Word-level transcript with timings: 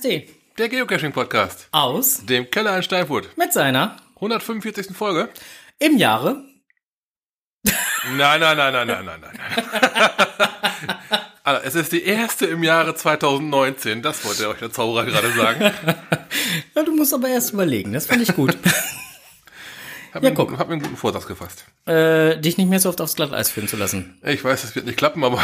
KSD. 0.00 0.28
Der 0.58 0.68
Geocaching-Podcast. 0.68 1.68
Aus. 1.72 2.24
Dem 2.24 2.50
Keller 2.50 2.76
in 2.76 2.82
Steinfurt. 2.82 3.36
Mit 3.36 3.52
seiner. 3.52 3.96
145. 4.16 4.96
Folge. 4.96 5.28
Im 5.78 5.96
Jahre. 5.98 6.44
Nein, 8.16 8.40
nein, 8.40 8.56
nein, 8.56 8.72
nein, 8.72 8.86
nein, 8.86 9.04
nein, 9.04 9.20
nein. 9.20 9.38
also, 11.44 11.62
es 11.64 11.74
ist 11.74 11.92
die 11.92 12.02
erste 12.02 12.46
im 12.46 12.62
Jahre 12.62 12.94
2019. 12.94 14.00
Das 14.00 14.24
wollte 14.24 14.48
euch 14.48 14.58
der 14.58 14.72
Zauberer 14.72 15.04
gerade 15.04 15.32
sagen. 15.32 15.60
ja, 16.74 16.82
du 16.82 16.96
musst 16.96 17.12
aber 17.12 17.28
erst 17.28 17.52
überlegen. 17.52 17.92
Das 17.92 18.06
fand 18.06 18.22
ich 18.22 18.34
gut. 18.34 18.56
Hab, 20.12 20.22
ja, 20.22 20.30
mir, 20.30 20.34
guck. 20.34 20.58
hab 20.58 20.68
mir 20.68 20.74
einen 20.74 20.82
guten 20.82 20.96
Vorsatz 20.96 21.26
gefasst. 21.26 21.64
Äh, 21.86 22.38
dich 22.40 22.58
nicht 22.58 22.68
mehr 22.68 22.80
so 22.80 22.88
oft 22.88 23.00
aufs 23.00 23.14
Glatteis 23.14 23.50
führen 23.50 23.68
zu 23.68 23.76
lassen. 23.76 24.18
Ich 24.24 24.42
weiß, 24.42 24.64
es 24.64 24.74
wird 24.74 24.86
nicht 24.86 24.98
klappen, 24.98 25.22
aber. 25.22 25.40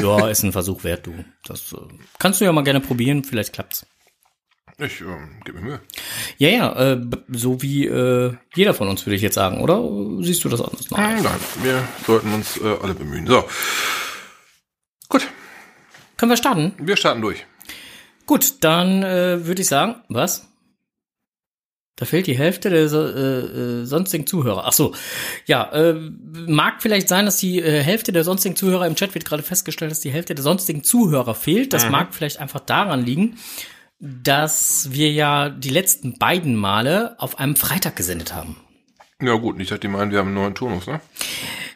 ja, 0.00 0.28
ist 0.28 0.42
ein 0.42 0.52
Versuch 0.52 0.84
wert, 0.84 1.06
du. 1.06 1.24
Das 1.44 1.72
äh, 1.72 1.76
kannst 2.18 2.40
du 2.40 2.44
ja 2.44 2.52
mal 2.52 2.64
gerne 2.64 2.80
probieren, 2.80 3.24
vielleicht 3.24 3.52
klappt's. 3.52 3.86
Ich 4.80 5.00
ähm, 5.00 5.40
gebe 5.44 5.58
mir 5.58 5.64
Mühe. 5.64 5.80
Ja, 6.38 6.48
ja, 6.48 6.92
äh, 6.92 7.00
so 7.30 7.60
wie 7.62 7.86
äh, 7.86 8.34
jeder 8.54 8.74
von 8.74 8.88
uns, 8.88 9.04
würde 9.04 9.16
ich 9.16 9.22
jetzt 9.22 9.34
sagen, 9.34 9.60
oder? 9.60 9.82
Siehst 10.22 10.44
du 10.44 10.48
das 10.48 10.60
anders? 10.60 10.90
Nein, 10.90 11.22
nein 11.22 11.40
wir 11.62 11.82
sollten 12.06 12.32
uns 12.32 12.58
äh, 12.58 12.76
alle 12.80 12.94
bemühen. 12.94 13.26
So. 13.26 13.44
Gut. 15.08 15.26
Können 16.16 16.30
wir 16.30 16.36
starten? 16.36 16.74
Wir 16.78 16.96
starten 16.96 17.22
durch. 17.22 17.44
Gut, 18.24 18.62
dann 18.62 19.02
äh, 19.02 19.46
würde 19.46 19.62
ich 19.62 19.68
sagen, 19.68 19.96
was? 20.08 20.47
Da 21.98 22.04
fehlt 22.04 22.28
die 22.28 22.38
Hälfte 22.38 22.70
der 22.70 22.82
äh, 22.82 23.80
äh, 23.80 23.84
sonstigen 23.84 24.24
Zuhörer. 24.24 24.62
Ach 24.66 24.72
so, 24.72 24.94
ja, 25.46 25.68
äh, 25.72 25.94
mag 26.46 26.80
vielleicht 26.80 27.08
sein, 27.08 27.24
dass 27.24 27.38
die 27.38 27.58
äh, 27.60 27.82
Hälfte 27.82 28.12
der 28.12 28.22
sonstigen 28.22 28.54
Zuhörer 28.54 28.86
im 28.86 28.94
Chat 28.94 29.14
wird 29.14 29.24
gerade 29.24 29.42
festgestellt, 29.42 29.90
dass 29.90 29.98
die 29.98 30.12
Hälfte 30.12 30.36
der 30.36 30.44
sonstigen 30.44 30.84
Zuhörer 30.84 31.34
fehlt. 31.34 31.72
Das 31.72 31.86
mhm. 31.86 31.90
mag 31.90 32.14
vielleicht 32.14 32.38
einfach 32.38 32.60
daran 32.60 33.04
liegen, 33.04 33.36
dass 33.98 34.92
wir 34.92 35.10
ja 35.10 35.48
die 35.48 35.70
letzten 35.70 36.18
beiden 36.18 36.54
Male 36.54 37.16
auf 37.18 37.40
einem 37.40 37.56
Freitag 37.56 37.96
gesendet 37.96 38.32
haben. 38.32 38.56
Ja 39.20 39.34
gut, 39.34 39.56
nicht, 39.56 39.72
dass 39.72 39.80
die 39.80 39.88
meinen, 39.88 40.12
wir 40.12 40.20
haben 40.20 40.28
einen 40.28 40.36
neuen 40.36 40.54
Turnus, 40.54 40.86
ne? 40.86 41.00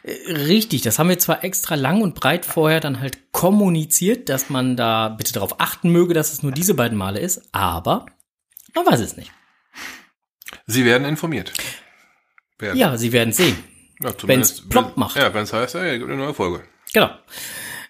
Äh, 0.03 0.31
richtig, 0.31 0.83
das 0.83 0.99
haben 0.99 1.09
wir 1.09 1.19
zwar 1.19 1.43
extra 1.43 1.75
lang 1.75 2.01
und 2.01 2.15
breit 2.15 2.45
vorher 2.45 2.79
dann 2.79 3.01
halt 3.01 3.33
kommuniziert, 3.33 4.29
dass 4.29 4.49
man 4.49 4.77
da 4.77 5.09
bitte 5.09 5.33
darauf 5.33 5.59
achten 5.59 5.89
möge, 5.89 6.13
dass 6.13 6.31
es 6.31 6.43
nur 6.43 6.53
diese 6.53 6.75
beiden 6.75 6.97
Male 6.97 7.19
ist, 7.19 7.41
aber 7.51 8.05
man 8.73 8.85
weiß 8.85 9.01
es 9.01 9.17
nicht. 9.17 9.33
Sie 10.65 10.85
werden 10.85 11.05
informiert. 11.05 11.53
Werden. 12.57 12.77
Ja, 12.77 12.97
Sie 12.97 13.11
werden 13.11 13.33
sehen. 13.33 13.57
Ja, 14.01 14.13
wenn 14.23 14.41
es 14.41 14.67
plopp 14.67 14.97
macht. 14.97 15.17
Ja, 15.17 15.33
wenn 15.33 15.43
es 15.43 15.53
heißt, 15.53 15.75
ja, 15.75 15.97
gibt 15.97 16.09
eine 16.09 16.21
neue 16.21 16.33
Folge. 16.33 16.63
Genau. 16.93 17.09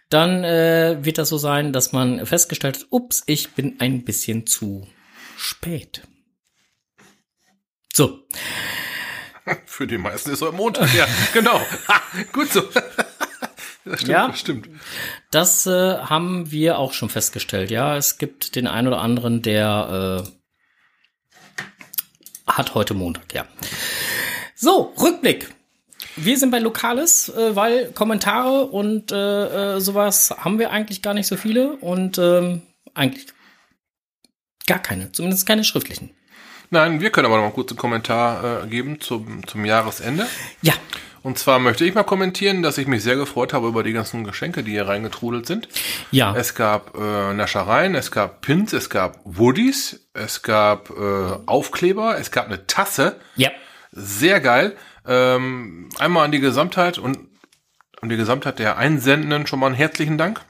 Dann 0.09 0.43
äh, 0.43 0.97
wird 1.01 1.17
das 1.17 1.29
so 1.29 1.37
sein, 1.37 1.73
dass 1.73 1.91
man 1.91 2.25
festgestellt 2.25 2.77
hat, 2.77 2.87
ups, 2.89 3.23
ich 3.25 3.51
bin 3.53 3.79
ein 3.79 4.03
bisschen 4.03 4.45
zu 4.45 4.87
spät. 5.37 6.03
So. 7.93 8.27
Für 9.65 9.87
die 9.87 9.97
meisten 9.97 10.31
ist 10.31 10.41
heute 10.41 10.55
Montag, 10.55 10.93
ja, 10.93 11.07
genau. 11.33 11.61
Gut 12.31 12.51
so. 12.51 12.63
Das 13.85 13.99
stimmt, 13.99 14.11
ja, 14.11 14.27
das 14.29 14.39
stimmt. 14.39 14.69
Das 15.29 15.65
äh, 15.67 15.97
haben 15.97 16.49
wir 16.51 16.77
auch 16.77 16.93
schon 16.93 17.09
festgestellt. 17.09 17.69
Ja, 17.69 17.97
es 17.97 18.17
gibt 18.17 18.55
den 18.55 18.65
einen 18.65 18.87
oder 18.87 19.01
anderen, 19.01 19.41
der 19.41 20.23
äh, 20.25 20.29
hat 22.47 22.75
heute 22.75 22.93
Montag, 22.93 23.33
ja. 23.33 23.45
So, 24.55 24.93
Rückblick. 24.99 25.49
Wir 26.15 26.37
sind 26.37 26.51
bei 26.51 26.59
Lokales, 26.59 27.29
äh, 27.29 27.55
weil 27.55 27.91
Kommentare 27.91 28.65
und 28.65 29.11
äh, 29.11 29.75
äh, 29.75 29.79
sowas 29.79 30.33
haben 30.37 30.59
wir 30.59 30.71
eigentlich 30.71 31.01
gar 31.01 31.13
nicht 31.13 31.27
so 31.27 31.35
viele 31.35 31.73
und 31.77 32.17
ähm, 32.19 32.61
eigentlich 32.93 33.27
gar 34.67 34.79
keine, 34.79 35.11
zumindest 35.11 35.47
keine 35.47 35.63
schriftlichen. 35.63 36.11
Nein, 36.69 37.01
wir 37.01 37.11
können 37.11 37.25
aber 37.25 37.37
noch 37.37 37.43
mal 37.43 37.51
kurz 37.51 37.71
einen 37.71 37.77
Kommentar 37.77 38.63
äh, 38.63 38.67
geben 38.67 38.99
zum, 38.99 39.45
zum 39.47 39.65
Jahresende. 39.65 40.27
Ja. 40.61 40.73
Und 41.23 41.39
zwar 41.39 41.59
möchte 41.59 41.85
ich 41.85 41.95
mal 41.95 42.03
kommentieren, 42.03 42.61
dass 42.61 42.77
ich 42.77 42.85
mich 42.85 43.01
sehr 43.01 43.15
gefreut 43.15 43.53
habe 43.53 43.69
über 43.69 43.81
die 43.81 43.93
ganzen 43.93 44.25
Geschenke, 44.25 44.61
die 44.61 44.71
hier 44.71 44.87
reingetrudelt 44.87 45.45
sind. 45.45 45.69
Ja. 46.11 46.35
Es 46.35 46.53
gab 46.53 46.97
äh, 46.97 47.33
Naschereien, 47.33 47.95
es 47.95 48.11
gab 48.11 48.41
Pins, 48.41 48.73
es 48.73 48.89
gab 48.89 49.19
Woodies, 49.23 50.05
es 50.13 50.41
gab 50.41 50.89
äh, 50.89 51.37
Aufkleber, 51.45 52.17
es 52.19 52.29
gab 52.29 52.47
eine 52.47 52.67
Tasse. 52.67 53.19
Ja. 53.37 53.51
Sehr 53.91 54.41
geil. 54.41 54.75
Ähm, 55.07 55.87
einmal 55.97 56.25
an 56.25 56.31
die 56.33 56.41
Gesamtheit 56.41 56.97
und 56.97 57.17
an 58.01 58.09
die 58.09 58.17
Gesamtheit 58.17 58.59
der 58.59 58.77
Einsendenden 58.77 59.47
schon 59.47 59.59
mal 59.59 59.67
einen 59.67 59.75
herzlichen 59.75 60.17
Dank. 60.17 60.41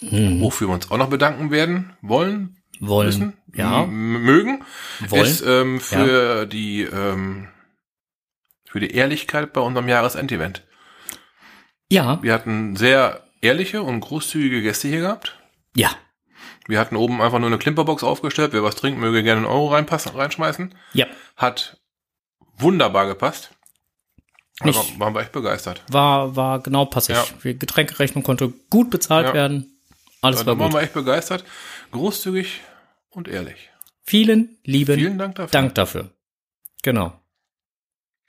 Mhm. 0.00 0.40
Wofür 0.40 0.68
wir 0.68 0.74
uns 0.74 0.90
auch 0.92 0.98
noch 0.98 1.10
bedanken 1.10 1.50
werden 1.50 1.96
wollen. 2.02 2.62
Wollen. 2.78 3.06
Müssen, 3.06 3.32
ja. 3.52 3.84
Mögen. 3.86 4.64
Wollen. 5.08 5.24
Ist 5.24 5.42
ähm, 5.44 5.80
für 5.80 6.38
ja. 6.38 6.44
die 6.44 6.82
ähm, 6.82 7.48
für 8.68 8.80
die 8.80 8.92
Ehrlichkeit 8.92 9.52
bei 9.52 9.60
unserem 9.60 9.88
Jahresendevent. 9.88 10.62
Ja. 11.90 12.22
Wir 12.22 12.34
hatten 12.34 12.76
sehr 12.76 13.24
ehrliche 13.40 13.82
und 13.82 14.00
großzügige 14.00 14.62
Gäste 14.62 14.88
hier 14.88 15.00
gehabt. 15.00 15.38
Ja. 15.74 15.90
Wir 16.66 16.78
hatten 16.78 16.96
oben 16.96 17.22
einfach 17.22 17.38
nur 17.38 17.48
eine 17.48 17.58
Klimperbox 17.58 18.02
aufgestellt. 18.02 18.52
Wer 18.52 18.62
was 18.62 18.76
trinkt, 18.76 19.00
möge 19.00 19.22
gerne 19.22 19.38
einen 19.38 19.46
Euro 19.46 19.68
reinpassen, 19.68 20.14
reinschmeißen. 20.14 20.74
Ja. 20.92 21.06
Hat 21.36 21.78
wunderbar 22.58 23.06
gepasst. 23.06 23.50
Also 24.60 24.84
waren 24.98 25.14
wir 25.14 25.20
echt 25.20 25.32
begeistert. 25.32 25.82
War, 25.88 26.34
war 26.36 26.60
genau 26.60 26.84
passig. 26.84 27.16
Ja. 27.16 27.52
Getränkerechnung 27.52 28.24
konnte 28.24 28.52
gut 28.70 28.90
bezahlt 28.90 29.28
ja. 29.28 29.34
werden. 29.34 29.80
Alles 30.20 30.44
war 30.44 30.56
gut. 30.56 30.64
waren 30.64 30.72
wir 30.72 30.82
echt 30.82 30.94
begeistert. 30.94 31.44
Großzügig 31.92 32.60
und 33.10 33.28
ehrlich. 33.28 33.70
Vielen 34.04 34.58
lieben 34.64 34.98
Vielen 34.98 35.18
Dank 35.18 35.36
dafür. 35.36 35.52
Dank 35.52 35.74
dafür. 35.74 36.10
Genau. 36.82 37.17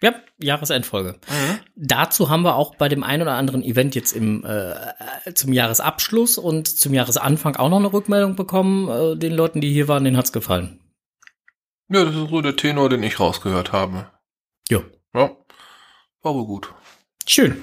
Ja, 0.01 0.15
Jahresendfolge. 0.37 1.19
Mhm. 1.27 1.59
Dazu 1.75 2.29
haben 2.29 2.43
wir 2.43 2.55
auch 2.55 2.75
bei 2.75 2.87
dem 2.87 3.03
ein 3.03 3.21
oder 3.21 3.33
anderen 3.33 3.61
Event 3.63 3.95
jetzt 3.95 4.13
im 4.13 4.45
äh, 4.45 5.33
zum 5.33 5.51
Jahresabschluss 5.51 6.37
und 6.37 6.67
zum 6.67 6.93
Jahresanfang 6.93 7.57
auch 7.57 7.69
noch 7.69 7.79
eine 7.79 7.91
Rückmeldung 7.91 8.35
bekommen. 8.35 8.87
Äh, 8.87 9.17
den 9.17 9.33
Leuten, 9.33 9.59
die 9.59 9.73
hier 9.73 9.89
waren, 9.89 10.05
denen 10.05 10.15
hat's 10.15 10.31
gefallen. 10.31 10.79
Ja, 11.89 12.05
das 12.05 12.15
ist 12.15 12.29
so 12.29 12.41
der 12.41 12.55
Tenor, 12.55 12.87
den 12.87 13.03
ich 13.03 13.19
rausgehört 13.19 13.73
habe. 13.73 14.09
Jo. 14.69 14.83
Ja. 15.13 15.31
War 16.21 16.33
wohl 16.35 16.45
gut. 16.45 16.73
Schön. 17.27 17.61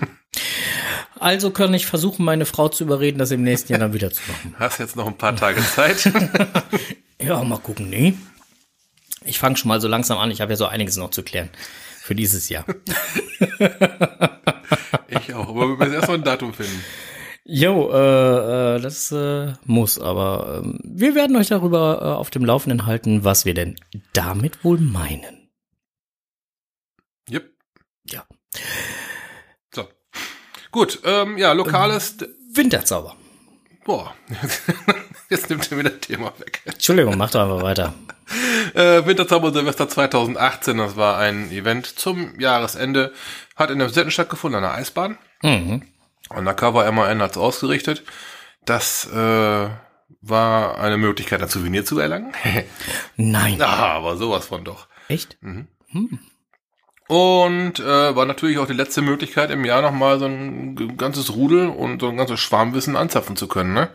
Also 1.19 1.51
kann 1.51 1.73
ich 1.73 1.87
versuchen, 1.87 2.25
meine 2.25 2.45
Frau 2.45 2.69
zu 2.69 2.85
überreden, 2.85 3.19
das 3.19 3.31
im 3.31 3.43
nächsten 3.43 3.73
Jahr 3.73 3.81
dann 3.81 3.95
wieder 3.95 4.11
zu 4.11 4.21
machen. 4.29 4.55
Hast 4.59 4.79
jetzt 4.79 4.97
noch 4.97 5.07
ein 5.07 5.17
paar 5.17 5.37
Tage 5.37 5.63
Zeit? 5.63 6.13
ja, 7.21 7.43
mal 7.43 7.59
gucken, 7.59 7.89
nee. 7.89 8.15
Ich 9.25 9.39
fange 9.39 9.57
schon 9.57 9.69
mal 9.69 9.81
so 9.81 9.89
langsam 9.89 10.19
an. 10.19 10.31
Ich 10.31 10.43
habe 10.43 10.53
ja 10.53 10.57
so 10.57 10.67
einiges 10.67 10.97
noch 10.99 11.11
zu 11.11 11.23
klären 11.23 11.49
für 12.06 12.15
dieses 12.15 12.49
Jahr. 12.49 12.65
ich 15.09 15.34
auch, 15.34 15.49
aber 15.49 15.69
wir 15.69 15.77
müssen 15.77 15.93
erst 15.93 16.09
mal 16.09 16.15
ein 16.15 16.22
Datum 16.22 16.55
finden. 16.55 16.83
Jo, 17.44 17.91
äh, 17.93 18.77
äh, 18.77 18.81
das 18.81 19.12
äh, 19.12 19.53
muss, 19.65 19.99
aber 19.99 20.62
äh, 20.65 20.69
wir 20.83 21.15
werden 21.15 21.37
euch 21.37 21.49
darüber 21.49 21.99
äh, 22.00 22.05
auf 22.05 22.31
dem 22.31 22.45
Laufenden 22.45 22.87
halten, 22.87 23.25
was 23.25 23.45
wir 23.45 23.55
denn 23.55 23.77
damit 24.12 24.65
wohl 24.65 24.78
meinen. 24.78 25.50
Yep. 27.31 27.53
Ja. 28.10 28.25
So. 29.75 29.89
Gut, 30.71 31.01
ähm, 31.04 31.39
ja, 31.39 31.53
lokales 31.53 32.16
Winterzauber. 32.53 33.16
Boah, 33.84 34.15
jetzt 35.31 35.51
nimmt 35.51 35.71
er 35.71 35.77
mir 35.77 35.84
das 35.84 36.01
Thema 36.01 36.33
weg. 36.39 36.63
Entschuldigung, 36.65 37.16
mach 37.16 37.31
doch 37.31 37.42
einfach 37.42 37.63
weiter. 37.63 37.95
Äh, 38.75 39.07
Winterzauber 39.07 39.53
Silvester 39.53 39.89
2018, 39.89 40.77
das 40.77 40.97
war 40.97 41.17
ein 41.19 41.51
Event 41.51 41.87
zum 41.87 42.39
Jahresende, 42.39 43.13
hat 43.55 43.71
in 43.71 43.78
der 43.78 43.89
Setten 43.89 44.11
stattgefunden, 44.11 44.57
an 44.57 44.69
der 44.69 44.75
Eisbahn. 44.75 45.17
Mhm. 45.43 45.83
Undercover 46.28 46.91
MAN 46.93 47.23
hat 47.23 47.33
es 47.33 47.37
ausgerichtet. 47.39 48.03
Das 48.65 49.07
äh, 49.11 49.69
war 50.21 50.78
eine 50.78 50.99
Möglichkeit, 50.99 51.41
ein 51.41 51.49
Souvenir 51.49 51.84
zu 51.84 51.99
erlangen. 51.99 52.33
Nein. 53.17 53.63
Ah, 53.63 53.95
aber 53.95 54.17
sowas 54.17 54.47
von 54.47 54.65
doch. 54.65 54.89
Echt? 55.09 55.39
Mhm. 55.41 55.69
Hm. 55.91 56.19
Und 57.09 57.79
äh, 57.79 58.17
war 58.17 58.27
natürlich 58.27 58.59
auch 58.59 58.67
die 58.67 58.72
letzte 58.72 59.01
Möglichkeit, 59.01 59.51
im 59.51 59.65
Jahr 59.65 59.81
nochmal 59.81 60.19
so 60.19 60.27
ein 60.27 60.97
ganzes 60.97 61.33
Rudel 61.34 61.69
und 61.69 62.01
so 62.01 62.09
ein 62.09 62.17
ganzes 62.17 62.41
Schwarmwissen 62.41 62.97
anzapfen 62.97 63.37
zu 63.37 63.47
können. 63.47 63.75
Ne? 63.75 63.91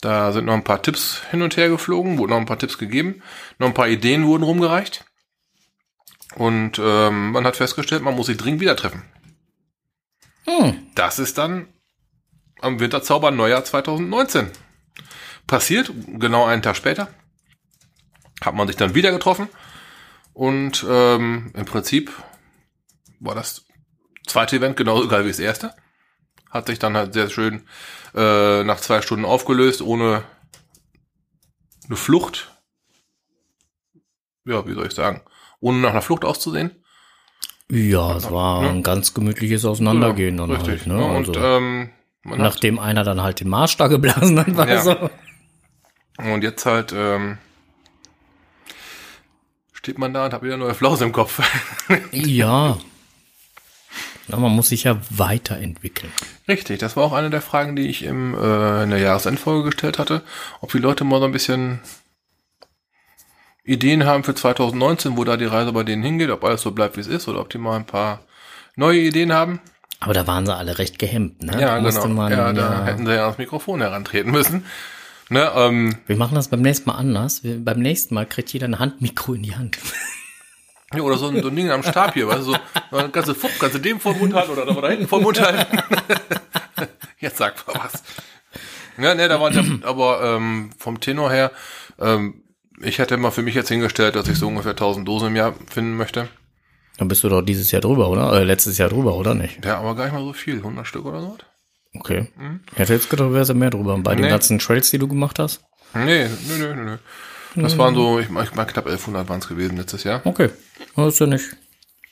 Da 0.00 0.32
sind 0.32 0.46
noch 0.46 0.54
ein 0.54 0.64
paar 0.64 0.82
Tipps 0.82 1.22
hin 1.30 1.42
und 1.42 1.56
her 1.56 1.68
geflogen, 1.68 2.18
wurden 2.18 2.30
noch 2.30 2.38
ein 2.38 2.46
paar 2.46 2.58
Tipps 2.58 2.78
gegeben, 2.78 3.22
noch 3.58 3.66
ein 3.66 3.74
paar 3.74 3.88
Ideen 3.88 4.26
wurden 4.26 4.44
rumgereicht. 4.44 5.04
Und 6.36 6.78
ähm, 6.78 7.32
man 7.32 7.44
hat 7.44 7.56
festgestellt, 7.56 8.02
man 8.02 8.14
muss 8.14 8.26
sich 8.26 8.36
dringend 8.36 8.60
wieder 8.60 8.76
treffen. 8.76 9.02
Hm. 10.46 10.86
Das 10.94 11.18
ist 11.18 11.38
dann 11.38 11.68
am 12.60 12.80
Winterzauber 12.80 13.30
Neujahr 13.30 13.64
2019 13.64 14.50
passiert, 15.46 15.92
genau 16.06 16.46
einen 16.46 16.62
Tag 16.62 16.76
später. 16.76 17.08
Hat 18.40 18.54
man 18.54 18.68
sich 18.68 18.76
dann 18.76 18.94
wieder 18.94 19.10
getroffen 19.10 19.48
und 20.32 20.86
ähm, 20.88 21.52
im 21.54 21.64
Prinzip 21.66 22.10
war 23.18 23.34
das 23.34 23.66
zweite 24.26 24.56
Event 24.56 24.76
genauso 24.76 25.08
geil 25.08 25.24
wie 25.24 25.28
das 25.28 25.40
erste. 25.40 25.74
Hat 26.50 26.66
sich 26.66 26.78
dann 26.78 26.96
halt 26.96 27.12
sehr 27.14 27.30
schön 27.30 27.62
äh, 28.14 28.64
nach 28.64 28.80
zwei 28.80 29.02
Stunden 29.02 29.24
aufgelöst, 29.24 29.82
ohne 29.82 30.24
eine 31.86 31.96
Flucht. 31.96 32.52
Ja, 34.44 34.66
wie 34.66 34.74
soll 34.74 34.86
ich 34.86 34.94
sagen? 34.94 35.22
Ohne 35.60 35.78
nach 35.78 35.90
einer 35.90 36.02
Flucht 36.02 36.24
auszusehen. 36.24 36.72
Ja, 37.70 38.16
es 38.16 38.30
war 38.30 38.64
Ja. 38.64 38.70
ein 38.70 38.82
ganz 38.82 39.14
gemütliches 39.14 39.64
Auseinandergehen 39.64 40.36
dann 40.38 40.50
Richtig. 40.50 40.68
halt. 40.68 40.86
Ne? 40.88 40.94
ne? 40.94 41.04
Und 41.06 41.28
Also, 41.28 41.40
ähm, 41.40 41.90
man 42.22 42.38
hat, 42.40 42.44
nachdem 42.54 42.78
einer 42.80 43.04
dann 43.04 43.22
halt 43.22 43.38
den 43.40 43.48
Marsch 43.48 43.76
da 43.76 43.86
geblasen 43.86 44.38
hat, 44.40 44.56
war 44.56 44.68
Ja. 44.68 44.80
so. 44.82 45.10
und 46.18 46.42
jetzt 46.42 46.66
halt 46.66 46.92
ähm, 46.92 47.38
steht 49.72 49.98
man 49.98 50.12
da 50.12 50.26
und 50.26 50.32
hat 50.32 50.42
wieder 50.42 50.56
neue 50.56 50.74
Flause 50.74 51.04
im 51.04 51.12
Kopf. 51.12 51.40
Ja. 52.10 52.78
Na, 54.30 54.36
man 54.36 54.52
muss 54.52 54.68
sich 54.68 54.84
ja 54.84 54.96
weiterentwickeln. 55.10 56.12
Richtig, 56.48 56.78
das 56.78 56.96
war 56.96 57.04
auch 57.04 57.12
eine 57.12 57.30
der 57.30 57.42
Fragen, 57.42 57.76
die 57.76 57.88
ich 57.88 58.04
im, 58.04 58.34
äh, 58.34 58.82
in 58.84 58.90
der 58.90 58.98
Jahresendfolge 58.98 59.70
gestellt 59.70 59.98
hatte, 59.98 60.22
ob 60.60 60.72
die 60.72 60.78
Leute 60.78 61.04
mal 61.04 61.18
so 61.18 61.26
ein 61.26 61.32
bisschen 61.32 61.80
Ideen 63.64 64.04
haben 64.04 64.24
für 64.24 64.34
2019, 64.34 65.16
wo 65.16 65.24
da 65.24 65.36
die 65.36 65.44
Reise 65.44 65.72
bei 65.72 65.82
denen 65.82 66.02
hingeht, 66.02 66.30
ob 66.30 66.44
alles 66.44 66.62
so 66.62 66.70
bleibt, 66.70 66.96
wie 66.96 67.00
es 67.00 67.06
ist, 67.06 67.28
oder 67.28 67.40
ob 67.40 67.50
die 67.50 67.58
mal 67.58 67.76
ein 67.76 67.86
paar 67.86 68.20
neue 68.76 69.00
Ideen 69.00 69.32
haben. 69.32 69.60
Aber 70.00 70.14
da 70.14 70.26
waren 70.26 70.46
sie 70.46 70.54
alle 70.54 70.78
recht 70.78 70.98
gehemmt, 70.98 71.42
ne? 71.42 71.60
Ja, 71.60 71.78
Da 71.80 71.90
genau. 71.90 72.08
Man, 72.08 72.32
ja, 72.32 72.52
da 72.52 72.62
ja, 72.62 72.84
hätten 72.84 73.06
sie 73.06 73.14
ja 73.14 73.24
ans 73.24 73.38
Mikrofon 73.38 73.80
herantreten 73.80 74.30
müssen. 74.30 74.64
Ne, 75.28 75.48
ähm, 75.54 75.96
wir 76.06 76.16
machen 76.16 76.34
das 76.34 76.48
beim 76.48 76.62
nächsten 76.62 76.90
Mal 76.90 76.96
anders. 76.96 77.44
Wir, 77.44 77.64
beim 77.64 77.78
nächsten 77.80 78.14
Mal 78.14 78.26
kriegt 78.26 78.52
jeder 78.52 78.66
ein 78.66 78.78
Handmikro 78.78 79.34
in 79.34 79.42
die 79.42 79.54
Hand. 79.54 79.78
Ja, 80.94 81.00
oder 81.02 81.16
so 81.18 81.28
ein, 81.28 81.42
so 81.42 81.48
ein 81.48 81.56
Ding 81.56 81.70
am 81.70 81.82
Stab 81.82 82.14
hier, 82.14 82.26
weißt 82.26 82.40
du, 82.40 82.52
so, 82.52 82.56
eine 82.90 83.10
ganze 83.10 83.34
Fupp, 83.34 83.52
kannst 83.58 83.76
du 83.76 83.78
dem 83.80 84.00
vor 84.00 84.12
den 84.12 84.20
Mund 84.20 84.34
halten 84.34 84.50
oder 84.52 84.66
da 84.82 84.88
hinten 84.88 85.08
vor 85.08 85.18
den 85.20 85.24
Mund 85.24 85.40
halten. 85.40 85.78
Jetzt 87.18 87.36
sag 87.38 87.54
mal 87.66 87.80
was. 87.84 88.02
Ja, 88.98 89.14
ne, 89.14 89.28
da 89.28 89.40
war 89.40 89.52
aber 89.84 90.22
ähm, 90.36 90.70
vom 90.78 91.00
Tenor 91.00 91.30
her, 91.30 91.52
ähm, 91.98 92.42
ich 92.82 92.98
hätte 92.98 93.16
mal 93.18 93.30
für 93.30 93.42
mich 93.42 93.54
jetzt 93.54 93.68
hingestellt, 93.68 94.16
dass 94.16 94.26
ich 94.28 94.38
so 94.38 94.48
ungefähr 94.48 94.72
1000 94.72 95.06
Dosen 95.06 95.28
im 95.28 95.36
Jahr 95.36 95.54
finden 95.68 95.96
möchte. 95.96 96.28
Dann 96.96 97.08
bist 97.08 97.22
du 97.22 97.28
doch 97.28 97.42
dieses 97.42 97.70
Jahr 97.70 97.82
drüber, 97.82 98.08
oder? 98.08 98.32
Äh, 98.32 98.44
letztes 98.44 98.78
Jahr 98.78 98.88
drüber, 98.88 99.14
oder 99.16 99.34
nicht? 99.34 99.64
Ja, 99.64 99.78
aber 99.78 99.94
gar 99.94 100.04
nicht 100.04 100.14
mal 100.14 100.24
so 100.24 100.32
viel, 100.32 100.56
100 100.56 100.86
Stück 100.86 101.04
oder 101.04 101.20
so. 101.20 101.36
Okay. 101.94 102.28
Ich 102.72 102.78
hätte 102.78 102.94
jetzt 102.94 103.10
gedacht, 103.10 103.30
du 103.30 103.36
ja 103.36 103.54
mehr 103.54 103.70
drüber. 103.70 103.98
Bei 103.98 104.14
den 104.14 104.24
Nee. 104.24 104.30
ganzen 104.30 104.58
Trails, 104.58 104.90
die 104.90 104.98
du 104.98 105.08
gemacht 105.08 105.38
hast? 105.38 105.62
Nee, 105.94 106.28
nö, 106.48 106.58
nö, 106.58 106.74
nö, 106.74 106.84
nö. 106.84 106.96
Das 107.56 107.76
waren 107.78 107.94
so, 107.94 108.18
ich 108.20 108.30
meine, 108.30 108.46
knapp 108.48 108.86
1100 108.86 109.28
waren 109.28 109.40
es 109.40 109.48
gewesen 109.48 109.76
letztes 109.76 110.04
Jahr. 110.04 110.20
Okay. 110.24 110.50
Das 110.96 111.14
ist 111.14 111.18
ja 111.20 111.26
nicht. 111.26 111.56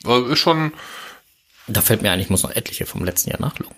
Also 0.05 0.27
ist 0.27 0.39
schon, 0.39 0.73
Da 1.67 1.81
fällt 1.81 2.03
mir 2.03 2.11
ein, 2.11 2.21
ich 2.21 2.31
muss 2.31 2.43
noch 2.43 2.55
etliche 2.55 2.87
vom 2.87 3.05
letzten 3.05 3.31
Jahr 3.31 3.41
nachlegen. 3.41 3.75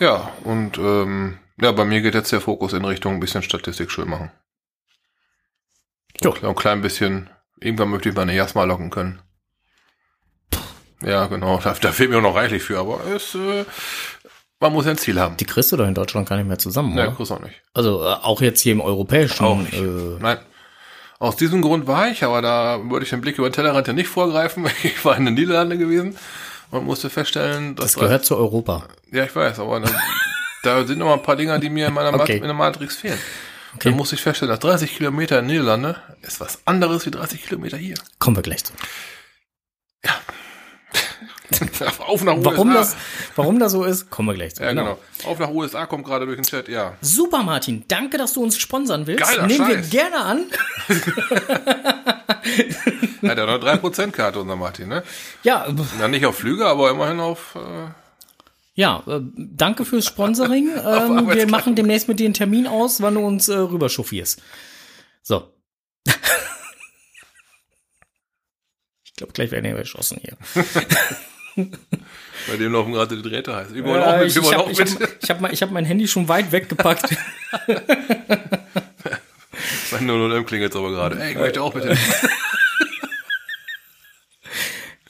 ja, 0.00 0.32
und 0.44 0.76
ähm, 0.78 1.38
ja, 1.60 1.72
bei 1.72 1.84
mir 1.84 2.00
geht 2.02 2.14
jetzt 2.14 2.32
der 2.32 2.40
Fokus 2.40 2.72
in 2.72 2.84
Richtung 2.84 3.14
ein 3.14 3.20
bisschen 3.20 3.42
Statistik 3.42 3.90
schön 3.90 4.08
machen. 4.08 4.30
So 6.22 6.34
ein 6.34 6.54
klein 6.54 6.80
bisschen, 6.82 7.30
irgendwann 7.60 7.90
möchte 7.90 8.08
ich 8.08 8.14
meine 8.14 8.34
Jasma 8.34 8.64
locken 8.64 8.90
können. 8.90 9.20
Ja, 11.02 11.26
genau, 11.26 11.58
da, 11.60 11.74
da 11.74 11.92
fehlt 11.92 12.10
mir 12.10 12.18
auch 12.18 12.22
noch 12.22 12.34
reichlich 12.36 12.62
für, 12.62 12.78
aber 12.78 13.04
es, 13.06 13.34
äh, 13.34 13.64
man 14.60 14.72
muss 14.72 14.84
ja 14.86 14.92
ein 14.92 14.98
Ziel 14.98 15.20
haben. 15.20 15.36
Die 15.36 15.44
kriegst 15.44 15.70
du 15.72 15.76
doch 15.76 15.86
in 15.86 15.94
Deutschland 15.94 16.28
gar 16.28 16.36
nicht 16.36 16.46
mehr 16.48 16.58
zusammen, 16.58 16.96
Ja, 16.96 17.04
oder? 17.08 17.12
groß 17.16 17.30
auch 17.32 17.40
nicht. 17.40 17.54
Also 17.74 18.02
äh, 18.02 18.06
auch 18.22 18.40
jetzt 18.40 18.60
hier 18.60 18.72
im 18.72 18.80
europäischen. 18.80 19.44
Auch 19.44 19.56
nicht. 19.58 19.74
Äh, 19.74 20.16
Nein. 20.20 20.38
Aus 21.18 21.36
diesem 21.36 21.62
Grund 21.62 21.86
war 21.86 22.08
ich, 22.08 22.24
aber 22.24 22.42
da 22.42 22.78
würde 22.90 23.04
ich 23.04 23.10
den 23.10 23.22
Blick 23.22 23.38
über 23.38 23.48
den 23.48 23.54
Tellerrand 23.54 23.86
ja 23.86 23.92
nicht 23.92 24.08
vorgreifen. 24.08 24.66
Ich 24.82 25.04
war 25.04 25.16
in 25.16 25.24
den 25.24 25.34
Niederlanden 25.34 25.78
gewesen 25.78 26.16
und 26.70 26.84
musste 26.84 27.08
feststellen, 27.10 27.74
dass 27.74 27.92
das 27.92 28.00
gehört 28.02 28.24
zu 28.24 28.36
Europa. 28.36 28.84
Ja, 29.12 29.24
ich 29.24 29.34
weiß, 29.34 29.58
aber 29.60 29.80
da, 29.80 29.90
da 30.62 30.84
sind 30.86 30.98
noch 30.98 31.06
mal 31.06 31.14
ein 31.14 31.22
paar 31.22 31.36
Dinger, 31.36 31.58
die 31.58 31.70
mir 31.70 31.86
in 31.86 31.94
meiner 31.94 32.12
Okay. 32.14 32.36
in 32.38 32.42
der 32.42 32.52
Matrix 32.54 32.96
fehlen. 32.96 33.18
Okay. 33.76 33.88
Dann 33.90 33.96
musste 33.96 34.14
ich 34.16 34.22
feststellen, 34.22 34.50
dass 34.50 34.60
30 34.60 34.96
Kilometer 34.96 35.38
in 35.40 35.46
Niederlande 35.46 35.96
ist 36.22 36.40
was 36.40 36.60
anderes 36.66 37.04
wie 37.06 37.10
30 37.10 37.42
Kilometer 37.44 37.76
hier. 37.76 37.96
Kommen 38.18 38.36
wir 38.36 38.42
gleich 38.42 38.64
zu. 38.64 38.72
Auf 42.06 42.24
nach 42.24 42.36
USA. 42.36 42.50
Warum 42.50 42.74
das, 42.74 42.96
warum 43.36 43.58
das 43.58 43.72
so 43.72 43.84
ist, 43.84 44.10
kommen 44.10 44.28
wir 44.28 44.34
gleich 44.34 44.54
zu. 44.54 44.62
Ja, 44.62 44.70
genau. 44.70 44.98
Auf 45.24 45.38
nach 45.38 45.50
USA 45.50 45.86
kommt 45.86 46.04
gerade 46.04 46.26
durch 46.26 46.36
den 46.36 46.44
Chat, 46.44 46.68
ja. 46.68 46.96
Super, 47.00 47.42
Martin. 47.42 47.84
Danke, 47.88 48.18
dass 48.18 48.32
du 48.32 48.42
uns 48.42 48.58
sponsern 48.58 49.06
willst. 49.06 49.24
Geiler 49.24 49.46
Nehmen 49.46 49.66
Scheiß. 49.66 49.92
wir 49.92 50.00
gerne 50.00 50.16
an. 50.16 50.44
Hat 53.28 53.38
ja 53.38 53.46
noch 53.46 53.60
3% 53.60 54.10
Karte, 54.12 54.40
unser 54.40 54.56
Martin, 54.56 54.88
ne? 54.88 55.02
Ja, 55.42 55.66
Na, 55.98 56.08
nicht 56.08 56.26
auf 56.26 56.36
Flüge, 56.36 56.66
aber 56.66 56.90
immerhin 56.90 57.20
auf, 57.20 57.56
äh, 57.56 57.90
ja, 58.76 59.02
äh, 59.06 59.20
danke 59.34 59.86
fürs 59.86 60.04
Sponsoring. 60.04 60.68
ähm, 60.86 61.28
wir 61.28 61.48
machen 61.48 61.74
demnächst 61.74 62.08
mit 62.08 62.20
dir 62.20 62.26
einen 62.26 62.34
Termin 62.34 62.66
aus, 62.66 63.00
wann 63.00 63.14
du 63.14 63.20
uns 63.20 63.48
äh, 63.48 63.56
rüber 63.56 63.88
chauffierst. 63.88 64.42
So. 65.22 65.50
ich 69.04 69.14
glaube, 69.16 69.32
gleich 69.32 69.50
werden 69.50 69.64
wir 69.64 69.76
erschossen 69.76 70.20
hier. 70.20 70.36
bei 72.48 72.56
dem 72.58 72.72
laufen 72.72 72.92
gerade 72.92 73.16
die 73.16 73.22
Drähte 73.28 73.54
heiß. 73.54 73.68
Wollen 73.74 74.02
Äh, 74.02 74.04
auch 74.04 74.18
mit, 74.18 74.26
ich 74.28 74.36
ich 74.36 74.52
habe 74.52 74.70
hab, 74.70 75.42
hab, 75.42 75.52
hab 75.52 75.70
mein 75.70 75.84
Handy 75.84 76.06
schon 76.06 76.28
weit 76.28 76.52
weggepackt. 76.52 77.16
Mein 79.92 80.06
0 80.06 80.44
klingelt 80.44 80.74
aber 80.76 80.90
gerade. 80.90 81.20
Ey, 81.20 81.32
ich 81.32 81.38
möchte 81.38 81.62
auch 81.62 81.74
mit. 81.74 81.84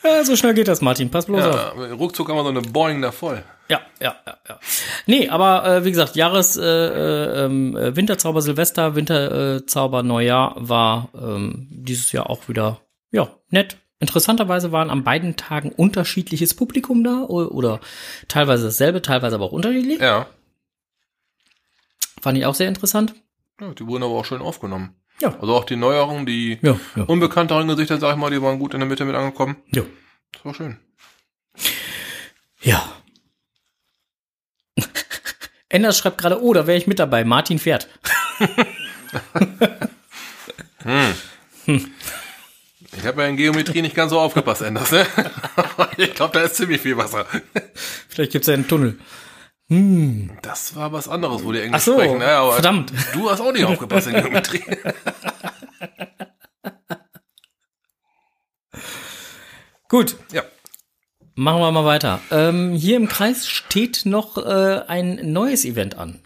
ja, 0.05 0.25
so 0.25 0.37
schnell 0.37 0.55
geht 0.55 0.69
das, 0.69 0.81
Martin. 0.81 1.11
Pass 1.11 1.27
bloß 1.27 1.45
auf. 1.45 1.55
Ja, 1.55 1.95
ruckzuck 1.95 2.29
haben 2.29 2.37
wir 2.37 2.43
so 2.43 2.51
eine 2.51 2.63
Boeing 2.63 3.03
da 3.03 3.11
voll. 3.13 3.43
Ja, 3.69 3.81
ja, 4.01 4.15
ja, 4.27 4.37
ja. 4.49 4.61
Nee, 5.07 5.29
aber 5.29 5.67
äh, 5.67 5.85
wie 5.85 5.91
gesagt, 5.91 6.15
Jahres 6.15 6.57
äh, 6.57 6.63
äh, 6.63 7.45
ähm, 7.45 7.77
äh, 7.77 7.97
Winterzauber 7.97 8.41
Silvester, 8.41 8.95
Winterzauber 8.95 9.67
Zauber 9.67 10.03
Neujahr 10.05 10.55
war 10.57 11.09
ähm, 11.15 11.67
dieses 11.71 12.13
Jahr 12.13 12.31
auch 12.31 12.49
wieder 12.49 12.81
ja 13.11 13.29
nett. 13.51 13.77
Interessanterweise 13.99 14.73
waren 14.73 14.91
an 14.91 15.05
beiden 15.05 15.37
Tagen 15.37 15.71
unterschiedliches 15.71 16.55
Publikum 16.55 17.03
da 17.03 17.21
oder 17.23 17.81
teilweise 18.29 18.65
dasselbe, 18.65 19.01
teilweise 19.01 19.37
aber 19.37 19.47
auch 19.47 19.53
unterschiedlich. 19.53 20.01
Ja. 20.01 20.27
Fand 22.21 22.37
ich 22.37 22.45
auch 22.47 22.55
sehr 22.55 22.69
interessant. 22.69 23.15
ja. 23.61 23.73
Die 23.73 23.87
wurden 23.87 24.03
aber 24.03 24.15
auch 24.15 24.25
schön 24.25 24.43
aufgenommen. 24.43 24.95
Ja. 25.23 25.35
Also 25.41 25.55
auch 25.55 25.65
die 25.65 25.77
neueren, 25.77 26.27
die 26.27 26.59
Ja, 26.61 26.79
ja. 26.95 27.05
unbekannteren 27.05 27.67
Gesichter, 27.69 27.99
sag 27.99 28.13
ich 28.13 28.19
mal, 28.21 28.31
die 28.31 28.43
waren 28.43 28.59
gut 28.59 28.75
in 28.75 28.81
der 28.81 28.89
Mitte 28.89 29.05
mit 29.07 29.15
angekommen. 29.17 29.57
ja. 29.73 29.83
Das 30.33 30.45
war 30.45 30.55
schön. 30.55 30.77
Ja. 32.61 32.93
Enders 35.71 35.97
schreibt 35.97 36.19
gerade, 36.19 36.43
oh, 36.43 36.53
da 36.53 36.67
wäre 36.67 36.77
ich 36.77 36.87
mit 36.87 36.99
dabei. 36.99 37.25
Martin 37.25 37.59
fährt. 37.59 37.89
Ich 43.07 43.09
habe 43.09 43.23
ja 43.23 43.29
in 43.29 43.37
Geometrie 43.37 43.83
nicht 43.83 43.95
ganz 43.95 44.11
so 44.11 44.19
aufgepasst, 44.19 44.63
Enders, 44.63 44.91
ne? 44.91 45.07
ich 45.97 46.13
glaube, 46.15 46.37
da 46.37 46.41
ist 46.45 46.57
ziemlich 46.57 46.81
viel 46.81 46.97
Wasser. 46.97 47.25
Vielleicht 48.09 48.33
gibt's 48.33 48.49
ja 48.49 48.55
einen 48.55 48.67
Tunnel. 48.67 48.99
Das 50.43 50.75
war 50.75 50.91
was 50.93 51.07
anderes, 51.07 51.45
wo 51.45 51.53
die 51.53 51.61
Englisch 51.61 51.83
Ach 51.83 51.85
so, 51.85 51.93
sprechen. 51.93 52.19
Ne? 52.19 52.27
Aber 52.27 52.55
verdammt. 52.55 52.93
Du 53.13 53.31
hast 53.31 53.41
auch 53.41 53.53
nicht 53.53 53.65
aufgepasst 53.65 54.09
in 54.09 54.15
Geometrie. 54.15 54.65
Gut, 59.89 60.17
ja. 60.33 60.43
Machen 61.37 61.61
wir 61.61 61.71
mal 61.71 61.85
weiter. 61.85 62.19
Ähm, 62.33 62.73
hier 62.73 62.97
im 62.97 63.07
Kreis 63.07 63.47
steht 63.47 64.05
noch 64.05 64.37
äh, 64.37 64.83
ein 64.89 65.33
neues 65.33 65.65
Event 65.65 65.97
an. 65.97 66.19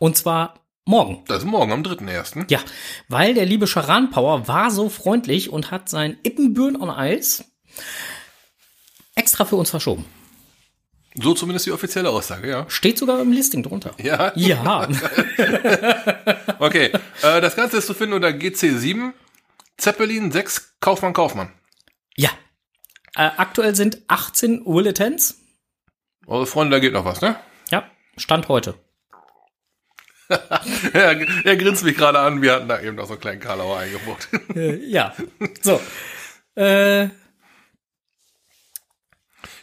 Und 0.00 0.16
zwar 0.16 0.65
morgen. 0.86 1.22
Das 1.26 1.38
ist 1.38 1.44
morgen 1.44 1.72
am 1.72 1.82
3.1. 1.82 2.46
Ja, 2.50 2.60
weil 3.08 3.34
der 3.34 3.44
liebe 3.44 3.66
Charan 3.66 4.10
Power 4.10 4.48
war 4.48 4.70
so 4.70 4.88
freundlich 4.88 5.50
und 5.50 5.70
hat 5.70 5.88
sein 5.90 6.16
Ippenbüren 6.22 6.80
on 6.80 6.88
Eis 6.90 7.44
extra 9.14 9.44
für 9.44 9.56
uns 9.56 9.70
verschoben. 9.70 10.04
So 11.14 11.32
zumindest 11.34 11.66
die 11.66 11.72
offizielle 11.72 12.10
Aussage, 12.10 12.48
ja. 12.48 12.66
Steht 12.68 12.98
sogar 12.98 13.20
im 13.22 13.32
Listing 13.32 13.62
drunter. 13.62 13.92
Ja. 13.98 14.32
Ja, 14.36 14.86
Okay. 16.58 16.90
Äh, 17.22 17.40
das 17.40 17.56
Ganze 17.56 17.78
ist 17.78 17.86
zu 17.86 17.94
finden 17.94 18.14
unter 18.14 18.28
GC7, 18.28 19.12
Zeppelin 19.78 20.30
6, 20.30 20.76
Kaufmann, 20.80 21.12
Kaufmann. 21.12 21.52
ja. 22.16 22.30
Äh, 23.14 23.30
aktuell 23.38 23.74
sind 23.74 24.02
18 24.08 24.66
Willetens. 24.66 25.38
Eure 26.26 26.44
Freunde, 26.46 26.76
da 26.76 26.80
geht 26.80 26.92
noch 26.92 27.06
was, 27.06 27.22
ne? 27.22 27.36
Ja, 27.70 27.90
Stand 28.18 28.48
heute. 28.48 28.74
er, 30.92 31.44
er 31.44 31.56
grinst 31.56 31.84
mich 31.84 31.96
gerade 31.96 32.18
an, 32.18 32.42
wir 32.42 32.52
hatten 32.52 32.68
da 32.68 32.80
eben 32.80 32.96
noch 32.96 33.06
so 33.06 33.12
einen 33.12 33.20
kleinen 33.20 33.40
Karlauer 33.40 33.78
eingebaut. 33.78 34.28
Äh, 34.54 34.76
ja, 34.86 35.14
so. 35.62 35.80
Äh, 36.56 37.08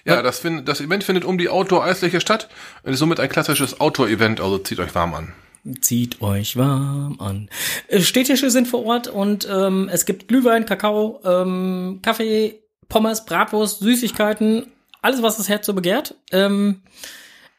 ja, 0.05 0.21
das, 0.21 0.39
find, 0.39 0.67
das 0.67 0.81
Event 0.81 1.03
findet 1.03 1.23
um 1.25 1.37
die 1.37 1.49
Outdoor-Eisliche 1.49 2.19
statt 2.19 2.49
und 2.83 2.93
ist 2.93 2.99
somit 2.99 3.19
ein 3.19 3.29
klassisches 3.29 3.79
Outdoor-Event, 3.79 4.41
also 4.41 4.57
zieht 4.57 4.79
euch 4.79 4.93
warm 4.95 5.13
an. 5.13 5.33
Zieht 5.79 6.21
euch 6.21 6.57
warm 6.57 7.17
an. 7.19 7.49
Äh, 7.87 8.01
Städtische 8.01 8.49
sind 8.49 8.67
vor 8.67 8.85
Ort 8.85 9.07
und 9.07 9.47
ähm, 9.49 9.89
es 9.91 10.05
gibt 10.05 10.27
Glühwein, 10.27 10.65
Kakao, 10.65 11.21
ähm, 11.23 11.99
Kaffee, 12.01 12.59
Pommes, 12.89 13.23
Bratwurst, 13.25 13.79
Süßigkeiten, 13.79 14.67
alles, 15.01 15.21
was 15.21 15.37
das 15.37 15.47
Herz 15.47 15.65
so 15.65 15.73
begehrt. 15.73 16.15
Ähm, 16.31 16.81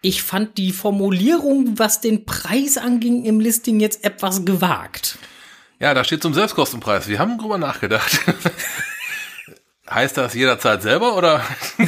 ich 0.05 0.23
fand 0.23 0.59
die 0.59 0.73
Formulierung, 0.73 1.79
was 1.79 2.01
den 2.01 2.25
Preis 2.27 2.77
anging, 2.79 3.25
im 3.25 3.41
Listing 3.41 3.81
jetzt 3.81 4.05
etwas 4.05 4.45
gewagt. 4.45 5.19
Ja, 5.81 5.95
da 5.95 6.05
steht 6.05 6.23
zum 6.23 6.35
Selbstkostenpreis. 6.35 7.09
Wir 7.09 7.19
haben 7.19 7.39
drüber 7.39 7.59
nachgedacht. 7.59 8.21
heißt 9.91 10.17
das 10.17 10.35
jederzeit 10.35 10.83
selber 10.83 11.17
oder? 11.17 11.43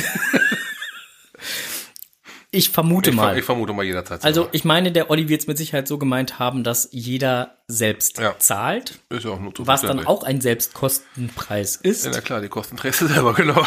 Ich 2.53 2.71
vermute 2.71 3.11
Ich, 3.11 3.17
mal. 3.17 3.37
ich 3.37 3.45
vermute 3.45 3.75
mal 3.75 3.85
jederzeit 3.85 4.23
selber. 4.23 4.27
also 4.41 4.49
ich 4.53 4.65
meine, 4.65 4.91
der 4.91 5.11
Olli 5.11 5.29
wird 5.29 5.43
es 5.43 5.47
mit 5.47 5.59
Sicherheit 5.59 5.87
so 5.87 5.99
gemeint 5.99 6.39
haben, 6.39 6.65
dass 6.65 6.89
jeder 6.91 7.57
selbst 7.69 8.19
Ja. 8.19 8.39
zahlt, 8.39 8.99
ist 9.11 9.25
ja 9.27 9.33
auch 9.33 9.41
nur 9.41 9.55
zu 9.55 9.67
was 9.67 9.83
dann 9.83 10.07
auch 10.07 10.23
ein 10.23 10.41
Selbstkostenpreis 10.41 11.77
ist. 11.77 12.07
Ja, 12.07 12.13
na 12.15 12.21
klar, 12.23 12.41
die 12.41 12.49
Kosten 12.49 12.79
trägst 12.79 13.03
du 13.03 13.07
selber, 13.09 13.35
genau. 13.35 13.67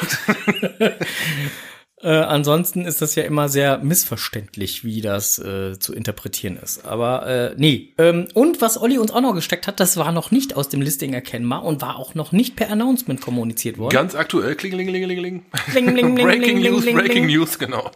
Äh, 2.02 2.10
ansonsten 2.10 2.86
ist 2.86 3.02
das 3.02 3.16
ja 3.16 3.24
immer 3.24 3.50
sehr 3.50 3.80
missverständlich, 3.80 4.86
wie 4.86 5.02
das 5.02 5.38
äh, 5.38 5.78
zu 5.80 5.94
interpretieren 5.94 6.58
ist. 6.58 6.86
Aber 6.86 7.28
äh, 7.28 7.56
nee. 7.58 7.94
Ähm, 7.98 8.30
und 8.34 8.62
was 8.62 8.82
Olli 8.82 8.98
uns 8.98 9.12
auch 9.12 9.20
noch 9.20 9.36
gesteckt 9.36 9.68
hat, 9.68 9.82
das 9.82 9.98
war 9.98 10.14
noch 10.14 10.32
nicht 10.32 10.56
aus 10.56 10.70
dem 10.70 10.82
Listing 10.82 11.14
erkennbar 11.14 11.64
und 11.64 11.82
war 11.82 11.98
auch 11.98 12.16
noch 12.16 12.32
nicht 12.32 12.56
per 12.56 12.70
Announcement 12.72 13.20
kommuniziert 13.20 13.78
worden. 13.78 13.94
Ganz 13.94 14.16
aktuell, 14.16 14.56
klingelingelingeling. 14.56 15.44
Bling, 15.74 16.16
Breaking 16.16 16.62
News, 16.62 16.86
Breaking. 16.86 17.26
News, 17.26 17.60
genau. 17.60 17.92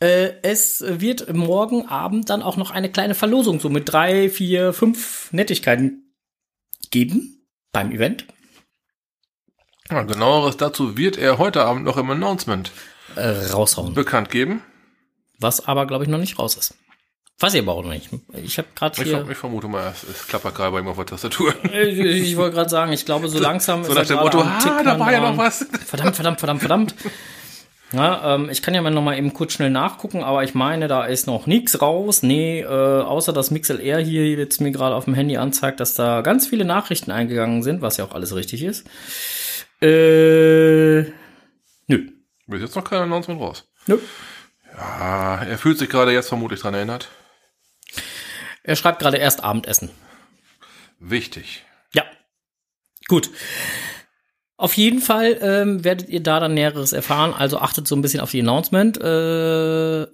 Äh, 0.00 0.34
es 0.42 0.82
wird 0.86 1.34
morgen 1.34 1.88
Abend 1.88 2.30
dann 2.30 2.40
auch 2.42 2.56
noch 2.56 2.70
eine 2.70 2.90
kleine 2.90 3.14
Verlosung, 3.14 3.60
so 3.60 3.68
mit 3.68 3.92
drei, 3.92 4.30
vier, 4.30 4.72
fünf 4.72 5.32
Nettigkeiten 5.32 6.14
geben 6.90 7.44
beim 7.72 7.90
Event. 7.90 8.24
Ja, 9.90 10.02
genaueres 10.02 10.56
dazu 10.56 10.96
wird 10.96 11.16
er 11.16 11.38
heute 11.38 11.64
Abend 11.64 11.84
noch 11.84 11.96
im 11.96 12.10
Announcement 12.10 12.70
Äh, 13.16 13.28
raushauen. 13.52 13.94
bekannt 13.94 14.30
geben. 14.30 14.62
Was 15.40 15.66
aber, 15.66 15.86
glaube 15.86 16.04
ich, 16.04 16.10
noch 16.10 16.18
nicht 16.18 16.38
raus 16.38 16.56
ist. 16.56 16.74
Weiß 17.40 17.54
ich 17.54 17.62
aber 17.62 17.72
auch 17.74 17.84
noch 17.84 17.92
nicht. 17.92 18.08
Ich 18.42 18.58
habe 18.58 18.66
gerade 18.74 19.00
Ich, 19.00 19.08
hier. 19.08 19.20
ver- 19.24 19.30
ich 19.30 19.38
vermute 19.38 19.68
mal, 19.68 19.92
es, 19.94 20.02
es 20.02 20.26
klappert 20.26 20.56
gerade 20.56 20.72
bei 20.72 20.80
ihm 20.80 20.88
auf 20.88 20.96
der 20.96 21.06
Tastatur. 21.06 21.54
Äh, 21.72 21.86
Ich 21.88 22.36
wollte 22.36 22.56
gerade 22.56 22.68
sagen, 22.68 22.92
ich 22.92 23.04
glaube, 23.06 23.28
so 23.28 23.38
langsam 23.38 23.84
So 23.84 23.90
ist 23.92 23.94
nach 23.94 24.02
er 24.02 24.06
dem 24.08 24.18
Motto, 24.18 24.40
ah, 24.40 24.82
da 24.82 24.98
war 24.98 25.12
ja 25.12 25.20
noch 25.20 25.38
was. 25.38 25.64
Verdammt, 25.86 26.16
verdammt, 26.16 26.40
verdammt, 26.40 26.60
verdammt. 26.60 26.94
Ja, 27.92 28.34
ähm, 28.34 28.50
ich 28.50 28.60
kann 28.60 28.74
ja 28.74 28.82
mal 28.82 28.90
noch 28.90 29.00
mal 29.02 29.16
eben 29.16 29.32
kurz 29.32 29.52
schnell 29.54 29.70
nachgucken, 29.70 30.22
aber 30.22 30.44
ich 30.44 30.54
meine, 30.54 30.88
da 30.88 31.06
ist 31.06 31.26
noch 31.26 31.46
nichts 31.46 31.80
raus. 31.80 32.22
Nee, 32.22 32.60
äh, 32.60 32.66
außer 32.66 33.32
das 33.32 33.50
MixLR 33.50 33.98
hier 34.00 34.26
jetzt 34.26 34.60
mir 34.60 34.72
gerade 34.72 34.94
auf 34.94 35.04
dem 35.06 35.14
Handy 35.14 35.38
anzeigt, 35.38 35.80
dass 35.80 35.94
da 35.94 36.20
ganz 36.20 36.46
viele 36.48 36.66
Nachrichten 36.66 37.10
eingegangen 37.12 37.62
sind, 37.62 37.80
was 37.80 37.96
ja 37.96 38.04
auch 38.04 38.12
alles 38.12 38.34
richtig 38.34 38.62
ist. 38.62 38.84
Äh, 39.80 41.02
nö. 41.86 42.10
Bis 42.46 42.60
jetzt 42.60 42.76
noch 42.76 42.84
kein 42.84 43.02
Announcement 43.02 43.40
raus. 43.40 43.68
Nö. 43.86 43.98
Ja, 44.76 45.42
er 45.42 45.58
fühlt 45.58 45.78
sich 45.78 45.88
gerade 45.88 46.12
jetzt 46.12 46.28
vermutlich 46.28 46.60
dran 46.60 46.74
erinnert. 46.74 47.08
Er 48.62 48.76
schreibt 48.76 49.00
gerade 49.00 49.16
erst 49.16 49.42
Abendessen. 49.42 49.90
Wichtig. 50.98 51.64
Ja. 51.94 52.04
Gut. 53.06 53.30
Auf 54.56 54.74
jeden 54.74 55.00
Fall 55.00 55.38
ähm, 55.40 55.84
werdet 55.84 56.08
ihr 56.08 56.20
da 56.20 56.40
dann 56.40 56.54
Näheres 56.54 56.92
erfahren. 56.92 57.32
Also 57.32 57.58
achtet 57.58 57.86
so 57.86 57.94
ein 57.94 58.02
bisschen 58.02 58.20
auf 58.20 58.32
die 58.32 58.40
Announcement. 58.40 59.00
Äh, 59.00 60.02
äh, 60.02 60.06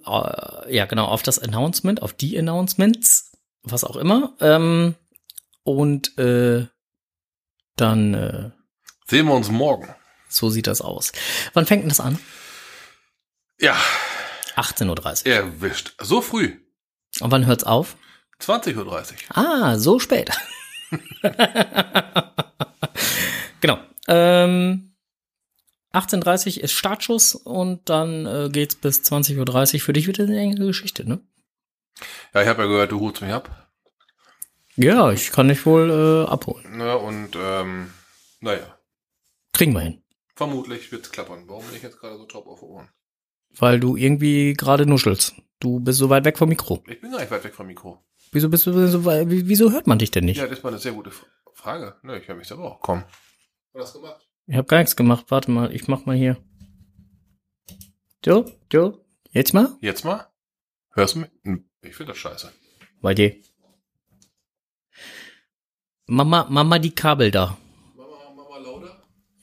ja, 0.69 0.85
genau, 0.85 1.05
auf 1.05 1.23
das 1.23 1.39
Announcement, 1.39 2.03
auf 2.03 2.13
die 2.13 2.37
Announcements, 2.37 3.31
was 3.63 3.83
auch 3.83 3.95
immer. 3.95 4.35
Ähm, 4.39 4.93
und 5.63 6.15
äh, 6.19 6.67
dann, 7.75 8.13
äh, 8.13 8.51
Sehen 9.07 9.27
wir 9.27 9.33
uns 9.33 9.49
morgen. 9.49 9.93
so 10.29 10.49
sieht 10.49 10.67
das 10.67 10.81
aus. 10.81 11.11
Wann 11.53 11.65
fängt 11.65 11.83
denn 11.83 11.89
das 11.89 11.99
an? 11.99 12.17
Ja, 13.59 13.77
18.30 14.55 15.25
Uhr. 15.27 15.33
erwischt. 15.33 15.93
So 15.99 16.21
früh. 16.21 16.59
Und 17.21 17.31
wann 17.31 17.45
hört's 17.45 17.63
auf? 17.63 17.95
20.30 18.41 18.75
Uhr. 18.77 19.37
Ah, 19.37 19.77
so 19.77 19.99
spät. 19.99 20.31
genau. 23.61 23.79
Ähm, 24.07 24.95
18.30 25.93 26.59
ist 26.59 26.73
Startschuss 26.73 27.35
und 27.35 27.89
dann 27.89 28.25
äh, 28.25 28.49
geht's 28.51 28.75
bis 28.75 28.99
20.30 29.01 29.75
Uhr. 29.75 29.79
Für 29.81 29.93
dich 29.93 30.07
wird 30.07 30.19
das 30.19 30.27
eine 30.27 30.39
enge 30.39 30.55
Geschichte, 30.65 31.07
ne? 31.07 31.21
Ja, 32.33 32.41
ich 32.41 32.47
habe 32.49 32.63
ja 32.63 32.67
gehört, 32.67 32.91
du 32.91 32.99
holst 32.99 33.21
mich 33.21 33.31
ab. 33.31 33.69
Ja, 34.75 35.11
ich 35.11 35.31
kann 35.31 35.47
dich 35.47 35.65
wohl 35.65 35.89
äh, 36.27 36.29
abholen. 36.29 36.77
Ne, 36.77 36.97
und 36.97 37.37
ähm, 37.37 37.93
naja, 38.41 38.74
Kriegen 39.55 39.73
wir 39.73 39.79
hin. 39.81 40.03
vermutlich 40.35 40.91
wird's 40.91 41.11
klappern. 41.11 41.43
Warum 41.47 41.65
bin 41.65 41.75
ich 41.77 41.81
jetzt 41.83 41.97
gerade 41.99 42.17
so 42.17 42.25
top 42.25 42.45
auf 42.47 42.61
Ohren? 42.61 42.89
Weil 43.57 43.79
du 43.79 43.95
irgendwie 43.95 44.53
gerade 44.53 44.85
nuschelst. 44.85 45.33
Du 45.59 45.79
bist 45.79 45.97
so 45.99 46.09
weit 46.09 46.25
weg 46.25 46.37
vom 46.37 46.49
Mikro. 46.49 46.83
Ich 46.87 46.99
bin 46.99 47.11
gar 47.11 47.19
nicht 47.21 47.31
weit 47.31 47.43
weg 47.45 47.53
vom 47.55 47.67
Mikro. 47.67 48.03
Wieso 48.33 48.49
bist 48.49 48.65
du 48.67 48.87
so 48.89 49.05
weit, 49.05 49.29
wie- 49.29 49.47
wieso 49.47 49.71
hört 49.71 49.87
man 49.87 49.97
dich 49.97 50.11
denn 50.11 50.25
nicht? 50.25 50.37
Ja, 50.37 50.47
das 50.47 50.61
war 50.63 50.71
eine 50.71 50.79
sehr 50.79 50.91
gute 50.91 51.11
Frage. 51.53 51.95
Ne, 52.03 52.19
ich 52.19 52.27
habe 52.27 52.39
mich 52.39 52.47
selber 52.49 52.65
auch. 52.75 52.79
Komm. 52.81 53.03
Was 53.71 53.93
gemacht? 53.93 54.27
Ich 54.47 54.55
habe 54.57 54.67
gar 54.67 54.79
nichts 54.79 54.95
gemacht. 54.97 55.25
Warte 55.29 55.49
mal, 55.51 55.73
ich 55.73 55.87
mach 55.87 56.05
mal 56.05 56.15
hier. 56.17 56.35
So, 58.25 58.45
so. 58.71 59.05
Jetzt 59.31 59.53
mal? 59.53 59.77
Jetzt 59.79 60.03
mal? 60.03 60.27
Hörst 60.91 61.15
du 61.15 61.19
mich? 61.19 61.29
Hm, 61.43 61.69
Ich 61.81 61.95
finde 61.95 62.11
das 62.11 62.17
scheiße. 62.19 62.51
Bei 63.01 63.13
dir. 63.13 63.35
Mama, 66.07 66.45
Mama 66.49 66.77
die 66.79 66.93
Kabel 66.93 67.31
da. 67.31 67.57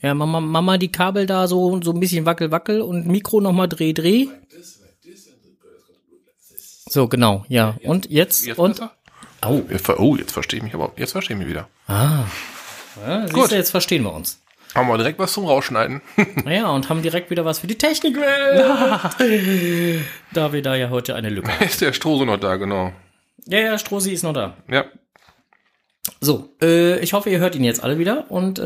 Ja, 0.03 0.15
Mama, 0.15 0.41
Mama 0.41 0.79
die 0.79 0.91
Kabel 0.91 1.27
da 1.27 1.47
so, 1.47 1.81
so 1.83 1.93
ein 1.93 2.01
bisschen 2.01 2.27
wackel, 2.27 2.51
wackel 2.51 2.81
und 2.83 3.07
Mikro 3.07 3.41
nochmal 3.41 3.69
dreh, 3.69 3.93
dreh. 3.93 4.27
So, 6.89 7.07
genau, 7.09 7.45
ja. 7.49 7.77
Und 7.85 8.11
jetzt, 8.11 8.45
Jetzt 8.45 8.59
und, 8.59 8.81
oh, 9.47 9.63
Jetzt 9.71 9.89
Oh, 9.89 10.17
jetzt 10.17 10.33
verstehe 10.33 10.59
ich 10.59 10.65
mich 10.65 10.75
aber. 10.75 10.93
Jetzt 10.97 11.13
verstehe 11.13 11.37
ich 11.37 11.39
mich 11.39 11.49
wieder. 11.49 11.69
ah. 11.87 12.25
Ja, 13.07 13.27
Gut. 13.27 13.51
du, 13.51 13.57
jetzt 13.57 13.71
verstehen 13.71 14.03
wir 14.03 14.13
uns. 14.13 14.39
Haben 14.75 14.89
wir 14.89 14.99
direkt 14.99 15.19
was 15.19 15.33
zum 15.33 15.47
Rausschneiden. 15.47 16.03
Ja, 16.47 16.69
und 16.71 16.89
haben 16.91 17.01
direkt 17.03 17.31
wieder 17.31 17.45
was 17.45 17.61
für 17.61 17.67
die 17.67 17.79
Technik. 17.79 18.17
da 20.33 20.53
wir 20.53 20.63
da 20.63 20.75
ja 20.77 20.91
heute 20.91 21.15
eine 21.15 21.31
Lücke 21.31 21.51
haben. 21.51 21.65
Ist 21.65 21.81
der 21.81 21.93
Strose 21.95 22.27
noch 22.27 22.37
da, 22.39 22.57
genau. 22.57 22.93
Ja, 23.47 23.61
ja, 23.61 23.79
Strosi 23.79 24.13
ist 24.13 24.23
noch 24.25 24.35
da. 24.35 24.57
Ja. 24.69 24.85
So, 26.21 26.49
äh, 26.61 26.99
ich 27.01 27.13
hoffe, 27.13 27.31
ihr 27.31 27.39
hört 27.39 27.55
ihn 27.55 27.65
jetzt 27.65 27.83
alle 27.83 27.99
wieder 27.99 28.31
und 28.31 28.59
äh, 28.59 28.63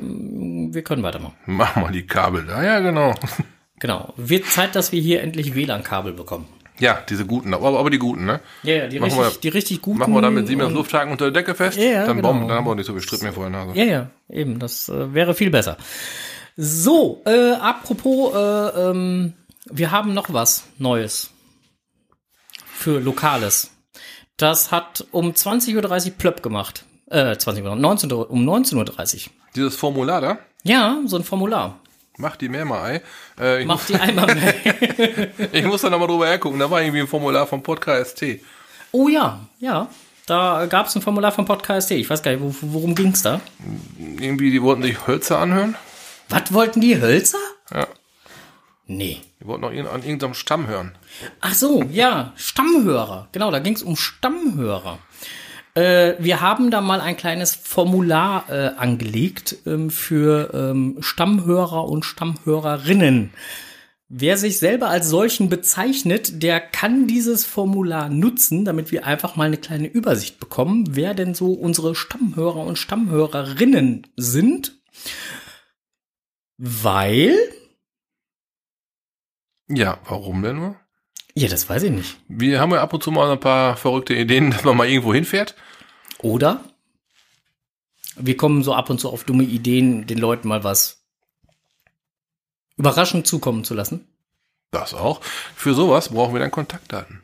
wir 0.00 0.82
können 0.82 1.02
weitermachen. 1.02 1.34
Mach 1.46 1.76
mal 1.76 1.92
die 1.92 2.06
Kabel 2.06 2.44
da. 2.46 2.62
Ja, 2.62 2.80
genau. 2.80 3.14
Genau. 3.80 4.14
Wird 4.16 4.46
Zeit, 4.46 4.76
dass 4.76 4.92
wir 4.92 5.00
hier 5.00 5.22
endlich 5.22 5.56
WLAN-Kabel 5.56 6.12
bekommen. 6.12 6.46
Ja, 6.78 7.00
diese 7.08 7.26
guten, 7.26 7.52
aber, 7.52 7.76
aber 7.80 7.90
die 7.90 7.98
guten, 7.98 8.26
ne? 8.26 8.38
Ja, 8.62 8.74
ja, 8.74 8.86
die 8.86 9.00
Machen 9.00 9.18
richtig, 9.18 9.34
wir- 9.34 9.40
die 9.40 9.48
richtig 9.48 9.82
guten. 9.82 9.98
Machen 9.98 10.14
wir 10.14 10.22
dann 10.22 10.34
mit 10.34 10.46
Siemens 10.46 10.72
Lufthaken 10.72 11.10
unter 11.10 11.32
der 11.32 11.42
Decke 11.42 11.56
fest. 11.56 11.78
Ja, 11.78 11.84
ja, 11.84 12.06
dann, 12.06 12.18
genau. 12.18 12.32
bauen, 12.32 12.46
dann 12.46 12.58
haben 12.58 12.64
wir 12.64 12.70
auch 12.70 12.74
nicht 12.76 12.86
so 12.86 12.92
viel 12.92 13.02
Stritt 13.02 13.22
mehr 13.22 13.32
vor 13.32 13.42
der 13.42 13.50
Nase. 13.50 13.76
Ja, 13.76 13.84
ja, 13.84 14.10
eben, 14.28 14.60
das 14.60 14.88
äh, 14.88 15.12
wäre 15.12 15.34
viel 15.34 15.50
besser. 15.50 15.76
So, 16.56 17.22
äh, 17.26 17.54
apropos, 17.54 18.32
äh, 18.36 18.90
ähm, 18.90 19.32
wir 19.68 19.90
haben 19.90 20.14
noch 20.14 20.32
was 20.32 20.62
Neues 20.78 21.30
für 22.72 23.00
Lokales. 23.00 23.70
Das 24.42 24.72
hat 24.72 25.06
um 25.12 25.30
20.30 25.30 26.06
Uhr 26.06 26.10
plöpp 26.18 26.42
gemacht. 26.42 26.84
Äh, 27.08 27.36
20 27.36 27.62
Uhr, 27.64 27.76
19 27.76 28.10
Uhr, 28.12 28.28
um 28.28 28.44
19.30 28.44 29.26
Uhr. 29.26 29.32
Dieses 29.54 29.76
Formular 29.76 30.20
da, 30.20 30.38
Ja, 30.64 30.98
so 31.06 31.16
ein 31.16 31.22
Formular. 31.22 31.78
mach 32.16 32.34
die 32.34 32.48
mehr 32.48 32.64
mal 32.64 32.82
Ei. 32.82 33.02
Äh, 33.40 33.60
ich, 33.60 33.66
Macht 33.68 33.88
die 33.88 33.94
einmal 33.94 34.26
mehr. 34.34 34.54
ich 35.52 35.64
muss 35.64 35.82
da 35.82 35.90
nochmal 35.90 36.08
drüber 36.08 36.26
hergucken. 36.26 36.58
Da 36.58 36.68
war 36.68 36.80
irgendwie 36.82 37.02
ein 37.02 37.06
Formular 37.06 37.46
vom 37.46 37.62
Podcast 37.62 38.18
T. 38.18 38.42
Oh 38.90 39.06
ja, 39.08 39.38
ja. 39.60 39.88
Da 40.26 40.66
gab 40.66 40.88
es 40.88 40.96
ein 40.96 41.02
Formular 41.02 41.30
vom 41.30 41.44
Podcast. 41.44 41.92
Ich 41.92 42.10
weiß 42.10 42.20
gar 42.24 42.32
nicht, 42.32 42.40
wo, 42.42 42.52
worum 42.62 42.96
ging's 42.96 43.22
da? 43.22 43.40
Irgendwie, 44.18 44.50
die 44.50 44.60
wollten 44.60 44.82
sich 44.82 45.06
Hölzer 45.06 45.38
anhören. 45.38 45.76
Was 46.30 46.52
wollten 46.52 46.80
die 46.80 47.00
Hölzer? 47.00 47.38
Ja. 47.72 47.86
Nee. 48.86 49.20
Die 49.40 49.46
wollten 49.46 49.60
noch 49.60 49.70
an 49.70 50.02
irgendeinem 50.02 50.34
Stamm 50.34 50.66
hören. 50.66 50.96
Ach 51.40 51.54
so, 51.54 51.82
ja, 51.90 52.32
Stammhörer. 52.36 53.28
Genau, 53.32 53.50
da 53.50 53.58
ging 53.58 53.74
es 53.74 53.82
um 53.82 53.96
Stammhörer. 53.96 54.98
Äh, 55.74 56.14
wir 56.18 56.40
haben 56.40 56.70
da 56.70 56.80
mal 56.80 57.00
ein 57.00 57.16
kleines 57.16 57.54
Formular 57.54 58.44
äh, 58.50 58.68
angelegt 58.76 59.56
ähm, 59.66 59.90
für 59.90 60.52
ähm, 60.52 60.98
Stammhörer 61.00 61.88
und 61.88 62.04
Stammhörerinnen. 62.04 63.32
Wer 64.14 64.36
sich 64.36 64.58
selber 64.58 64.88
als 64.88 65.08
solchen 65.08 65.48
bezeichnet, 65.48 66.42
der 66.42 66.60
kann 66.60 67.06
dieses 67.06 67.46
Formular 67.46 68.10
nutzen, 68.10 68.66
damit 68.66 68.92
wir 68.92 69.06
einfach 69.06 69.36
mal 69.36 69.46
eine 69.46 69.56
kleine 69.56 69.88
Übersicht 69.88 70.38
bekommen, 70.38 70.84
wer 70.90 71.14
denn 71.14 71.32
so 71.34 71.54
unsere 71.54 71.94
Stammhörer 71.94 72.58
und 72.58 72.78
Stammhörerinnen 72.78 74.06
sind. 74.16 74.82
Weil, 76.58 77.34
Ja, 79.68 79.98
warum 80.04 80.42
denn 80.42 80.56
nur? 80.56 80.81
Ja, 81.34 81.48
das 81.48 81.68
weiß 81.68 81.84
ich 81.84 81.90
nicht. 81.90 82.16
Wir 82.28 82.60
haben 82.60 82.72
ja 82.72 82.82
ab 82.82 82.92
und 82.92 83.02
zu 83.02 83.10
mal 83.10 83.30
ein 83.30 83.40
paar 83.40 83.76
verrückte 83.76 84.14
Ideen, 84.14 84.50
dass 84.52 84.64
man 84.64 84.76
mal 84.76 84.88
irgendwo 84.88 85.14
hinfährt. 85.14 85.54
Oder 86.18 86.64
wir 88.16 88.36
kommen 88.36 88.62
so 88.62 88.74
ab 88.74 88.90
und 88.90 89.00
zu 89.00 89.08
auf 89.08 89.24
dumme 89.24 89.44
Ideen, 89.44 90.06
den 90.06 90.18
Leuten 90.18 90.48
mal 90.48 90.64
was 90.64 91.04
überraschend 92.76 93.26
zukommen 93.26 93.64
zu 93.64 93.74
lassen. 93.74 94.06
Das 94.70 94.94
auch. 94.94 95.20
Für 95.54 95.74
sowas 95.74 96.10
brauchen 96.10 96.34
wir 96.34 96.40
dann 96.40 96.50
Kontaktdaten. 96.50 97.22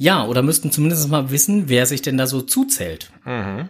Ja, 0.00 0.24
oder 0.24 0.42
müssten 0.42 0.70
zumindest 0.70 1.08
mal 1.08 1.30
wissen, 1.32 1.68
wer 1.68 1.84
sich 1.84 2.02
denn 2.02 2.16
da 2.16 2.28
so 2.28 2.40
zuzählt. 2.40 3.10
Mhm. 3.24 3.68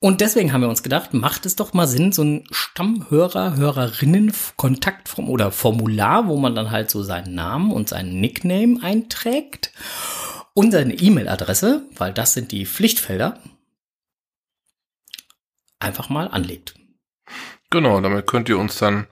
Und 0.00 0.20
deswegen 0.20 0.52
haben 0.52 0.62
wir 0.62 0.68
uns 0.68 0.82
gedacht, 0.82 1.14
macht 1.14 1.46
es 1.46 1.54
doch 1.54 1.72
mal 1.72 1.86
Sinn, 1.86 2.10
so 2.10 2.24
ein 2.24 2.44
Stammhörer, 2.50 3.56
Hörerinnen 3.56 4.32
Kontaktform 4.56 5.30
oder 5.30 5.52
Formular, 5.52 6.26
wo 6.26 6.36
man 6.36 6.56
dann 6.56 6.72
halt 6.72 6.90
so 6.90 7.04
seinen 7.04 7.36
Namen 7.36 7.70
und 7.70 7.88
seinen 7.88 8.20
Nickname 8.20 8.82
einträgt 8.82 9.72
und 10.52 10.72
seine 10.72 10.94
E-Mail-Adresse, 10.94 11.86
weil 11.96 12.12
das 12.12 12.34
sind 12.34 12.50
die 12.50 12.66
Pflichtfelder, 12.66 13.38
einfach 15.78 16.08
mal 16.08 16.26
anlegt. 16.26 16.74
Genau, 17.70 18.00
damit 18.00 18.26
könnt 18.26 18.48
ihr 18.48 18.58
uns 18.58 18.78
dann 18.78 19.06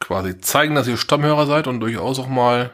quasi 0.00 0.38
zeigen, 0.38 0.74
dass 0.74 0.88
ihr 0.88 0.96
Stammhörer 0.96 1.44
seid 1.44 1.66
und 1.66 1.80
durchaus 1.80 2.18
auch 2.18 2.28
mal 2.28 2.70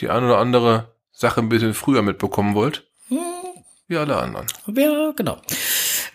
die 0.00 0.08
ein 0.08 0.24
oder 0.24 0.38
andere 0.38 0.91
Sache 1.22 1.40
ein 1.40 1.48
bisschen 1.48 1.72
früher 1.72 2.02
mitbekommen 2.02 2.54
wollt. 2.54 2.86
Hm, 3.08 3.18
Wie 3.88 3.96
alle 3.96 4.16
anderen. 4.16 4.46
ja, 4.66 5.12
genau. 5.12 5.40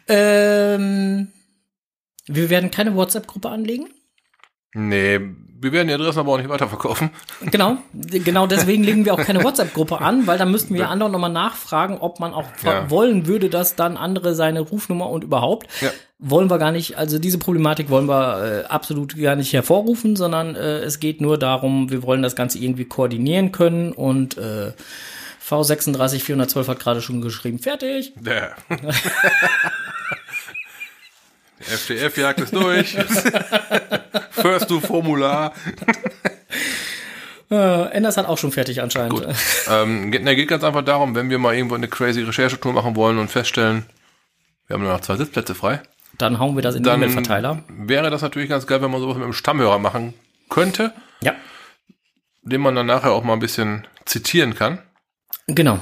Ähm, 0.07 1.31
wir 2.27 2.49
werden 2.49 2.71
keine 2.71 2.95
WhatsApp-Gruppe 2.95 3.49
anlegen. 3.49 3.87
Nee, 4.73 5.19
wir 5.59 5.71
werden 5.71 5.87
die 5.87 5.93
Adressen 5.93 6.19
aber 6.19 6.33
auch 6.33 6.37
nicht 6.37 6.49
weiterverkaufen. 6.49 7.09
Genau, 7.41 7.77
genau 7.93 8.47
deswegen 8.47 8.83
legen 8.83 9.05
wir 9.05 9.13
auch 9.13 9.21
keine 9.23 9.43
WhatsApp-Gruppe 9.43 9.97
an, 10.01 10.27
weil 10.27 10.37
dann 10.37 10.51
müssten 10.51 10.73
wir 10.73 10.89
anderen 10.89 11.11
nochmal 11.11 11.31
nachfragen, 11.31 11.97
ob 11.99 12.19
man 12.19 12.33
auch 12.33 12.45
Ja. 12.63 12.89
wollen 12.89 13.27
würde, 13.27 13.49
dass 13.49 13.75
dann 13.75 13.97
andere 13.97 14.35
seine 14.35 14.59
Rufnummer 14.61 15.09
und 15.09 15.23
überhaupt. 15.23 15.67
Ja. 15.81 15.89
Wollen 16.19 16.49
wir 16.49 16.57
gar 16.57 16.71
nicht, 16.71 16.97
also 16.97 17.19
diese 17.19 17.37
Problematik 17.37 17.89
wollen 17.89 18.07
wir 18.07 18.63
äh, 18.65 18.67
absolut 18.67 19.15
gar 19.17 19.35
nicht 19.35 19.53
hervorrufen, 19.53 20.15
sondern 20.15 20.55
äh, 20.55 20.79
es 20.79 20.99
geht 20.99 21.21
nur 21.21 21.37
darum, 21.37 21.89
wir 21.91 22.03
wollen 22.03 22.21
das 22.21 22.35
Ganze 22.35 22.57
irgendwie 22.59 22.85
koordinieren 22.85 23.51
können 23.51 23.91
und 23.93 24.37
äh, 24.37 24.73
V36 25.47 26.19
412 26.19 26.67
hat 26.67 26.79
gerade 26.79 27.01
schon 27.01 27.21
geschrieben, 27.21 27.59
fertig. 27.59 28.13
Der. 28.19 28.55
Die 31.59 31.71
FDF 31.73 32.17
jagt 32.17 32.39
es 32.41 32.51
durch. 32.51 32.97
First 34.41 34.69
du 34.69 34.79
Formular. 34.79 35.53
Äh, 37.49 37.91
Enders 37.91 38.17
hat 38.17 38.25
auch 38.25 38.37
schon 38.37 38.51
fertig 38.51 38.81
anscheinend. 38.81 39.25
Ähm, 39.69 40.11
geht, 40.11 40.25
geht 40.25 40.47
ganz 40.49 40.63
einfach 40.63 40.83
darum, 40.83 41.15
wenn 41.15 41.29
wir 41.29 41.39
mal 41.39 41.55
irgendwo 41.55 41.75
eine 41.75 41.87
crazy 41.87 42.21
Recherchetour 42.21 42.73
machen 42.73 42.95
wollen 42.95 43.17
und 43.17 43.29
feststellen, 43.31 43.85
wir 44.67 44.73
haben 44.75 44.83
nur 44.83 44.91
noch 44.91 44.99
zwei 45.01 45.15
Sitzplätze 45.15 45.55
frei, 45.55 45.81
Dann 46.17 46.39
hauen 46.39 46.55
wir 46.55 46.61
das 46.61 46.75
in 46.75 46.83
den 46.83 46.93
E-Mail-Verteiler. 46.93 47.63
wäre 47.69 48.09
das 48.09 48.21
natürlich 48.21 48.49
ganz 48.49 48.67
geil, 48.67 48.81
wenn 48.81 48.91
man 48.91 48.99
sowas 48.99 49.15
mit 49.15 49.23
einem 49.23 49.33
Stammhörer 49.33 49.79
machen 49.79 50.13
könnte, 50.49 50.93
Ja, 51.21 51.35
den 52.41 52.59
man 52.61 52.75
dann 52.75 52.85
nachher 52.87 53.11
auch 53.11 53.23
mal 53.23 53.33
ein 53.33 53.39
bisschen 53.39 53.87
zitieren 54.05 54.53
kann. 54.55 54.79
genau. 55.47 55.79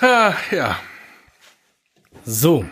Ah, 0.00 0.34
ja. 0.50 0.76
So. 2.24 2.64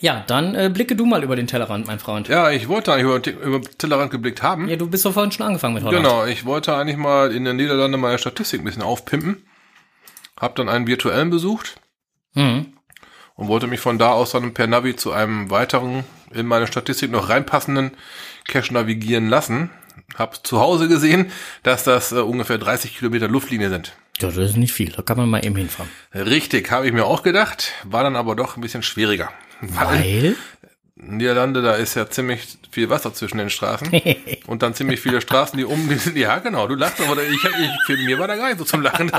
Ja, 0.00 0.24
dann 0.26 0.54
äh, 0.54 0.70
blicke 0.72 0.96
du 0.96 1.04
mal 1.04 1.22
über 1.22 1.36
den 1.36 1.46
Tellerrand, 1.46 1.86
mein 1.86 1.98
Freund. 1.98 2.28
Ja, 2.28 2.50
ich 2.50 2.68
wollte 2.68 2.92
eigentlich 2.92 3.04
über, 3.34 3.46
über 3.46 3.60
den 3.60 3.78
Tellerrand 3.78 4.10
geblickt 4.10 4.42
haben. 4.42 4.68
Ja, 4.68 4.76
du 4.76 4.88
bist 4.88 5.04
doch 5.04 5.12
vorhin 5.12 5.30
schon 5.30 5.46
angefangen 5.46 5.74
mit 5.74 5.82
Holland. 5.84 6.02
Genau, 6.04 6.24
ich 6.24 6.44
wollte 6.46 6.74
eigentlich 6.74 6.96
mal 6.96 7.32
in 7.32 7.44
den 7.44 7.56
Niederlanden 7.56 8.00
meine 8.00 8.18
Statistik 8.18 8.60
ein 8.60 8.64
bisschen 8.64 8.82
aufpimpen. 8.82 9.44
Hab 10.38 10.56
dann 10.56 10.68
einen 10.68 10.86
virtuellen 10.86 11.28
besucht 11.30 11.76
Mhm. 12.34 12.74
und 13.34 13.48
wollte 13.48 13.66
mich 13.66 13.80
von 13.80 13.98
da 13.98 14.12
aus 14.12 14.30
dann 14.30 14.54
per 14.54 14.66
Navi 14.68 14.94
zu 14.96 15.12
einem 15.12 15.50
weiteren 15.50 16.04
in 16.32 16.46
meine 16.46 16.66
Statistik 16.68 17.10
noch 17.10 17.28
reinpassenden 17.28 17.90
Cache 18.46 18.72
navigieren 18.72 19.28
lassen. 19.28 19.68
Hab 20.16 20.46
zu 20.46 20.60
Hause 20.60 20.88
gesehen, 20.88 21.30
dass 21.62 21.84
das 21.84 22.12
äh, 22.12 22.16
ungefähr 22.20 22.56
30 22.58 22.96
Kilometer 22.96 23.28
Luftlinie 23.28 23.68
sind. 23.68 23.92
Ja, 24.20 24.28
das 24.28 24.36
ist 24.38 24.56
nicht 24.56 24.72
viel. 24.72 24.92
Da 24.92 25.02
kann 25.02 25.16
man 25.16 25.28
mal 25.28 25.44
eben 25.44 25.56
hinfahren. 25.56 25.90
Richtig, 26.14 26.70
habe 26.70 26.86
ich 26.86 26.92
mir 26.92 27.04
auch 27.04 27.22
gedacht, 27.22 27.72
war 27.84 28.02
dann 28.04 28.16
aber 28.16 28.34
doch 28.36 28.56
ein 28.56 28.60
bisschen 28.60 28.82
schwieriger. 28.82 29.30
Weil? 29.60 30.36
Niederlande, 31.02 31.62
da 31.62 31.74
ist 31.74 31.94
ja 31.94 32.08
ziemlich 32.10 32.58
viel 32.70 32.90
Wasser 32.90 33.14
zwischen 33.14 33.38
den 33.38 33.50
Straßen 33.50 33.88
und 34.46 34.62
dann 34.62 34.74
ziemlich 34.74 35.00
viele 35.00 35.20
Straßen, 35.20 35.56
die 35.56 35.64
um 35.64 35.88
die 35.88 35.96
sind. 35.96 36.16
Ja, 36.16 36.38
genau, 36.38 36.66
du 36.66 36.74
lachst, 36.74 37.00
aber 37.00 37.22
ich, 37.22 37.42
ich, 37.42 37.70
für 37.86 37.96
mir 37.96 38.18
war 38.18 38.28
da 38.28 38.36
gar 38.36 38.48
nicht 38.48 38.58
so 38.58 38.64
zum 38.64 38.82
Lachen. 38.82 39.10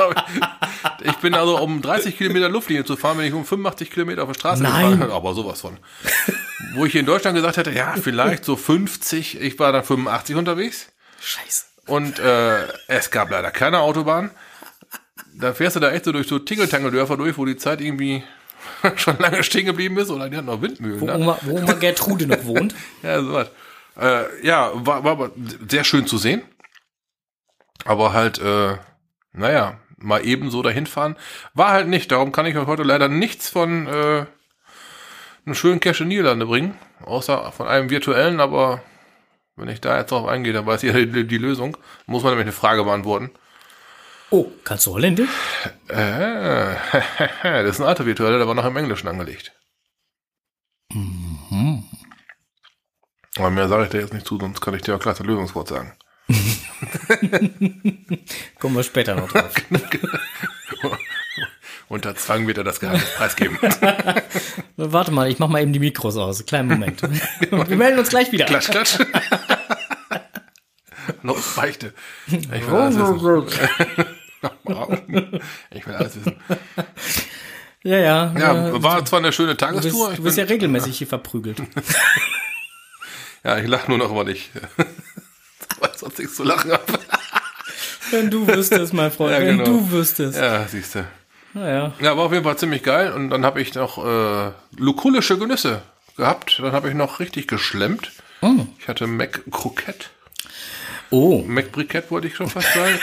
Ich 1.04 1.16
bin 1.18 1.34
also, 1.34 1.60
um 1.60 1.82
30 1.82 2.18
Kilometer 2.18 2.50
Luftlinie 2.50 2.86
zu 2.86 2.96
fahren, 2.98 3.18
wenn 3.18 3.26
ich 3.26 3.34
um 3.34 3.46
85 3.46 3.90
Kilometer 3.90 4.24
auf 4.24 4.30
der 4.30 4.40
Straße 4.40 4.64
Nein. 4.64 4.92
gefahren 4.92 5.12
aber 5.12 5.34
sowas 5.34 5.62
von. 5.62 5.78
Wo 6.76 6.86
ich 6.86 6.92
hier 6.92 7.02
in 7.02 7.08
Deutschland 7.08 7.36
gesagt 7.36 7.58
hätte, 7.58 7.72
ja, 7.72 7.96
vielleicht 8.02 8.46
so 8.46 8.56
50, 8.56 9.42
ich 9.42 9.58
war 9.58 9.72
dann 9.72 9.84
85 9.84 10.36
unterwegs 10.36 10.88
Scheiße. 11.20 11.66
und 11.88 12.20
äh, 12.20 12.68
es 12.88 13.10
gab 13.10 13.32
leider 13.32 13.50
keine 13.52 13.80
Autobahn. 13.80 14.30
Da 15.34 15.54
fährst 15.54 15.76
du 15.76 15.80
da 15.80 15.92
echt 15.92 16.06
so 16.06 16.12
durch 16.12 16.28
so 16.28 16.38
Tingeltangeldörfer 16.38 17.18
durch, 17.18 17.38
wo 17.38 17.46
die 17.46 17.58
Zeit 17.58 17.82
irgendwie 17.82 18.24
schon 18.96 19.18
lange 19.20 19.44
stehen 19.44 19.66
geblieben 19.66 19.98
ist 19.98 20.10
oder 20.10 20.30
die 20.30 20.38
hatten 20.38 20.48
noch 20.48 20.62
Windmühlen. 20.62 21.02
Wo 21.02 21.06
ne? 21.06 21.16
Oma, 21.16 21.40
wo 21.42 21.58
Oma 21.58 21.74
Gertrude 21.74 22.28
noch 22.28 22.46
wohnt. 22.46 22.76
Ja, 23.04 23.22
so 23.22 23.34
was. 23.34 23.52
Äh, 24.00 24.46
ja, 24.46 24.72
war, 24.74 25.04
war 25.04 25.12
aber 25.12 25.32
sehr 25.68 25.84
schön 25.84 26.08
zu 26.08 26.18
sehen. 26.18 26.44
Aber 27.86 28.14
halt, 28.14 28.40
äh, 28.40 28.78
naja, 29.34 29.80
mal 29.98 30.26
eben 30.26 30.50
so 30.50 30.62
dahin 30.62 30.86
fahren, 30.86 31.16
war 31.54 31.72
halt 31.72 31.88
nicht. 31.88 32.12
Darum 32.12 32.32
kann 32.32 32.46
ich 32.46 32.58
euch 32.58 32.68
heute 32.68 32.84
leider 32.84 33.08
nichts 33.08 33.50
von 33.50 33.88
äh, 33.88 34.26
einem 35.46 35.56
schönen 35.56 35.80
Cache 35.80 36.04
in 36.04 36.10
Niederlande 36.10 36.46
bringen. 36.46 36.78
Außer 37.04 37.52
von 37.52 37.68
einem 37.68 37.90
virtuellen, 37.90 38.40
aber 38.40 38.82
wenn 39.56 39.70
ich 39.70 39.82
da 39.82 39.98
jetzt 39.98 40.12
drauf 40.12 40.28
eingehe, 40.28 40.54
dann 40.54 40.66
weiß 40.66 40.84
jeder 40.84 41.06
die, 41.06 41.28
die 41.28 41.38
Lösung. 41.38 41.78
Muss 42.06 42.24
man 42.24 42.32
nämlich 42.32 42.46
eine 42.46 42.52
Frage 42.54 42.84
beantworten. 42.84 43.32
Oh, 44.32 44.50
kannst 44.64 44.86
du 44.86 44.94
Holländisch? 44.94 45.30
Äh, 45.90 46.74
das 47.44 47.76
ist 47.76 47.82
ein 47.82 47.88
alter 47.88 48.06
virtueller, 48.06 48.38
der 48.38 48.48
war 48.48 48.56
noch 48.56 48.66
im 48.66 48.78
Englischen 48.78 49.10
angelegt. 49.10 49.52
Aber 53.38 53.50
mehr 53.50 53.68
sage 53.68 53.84
ich 53.84 53.90
dir 53.90 54.00
jetzt 54.00 54.14
nicht 54.14 54.26
zu, 54.26 54.40
sonst 54.40 54.62
kann 54.62 54.74
ich 54.74 54.82
dir 54.84 54.96
auch 54.96 55.00
gleich 55.00 55.18
das 55.18 55.26
Lösungswort 55.28 55.68
sagen. 55.68 55.94
Kommen 58.60 58.76
wir 58.76 58.84
später 58.84 59.16
noch 59.16 59.30
drauf. 59.30 59.54
Unter 61.90 62.16
Zwang 62.16 62.48
wird 62.48 62.58
er 62.58 62.64
das 62.64 62.80
Geheimnis 62.80 63.14
preisgeben. 63.16 63.58
Warte 64.78 65.12
mal, 65.12 65.30
ich 65.30 65.40
mach 65.40 65.50
mal 65.50 65.62
eben 65.62 65.74
die 65.74 65.80
Mikros 65.80 66.16
aus. 66.16 66.46
Kleinen 66.46 66.70
Moment. 66.70 67.02
Wir 67.02 67.76
melden 67.76 68.00
uns 68.00 68.08
gleich 68.08 68.32
wieder. 68.32 68.46
klatsch, 68.46 68.70
klatsch. 68.70 68.98
Los 71.22 71.56
Beichte. 71.56 71.94
Ich 72.28 72.50
will 72.50 72.76
alles 72.76 72.96
wissen. 72.98 74.06
ich 75.72 75.86
will 75.86 75.96
alles 75.96 76.16
wissen. 76.18 76.36
Ja, 77.84 77.98
ja. 77.98 78.32
Ja, 78.38 78.84
war 78.84 79.04
zwar 79.06 79.18
eine 79.18 79.32
schöne 79.32 79.56
du 79.56 79.66
bist, 79.66 79.82
Tagestour. 79.82 80.14
Du 80.14 80.22
bist 80.22 80.36
bin, 80.36 80.46
ja 80.46 80.50
regelmäßig 80.50 81.00
hier 81.00 81.08
verprügelt. 81.08 81.58
ja, 83.44 83.58
ich 83.58 83.68
lache 83.68 83.90
nur 83.90 83.98
noch, 83.98 84.16
weil 84.16 84.30
ich 84.30 84.52
weil 85.80 85.90
sonst 85.96 86.20
nichts 86.20 86.36
zu 86.36 86.44
lachen 86.44 86.72
habe. 86.72 86.84
Wenn 88.12 88.30
du 88.30 88.46
wüsstest, 88.48 88.94
mein 88.94 89.12
Freund, 89.12 89.32
Ja, 89.32 89.40
wenn 89.40 89.58
genau. 89.58 89.64
du 89.80 89.92
wüsstest. 89.92 90.38
Ja, 90.38 90.68
siehst 90.68 90.94
du. 90.94 91.06
Naja. 91.56 91.94
Ja, 92.00 92.16
war 92.16 92.26
auf 92.26 92.32
jeden 92.32 92.44
Fall 92.44 92.58
ziemlich 92.58 92.84
geil. 92.84 93.14
Und 93.14 93.32
dann 93.32 93.44
habe 93.46 93.60
ich 93.60 93.74
noch 93.74 93.98
äh, 94.06 94.52
lukulische 94.78 95.40
Genüsse 95.40 95.82
gehabt. 96.18 96.60
Dann 96.62 96.74
habe 96.74 96.90
ich 96.90 96.94
noch 96.94 97.20
richtig 97.20 97.48
geschlemmt. 97.48 98.12
Oh. 98.42 98.68
Ich 98.78 98.88
hatte 98.88 99.08
Mac 99.08 99.42
Croquette. 99.50 100.06
oh, 101.10 101.44
Mac 101.48 101.72
Briquette 101.72 102.12
wollte 102.12 102.28
ich 102.28 102.36
schon 102.36 102.48
fast 102.50 102.74
sagen. 102.76 103.00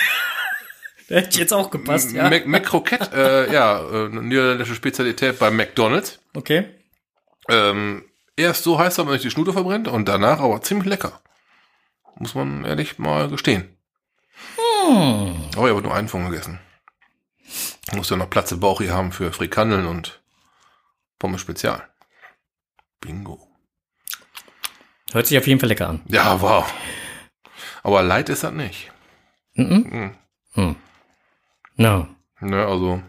Der 1.09 1.21
hätte 1.23 1.39
jetzt 1.39 1.53
auch 1.53 1.71
gepasst, 1.71 2.13
ja. 2.13 2.29
Mac, 2.29 2.47
Mac 2.47 2.65
Croquette, 2.65 3.11
äh, 3.15 3.53
ja, 3.53 3.81
äh, 3.81 4.07
eine 4.07 4.23
niederländische 4.23 4.75
Spezialität 4.75 5.39
bei 5.39 5.51
McDonalds. 5.51 6.21
Okay. 6.35 6.67
Ähm, 7.49 8.05
erst 8.37 8.65
so 8.65 8.79
heiß, 8.79 8.97
dass 8.97 9.05
man 9.05 9.15
sich 9.15 9.23
die 9.23 9.31
Schnute 9.31 9.53
verbrennt 9.53 9.89
und 9.89 10.07
danach 10.07 10.41
aber 10.41 10.61
ziemlich 10.63 10.89
lecker. 10.89 11.21
Muss 12.17 12.35
man 12.35 12.65
ehrlich 12.65 12.99
mal 12.99 13.29
gestehen. 13.29 13.77
Hm. 14.57 15.35
Aber 15.57 15.69
ich 15.69 15.75
habe 15.75 15.83
nur 15.83 15.95
einen 15.95 16.09
von 16.09 16.31
gegessen. 16.31 16.59
Muss 17.95 18.11
ja 18.11 18.17
noch 18.17 18.29
Platz 18.29 18.53
im 18.53 18.61
Bauch 18.61 18.81
hier 18.81 18.93
haben 18.93 19.13
für 19.13 19.33
Frikandeln 19.33 19.87
und 19.87 20.21
Pommes 21.19 21.41
Spezial. 21.41 21.89
Bingo. 23.01 23.49
Hört 25.13 25.27
sich 25.27 25.39
auf 25.39 25.47
jeden 25.47 25.59
Fall 25.59 25.71
lecker 25.71 25.89
an. 25.89 26.03
Ja, 26.09 26.41
wow. 26.43 26.71
Aber 27.83 28.03
leid 28.03 28.29
ist 28.29 28.45
das 28.45 28.53
nicht. 28.53 28.93
Mhm. 29.55 29.87
Mhm. 29.91 30.15
Hm. 30.53 30.77
No. 31.79 32.07
Ne, 32.41 32.67
also, 32.67 33.03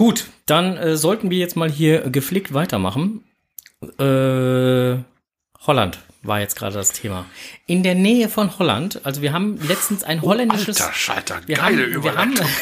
Gut, 0.00 0.24
dann 0.46 0.78
äh, 0.78 0.96
sollten 0.96 1.30
wir 1.30 1.36
jetzt 1.36 1.56
mal 1.56 1.70
hier 1.70 2.08
gepflegt 2.08 2.54
weitermachen. 2.54 3.22
Äh, 3.98 4.96
Holland 5.66 5.98
war 6.22 6.40
jetzt 6.40 6.56
gerade 6.56 6.74
das 6.74 6.92
Thema. 6.92 7.26
In 7.66 7.82
der 7.82 7.94
Nähe 7.94 8.30
von 8.30 8.58
Holland, 8.58 9.02
also 9.04 9.20
wir 9.20 9.34
haben 9.34 9.58
letztens 9.68 10.02
ein 10.02 10.22
holländisches. 10.22 10.80
alter 10.80 10.94
Schalter, 10.94 11.40
wir 11.44 11.56
geile 11.56 11.82
haben, 11.82 11.92
Überleitung. 11.92 12.46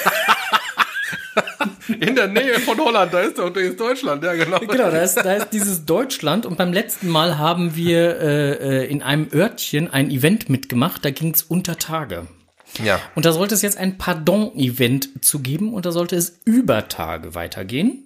In 2.00 2.16
der 2.16 2.26
Nähe 2.26 2.58
von 2.58 2.76
Holland, 2.78 3.14
da 3.14 3.20
ist 3.20 3.38
doch 3.38 3.50
da 3.50 3.60
ist 3.60 3.78
Deutschland, 3.78 4.24
ja 4.24 4.34
genau. 4.34 4.58
genau, 4.58 4.90
da 4.90 5.00
ist, 5.00 5.14
da 5.14 5.34
ist 5.34 5.50
dieses 5.50 5.86
Deutschland 5.86 6.44
und 6.44 6.58
beim 6.58 6.72
letzten 6.72 7.08
Mal 7.08 7.38
haben 7.38 7.76
wir 7.76 8.20
äh, 8.20 8.82
äh, 8.82 8.90
in 8.90 9.00
einem 9.00 9.28
Örtchen 9.32 9.88
ein 9.88 10.10
Event 10.10 10.50
mitgemacht, 10.50 11.04
da 11.04 11.10
ging 11.10 11.32
es 11.32 11.44
unter 11.44 11.78
Tage. 11.78 12.26
Ja, 12.82 13.00
Und 13.14 13.24
da 13.24 13.32
sollte 13.32 13.54
es 13.54 13.62
jetzt 13.62 13.76
ein 13.78 13.98
Pardon-Event 13.98 15.24
zu 15.24 15.40
geben 15.40 15.72
und 15.74 15.86
da 15.86 15.92
sollte 15.92 16.16
es 16.16 16.40
über 16.44 16.88
Tage 16.88 17.34
weitergehen. 17.34 18.04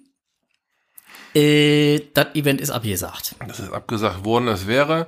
Äh, 1.35 1.99
das 2.13 2.27
Event 2.35 2.61
ist 2.61 2.69
abgesagt. 2.69 3.35
das 3.47 3.59
ist 3.59 3.71
abgesagt 3.73 4.23
worden. 4.25 4.47
Es 4.47 4.67
wäre, 4.67 5.07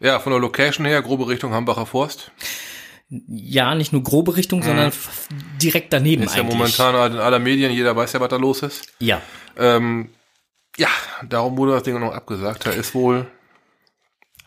ja, 0.00 0.18
von 0.20 0.30
der 0.32 0.40
Location 0.40 0.86
her, 0.86 1.02
grobe 1.02 1.26
Richtung 1.28 1.52
Hambacher 1.52 1.86
Forst. 1.86 2.30
Ja, 3.08 3.74
nicht 3.74 3.92
nur 3.92 4.02
grobe 4.02 4.36
Richtung, 4.36 4.62
sondern 4.62 4.88
f- 4.88 5.28
direkt 5.60 5.92
daneben 5.92 6.22
Mhm. 6.22 6.26
Ist 6.28 6.36
ja 6.36 6.42
eigentlich. 6.42 6.56
momentan 6.56 6.94
halt 6.94 7.12
in 7.14 7.18
aller 7.20 7.38
Medien, 7.38 7.72
jeder 7.72 7.94
weiß 7.94 8.12
ja, 8.14 8.20
was 8.20 8.28
da 8.28 8.36
los 8.36 8.62
ist. 8.62 8.86
Ja. 9.00 9.20
Ähm, 9.56 10.10
ja, 10.76 10.88
darum 11.28 11.56
wurde 11.58 11.72
das 11.72 11.82
Ding 11.82 11.98
noch 12.00 12.12
abgesagt. 12.14 12.66
Da 12.66 12.70
ist 12.70 12.94
wohl 12.94 13.26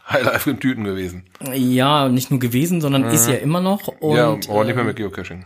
Highlife 0.10 0.50
in 0.52 0.60
Tüten 0.60 0.84
gewesen. 0.84 1.26
Ja, 1.54 2.08
nicht 2.10 2.32
nur 2.32 2.40
gewesen, 2.40 2.82
sondern 2.82 3.06
ist 3.06 3.28
ja 3.28 3.36
immer 3.36 3.62
noch. 3.62 3.88
Und, 3.88 4.12
Mhm. 4.12 4.16
ja, 4.18 4.28
aber 4.50 4.64
nicht 4.66 4.76
mehr 4.76 4.84
äh, 4.84 4.88
mit 4.88 4.96
Geocaching. 4.98 5.46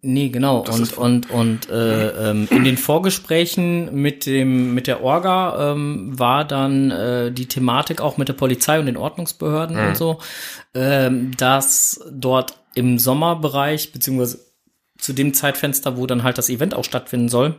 Nee, 0.00 0.28
genau. 0.28 0.60
Und, 0.60 0.80
ist- 0.80 0.96
und, 0.96 1.28
und 1.30 1.68
äh, 1.68 2.30
ähm, 2.30 2.46
in 2.50 2.62
den 2.62 2.76
Vorgesprächen 2.76 3.92
mit 4.00 4.26
dem 4.26 4.74
mit 4.74 4.86
der 4.86 5.02
Orga 5.02 5.72
ähm, 5.72 6.16
war 6.16 6.44
dann 6.44 6.92
äh, 6.92 7.32
die 7.32 7.46
Thematik 7.48 8.00
auch 8.00 8.16
mit 8.16 8.28
der 8.28 8.34
Polizei 8.34 8.78
und 8.78 8.86
den 8.86 8.96
Ordnungsbehörden 8.96 9.76
Mhm. 9.80 9.88
und 9.88 9.96
so, 9.96 10.18
ähm, 10.74 11.32
dass 11.36 12.00
dort 12.12 12.58
im 12.74 12.98
Sommerbereich, 13.00 13.92
beziehungsweise 13.92 14.38
zu 14.98 15.12
dem 15.12 15.34
Zeitfenster, 15.34 15.96
wo 15.96 16.06
dann 16.06 16.22
halt 16.22 16.38
das 16.38 16.48
Event 16.48 16.74
auch 16.74 16.84
stattfinden 16.84 17.28
soll, 17.28 17.56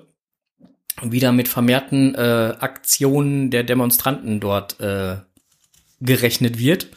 wieder 1.02 1.34
mit 1.34 1.50
vermehrten 1.50 2.15
äh, 2.15 2.54
Aktionen 2.60 3.52
der 3.52 3.63
Demonstranten 3.63 4.39
dort 4.39 4.80
äh, 4.80 5.17
gerechnet 6.04 6.60
wird 6.60 6.88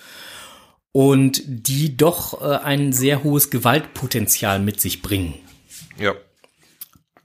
und 0.92 1.42
die 1.46 1.96
doch 1.96 2.40
äh, 2.40 2.56
ein 2.64 2.92
sehr 2.92 3.22
hohes 3.22 3.50
Gewaltpotenzial 3.50 4.60
mit 4.60 4.80
sich 4.80 5.02
bringen. 5.02 5.34
Ja. 5.98 6.14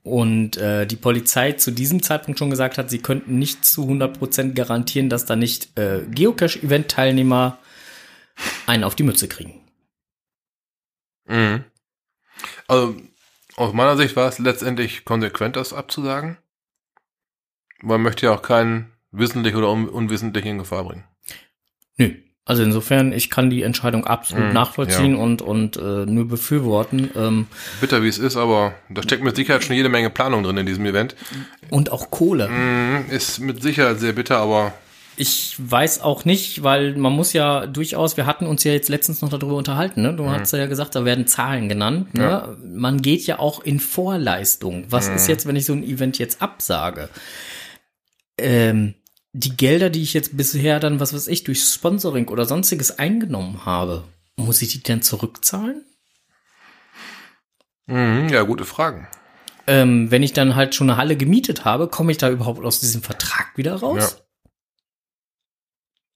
Und 0.03 0.57
äh, 0.57 0.87
die 0.87 0.95
Polizei 0.95 1.53
zu 1.53 1.71
diesem 1.71 2.01
Zeitpunkt 2.01 2.39
schon 2.39 2.49
gesagt 2.49 2.77
hat, 2.77 2.89
sie 2.89 2.99
könnten 2.99 3.37
nicht 3.37 3.63
zu 3.65 3.83
100% 3.87 4.53
garantieren, 4.53 5.09
dass 5.09 5.25
da 5.25 5.35
nicht 5.35 5.77
äh, 5.77 6.01
Geocache-Event-Teilnehmer 6.09 7.59
einen 8.65 8.83
auf 8.83 8.95
die 8.95 9.03
Mütze 9.03 9.27
kriegen. 9.27 9.61
Mhm. 11.25 11.63
Also, 12.67 12.95
aus 13.55 13.73
meiner 13.73 13.95
Sicht 13.95 14.15
war 14.15 14.27
es 14.27 14.39
letztendlich 14.39 15.05
konsequent, 15.05 15.55
das 15.55 15.71
abzusagen. 15.71 16.37
Man 17.81 18.01
möchte 18.01 18.25
ja 18.25 18.33
auch 18.33 18.41
keinen 18.41 18.91
wissentlich 19.11 19.55
oder 19.55 19.69
un 19.69 19.87
unwissentlich 19.87 20.45
in 20.45 20.57
Gefahr 20.57 20.83
bringen. 20.83 21.03
Nö. 21.97 22.11
Also 22.43 22.63
insofern, 22.63 23.13
ich 23.13 23.29
kann 23.29 23.49
die 23.51 23.61
Entscheidung 23.61 24.05
absolut 24.05 24.47
Mhm, 24.47 24.53
nachvollziehen 24.53 25.15
und, 25.15 25.41
und 25.43 25.77
äh, 25.77 26.05
nur 26.07 26.27
befürworten. 26.27 27.11
Ähm, 27.15 27.47
Bitter 27.79 28.01
wie 28.03 28.07
es 28.07 28.17
ist, 28.17 28.35
aber 28.35 28.73
da 28.89 29.03
steckt 29.03 29.23
mit 29.23 29.35
Sicherheit 29.35 29.63
schon 29.63 29.75
jede 29.75 29.89
Menge 29.89 30.09
Planung 30.09 30.41
drin 30.43 30.57
in 30.57 30.65
diesem 30.65 30.85
Event. 30.85 31.15
und 31.69 31.91
auch 31.91 32.09
Kohle. 32.09 32.49
Mhm, 32.49 33.05
ist 33.11 33.39
mit 33.39 33.61
Sicherheit 33.61 33.99
sehr 33.99 34.13
bitter, 34.13 34.37
aber 34.39 34.73
Ich 35.17 35.55
weiß 35.59 36.01
auch 36.01 36.25
nicht, 36.25 36.63
weil 36.63 36.95
man 36.97 37.13
muss 37.13 37.31
ja 37.33 37.67
durchaus, 37.67 38.17
wir 38.17 38.25
hatten 38.25 38.47
uns 38.47 38.63
ja 38.63 38.71
jetzt 38.71 38.89
letztens 38.89 39.21
noch 39.21 39.29
darüber 39.29 39.55
unterhalten, 39.55 40.01
ne? 40.01 40.13
Du 40.15 40.27
hast 40.27 40.51
ja 40.51 40.65
gesagt, 40.65 40.95
da 40.95 41.05
werden 41.05 41.27
Zahlen 41.27 41.69
genannt. 41.69 42.15
Ne? 42.15 42.23
Ja. 42.23 42.55
Man 42.65 43.01
geht 43.03 43.27
ja 43.27 43.37
auch 43.37 43.61
in 43.63 43.79
Vorleistung. 43.79 44.85
Was 44.89 45.09
ist 45.09 45.27
jetzt, 45.27 45.45
wenn 45.45 45.55
ich 45.55 45.65
so 45.67 45.73
ein 45.73 45.83
Event 45.83 46.17
jetzt 46.17 46.41
absage? 46.41 47.07
Ähm, 48.37 48.95
die 49.33 49.55
Gelder, 49.55 49.89
die 49.89 50.01
ich 50.01 50.13
jetzt 50.13 50.35
bisher 50.35 50.79
dann, 50.79 50.99
was 50.99 51.13
weiß 51.13 51.27
ich, 51.27 51.43
durch 51.43 51.63
Sponsoring 51.63 52.27
oder 52.27 52.45
sonstiges 52.45 52.99
eingenommen 52.99 53.65
habe, 53.65 54.03
muss 54.35 54.61
ich 54.61 54.69
die 54.69 54.83
denn 54.83 55.01
zurückzahlen? 55.01 55.85
mhm, 57.87 58.29
ja, 58.29 58.43
gute 58.43 58.65
Fragen. 58.65 59.07
Ähm, 59.67 60.09
wenn 60.11 60.23
ich 60.23 60.33
dann 60.33 60.55
halt 60.55 60.75
schon 60.75 60.89
eine 60.89 60.97
Halle 60.97 61.15
gemietet 61.15 61.65
habe, 61.65 61.87
komme 61.87 62.11
ich 62.11 62.17
da 62.17 62.29
überhaupt 62.29 62.63
aus 62.63 62.79
diesem 62.79 63.01
Vertrag 63.03 63.57
wieder 63.57 63.75
raus? 63.75 64.17
Ja. 64.17 64.25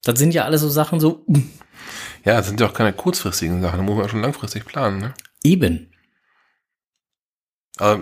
Das 0.04 0.20
sind 0.20 0.34
ja 0.34 0.46
alles 0.46 0.62
so 0.62 0.70
Sachen 0.70 1.00
so, 1.00 1.24
mm, 1.28 1.40
Ja, 2.26 2.38
das 2.38 2.48
sind 2.48 2.60
ja 2.60 2.68
auch 2.68 2.74
keine 2.74 2.94
kurzfristigen 2.94 3.62
Sachen, 3.62 3.78
da 3.78 3.84
muss 3.84 3.98
man 3.98 4.10
schon 4.10 4.22
langfristig 4.22 4.66
planen. 4.66 5.00
Ne? 5.00 5.14
eben. 5.44 5.92
Aber 7.78 8.02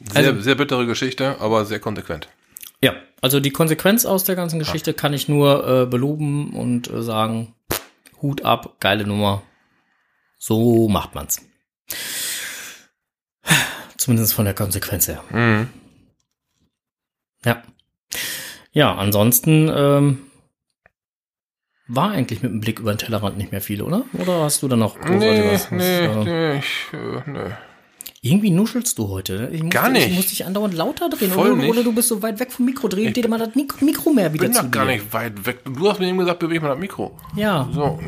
sehr, 0.00 0.28
Also- 0.30 0.40
sehr 0.40 0.54
bittere 0.54 0.86
Geschichte, 0.86 1.38
aber 1.40 1.64
sehr 1.66 1.80
konsequent. 1.80 2.28
Also 3.22 3.40
die 3.40 3.50
Konsequenz 3.50 4.04
aus 4.04 4.24
der 4.24 4.36
ganzen 4.36 4.58
Geschichte 4.58 4.94
kann 4.94 5.14
ich 5.14 5.28
nur 5.28 5.66
äh, 5.66 5.86
beloben 5.86 6.54
und 6.54 6.90
äh, 6.90 7.02
sagen, 7.02 7.54
Hut 8.22 8.44
ab, 8.44 8.76
geile 8.80 9.06
Nummer. 9.06 9.42
So 10.38 10.88
macht 10.88 11.14
man's. 11.14 11.44
Zumindest 13.96 14.34
von 14.34 14.44
der 14.44 14.54
Konsequenz 14.54 15.08
her. 15.08 15.22
Mhm. 15.30 15.68
Ja. 17.44 17.62
Ja, 18.72 18.94
ansonsten 18.94 19.70
ähm, 19.74 20.18
war 21.88 22.10
eigentlich 22.10 22.42
mit 22.42 22.52
dem 22.52 22.60
Blick 22.60 22.78
über 22.80 22.92
den 22.94 22.98
Tellerrand 22.98 23.38
nicht 23.38 23.52
mehr 23.52 23.60
viel, 23.62 23.80
oder? 23.82 24.04
Oder 24.12 24.42
hast 24.42 24.62
du 24.62 24.68
da 24.68 24.76
noch 24.76 24.96
großartig 24.96 25.18
Nee, 25.20 25.52
was? 25.52 25.64
was 25.64 25.70
nee, 25.70 26.04
äh, 26.04 26.24
nee, 26.24 26.58
ich, 26.58 26.92
äh, 26.92 27.30
nee. 27.30 27.50
Irgendwie 28.28 28.50
nuschelst 28.50 28.98
du 28.98 29.08
heute. 29.08 29.40
ne? 29.42 29.48
Ich 29.50 29.62
muss, 29.62 29.72
Gar 29.72 29.88
nicht. 29.90 30.08
Ich 30.08 30.16
muss 30.16 30.26
dich 30.26 30.44
andauernd 30.44 30.74
lauter 30.74 31.08
drehen. 31.08 31.30
Voll 31.30 31.52
oder, 31.52 31.68
oder 31.68 31.82
du 31.84 31.92
bist 31.92 32.08
so 32.08 32.22
weit 32.22 32.40
weg 32.40 32.50
vom 32.52 32.66
Mikro. 32.66 32.88
Dreh 32.88 33.10
dir 33.10 33.28
mal 33.28 33.38
das 33.38 33.54
Mik 33.54 33.80
Mikro 33.82 34.10
mehr 34.12 34.32
wieder 34.32 34.44
bin 34.44 34.52
zu 34.54 34.62
doch 34.62 34.70
gar 34.70 34.86
dir. 34.86 34.92
nicht 34.92 35.12
weit 35.12 35.46
weg. 35.46 35.60
Du 35.64 35.88
hast 35.88 36.00
mir 36.00 36.08
eben 36.08 36.18
gesagt, 36.18 36.38
beweg 36.40 36.62
mal 36.62 36.68
das 36.70 36.78
Mikro. 36.78 37.16
Ja, 37.36 37.68
So. 37.72 37.98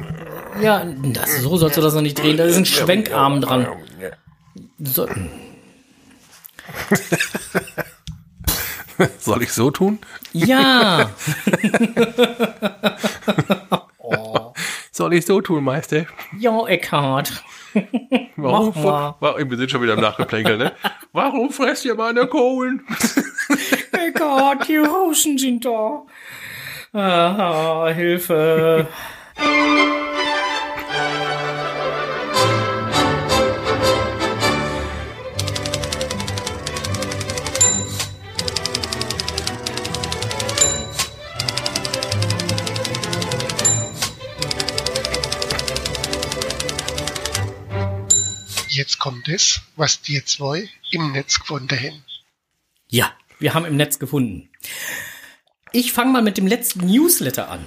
ja, 0.63 0.85
das, 1.13 1.43
so 1.43 1.57
sollst 1.57 1.77
du 1.77 1.81
das 1.81 1.95
noch 1.95 2.03
nicht 2.03 2.19
drehen. 2.19 2.37
Da 2.37 2.45
ist 2.45 2.57
ein 2.57 2.67
Schwenkarm 2.67 3.41
dran. 3.41 3.67
So, 4.81 5.09
Soll 9.19 9.43
ich 9.43 9.53
so 9.53 9.71
tun? 9.71 9.99
ja, 10.33 11.11
Soll 14.93 15.15
ich 15.15 15.25
so 15.27 15.41
tun, 15.41 15.63
Meister? 15.65 16.07
ja, 16.39 16.67
Eckhard. 16.67 17.43
Warum? 18.37 18.73
Mach 18.75 19.21
mal. 19.21 19.51
Wir 19.51 19.57
sind 19.57 19.71
schon 19.71 19.83
wieder 19.83 19.95
im 19.95 20.01
Nachgeplänkel, 20.01 20.59
ne? 20.59 20.73
Warum 21.12 21.51
fresst 21.51 21.85
ihr 21.85 21.95
meine 21.95 22.27
Kohlen? 22.27 22.87
Eckhard, 23.93 24.69
die 24.69 24.79
Hosen 24.79 25.38
sind 25.38 25.64
da. 25.64 26.03
Aha, 26.93 27.88
Hilfe. 27.91 28.87
Jetzt 48.79 48.99
kommt 48.99 49.29
es, 49.29 49.61
was 49.77 50.01
die 50.01 50.25
zwei 50.25 50.69
im 50.91 51.12
Netz 51.12 51.41
gefunden 51.41 51.77
haben. 51.79 52.03
Ja, 52.88 53.12
wir 53.38 53.53
haben 53.53 53.67
im 53.67 53.77
Netz 53.77 53.99
gefunden. 53.99 54.49
Ich 55.73 55.93
fange 55.93 56.12
mal 56.12 56.23
mit 56.23 56.38
dem 56.38 56.47
letzten 56.47 56.87
Newsletter 56.87 57.51
an. 57.51 57.67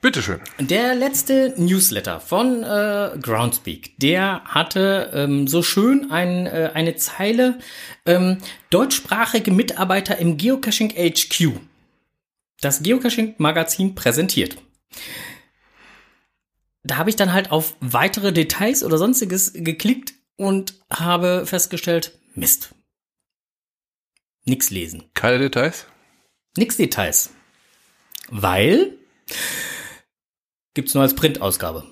Bitteschön. 0.00 0.40
Der 0.60 0.94
letzte 0.94 1.54
Newsletter 1.56 2.20
von 2.20 2.62
äh, 2.62 3.18
Groundspeak, 3.20 3.98
der 3.98 4.44
hatte 4.44 5.10
ähm, 5.12 5.48
so 5.48 5.62
schön 5.62 6.10
ein, 6.10 6.46
äh, 6.46 6.70
eine 6.74 6.96
Zeile 6.96 7.58
ähm, 8.04 8.38
deutschsprachige 8.70 9.50
Mitarbeiter 9.50 10.18
im 10.18 10.36
Geocaching 10.36 10.90
HQ. 10.90 11.58
Das 12.60 12.82
Geocaching-Magazin 12.82 13.94
präsentiert. 13.94 14.56
Da 16.86 16.98
habe 16.98 17.10
ich 17.10 17.16
dann 17.16 17.32
halt 17.32 17.50
auf 17.50 17.74
weitere 17.80 18.32
Details 18.32 18.84
oder 18.84 18.96
sonstiges 18.96 19.52
geklickt 19.54 20.14
und 20.36 20.74
habe 20.88 21.44
festgestellt, 21.44 22.18
Mist. 22.34 22.74
Nix 24.44 24.70
lesen. 24.70 25.04
Keine 25.14 25.38
Details? 25.38 25.86
Nix 26.56 26.76
Details. 26.76 27.30
Weil 28.28 28.92
gibt's 30.74 30.94
nur 30.94 31.02
als 31.02 31.16
Printausgabe. 31.16 31.84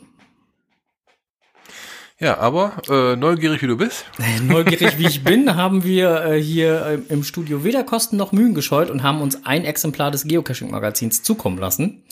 Ja, 2.21 2.39
aber 2.39 2.81
äh, 2.89 3.17
neugierig 3.17 3.63
wie 3.63 3.67
du 3.67 3.77
bist. 3.77 4.05
Neugierig 4.43 4.99
wie 4.99 5.07
ich 5.07 5.25
bin, 5.25 5.57
haben 5.57 5.83
wir 5.83 6.25
äh, 6.25 6.41
hier 6.41 6.87
äh, 6.87 7.13
im 7.13 7.25
Studio 7.25 7.65
weder 7.65 7.83
Kosten 7.83 8.17
noch 8.17 8.31
Mühen 8.31 8.55
gescheut 8.55 8.91
und 8.91 9.03
haben 9.03 9.21
uns 9.21 9.45
ein 9.45 9.65
Exemplar 9.65 10.13
des 10.13 10.29
Geocaching-Magazins 10.29 11.25
zukommen 11.25 11.59
lassen 11.59 12.05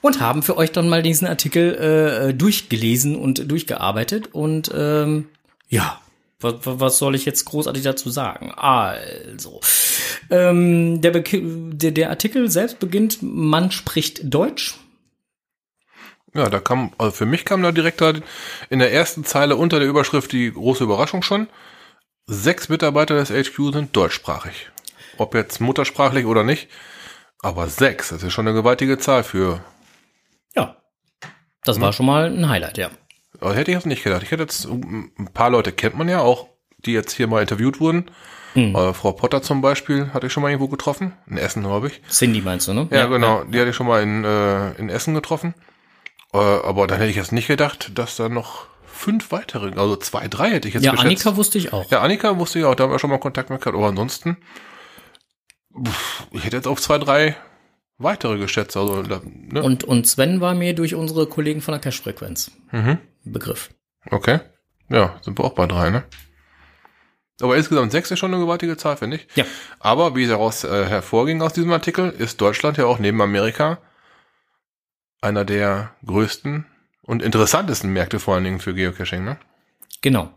und 0.00 0.20
haben 0.20 0.42
für 0.42 0.56
euch 0.56 0.72
dann 0.72 0.88
mal 0.88 1.02
diesen 1.02 1.26
Artikel 1.26 1.74
äh, 1.74 2.34
durchgelesen 2.34 3.16
und 3.16 3.50
durchgearbeitet. 3.50 4.28
Und 4.32 4.70
ähm, 4.74 5.28
ja, 5.68 6.00
was, 6.40 6.54
was 6.62 6.98
soll 6.98 7.14
ich 7.14 7.24
jetzt 7.24 7.44
großartig 7.44 7.82
dazu 7.82 8.10
sagen? 8.10 8.52
Also, 8.56 9.60
ähm, 10.30 11.00
der, 11.00 11.12
der, 11.12 11.90
der 11.90 12.10
Artikel 12.10 12.50
selbst 12.50 12.78
beginnt, 12.78 13.18
man 13.22 13.70
spricht 13.70 14.20
Deutsch. 14.22 14.78
Ja, 16.34 16.48
da 16.50 16.60
kam, 16.60 16.92
also 16.98 17.10
für 17.10 17.26
mich 17.26 17.44
kam 17.44 17.62
da 17.62 17.72
direkt 17.72 18.00
halt 18.00 18.22
in 18.70 18.78
der 18.78 18.92
ersten 18.92 19.24
Zeile 19.24 19.56
unter 19.56 19.80
der 19.80 19.88
Überschrift 19.88 20.30
die 20.32 20.52
große 20.52 20.84
Überraschung 20.84 21.22
schon. 21.22 21.48
Sechs 22.26 22.68
Mitarbeiter 22.68 23.16
des 23.16 23.30
HQ 23.30 23.72
sind 23.72 23.96
deutschsprachig. 23.96 24.70
Ob 25.16 25.34
jetzt 25.34 25.60
muttersprachlich 25.60 26.26
oder 26.26 26.44
nicht, 26.44 26.68
aber 27.40 27.68
sechs, 27.68 28.10
das 28.10 28.22
ist 28.22 28.32
schon 28.32 28.46
eine 28.46 28.56
gewaltige 28.56 28.98
Zahl 28.98 29.24
für. 29.24 29.64
Das 31.68 31.76
hm. 31.76 31.82
war 31.82 31.92
schon 31.92 32.06
mal 32.06 32.26
ein 32.26 32.48
Highlight, 32.48 32.78
ja. 32.78 32.90
Aber 33.40 33.54
hätte 33.54 33.70
ich 33.70 33.76
jetzt 33.76 33.86
nicht 33.86 34.02
gedacht. 34.02 34.22
Ich 34.22 34.30
hätte 34.30 34.42
jetzt, 34.42 34.66
ein 34.66 35.28
paar 35.34 35.50
Leute 35.50 35.70
kennt 35.70 35.96
man 35.96 36.08
ja 36.08 36.20
auch, 36.20 36.48
die 36.78 36.92
jetzt 36.92 37.12
hier 37.12 37.26
mal 37.26 37.42
interviewt 37.42 37.78
wurden. 37.78 38.10
Mhm. 38.54 38.74
Äh, 38.74 38.94
Frau 38.94 39.12
Potter 39.12 39.42
zum 39.42 39.60
Beispiel 39.60 40.10
hatte 40.12 40.26
ich 40.26 40.32
schon 40.32 40.42
mal 40.42 40.48
irgendwo 40.48 40.68
getroffen. 40.68 41.12
In 41.26 41.36
Essen, 41.36 41.62
glaube 41.62 41.88
ich. 41.88 42.00
Cindy 42.08 42.40
meinst 42.40 42.68
du, 42.68 42.72
ne? 42.72 42.88
Ja, 42.90 42.98
ja 42.98 43.06
genau. 43.06 43.40
Ja. 43.40 43.44
Die 43.44 43.60
hatte 43.60 43.70
ich 43.70 43.76
schon 43.76 43.86
mal 43.86 44.02
in, 44.02 44.24
äh, 44.24 44.72
in 44.72 44.88
Essen 44.88 45.14
getroffen. 45.14 45.54
Äh, 46.32 46.38
aber 46.38 46.86
dann 46.86 46.98
hätte 46.98 47.10
ich 47.10 47.16
jetzt 47.16 47.32
nicht 47.32 47.48
gedacht, 47.48 47.92
dass 47.94 48.16
da 48.16 48.28
noch 48.28 48.66
fünf 48.86 49.30
weitere, 49.30 49.78
also 49.78 49.96
zwei, 49.96 50.26
drei 50.26 50.50
hätte 50.50 50.68
ich 50.68 50.74
jetzt 50.74 50.84
Ja, 50.84 50.92
geschätzt. 50.92 51.06
Annika 51.06 51.36
wusste 51.36 51.58
ich 51.58 51.72
auch. 51.72 51.90
Ja, 51.90 52.00
Annika 52.00 52.38
wusste 52.38 52.58
ich 52.58 52.64
auch, 52.64 52.74
da 52.74 52.84
haben 52.84 52.90
wir 52.90 52.98
schon 52.98 53.10
mal 53.10 53.18
Kontakt 53.18 53.50
mit 53.50 53.60
gehabt. 53.60 53.76
Aber 53.76 53.88
ansonsten, 53.88 54.38
ich 56.32 56.44
hätte 56.44 56.56
jetzt 56.56 56.66
auf 56.66 56.80
zwei, 56.80 56.98
drei 56.98 57.36
weitere 57.98 58.38
geschätzt. 58.38 58.76
Also, 58.76 59.02
ne? 59.02 59.62
und, 59.62 59.84
und 59.84 60.06
Sven 60.06 60.40
war 60.40 60.54
mir 60.54 60.74
durch 60.74 60.94
unsere 60.94 61.26
Kollegen 61.26 61.60
von 61.60 61.72
der 61.72 61.80
Cash-Frequenz 61.80 62.52
mhm. 62.72 62.98
Begriff. 63.24 63.70
Okay. 64.10 64.40
Ja, 64.88 65.18
sind 65.22 65.38
wir 65.38 65.44
auch 65.44 65.54
bei 65.54 65.66
drei, 65.66 65.90
ne? 65.90 66.04
Aber 67.40 67.56
insgesamt 67.56 67.92
sechs 67.92 68.10
ist 68.10 68.18
schon 68.18 68.34
eine 68.34 68.42
gewaltige 68.42 68.76
Zahl, 68.76 68.96
finde 68.96 69.18
ich. 69.18 69.26
Ja. 69.36 69.44
Aber 69.78 70.16
wie 70.16 70.26
daraus 70.26 70.64
äh, 70.64 70.86
hervorging 70.86 71.40
aus 71.42 71.52
diesem 71.52 71.70
Artikel, 71.72 72.10
ist 72.10 72.40
Deutschland 72.40 72.78
ja 72.78 72.86
auch 72.86 72.98
neben 72.98 73.20
Amerika 73.20 73.78
einer 75.20 75.44
der 75.44 75.94
größten 76.04 76.66
und 77.02 77.22
interessantesten 77.22 77.92
Märkte 77.92 78.18
vor 78.18 78.34
allen 78.34 78.44
Dingen 78.44 78.60
für 78.60 78.74
Geocaching, 78.74 79.24
ne? 79.24 79.38
Genau. 80.00 80.32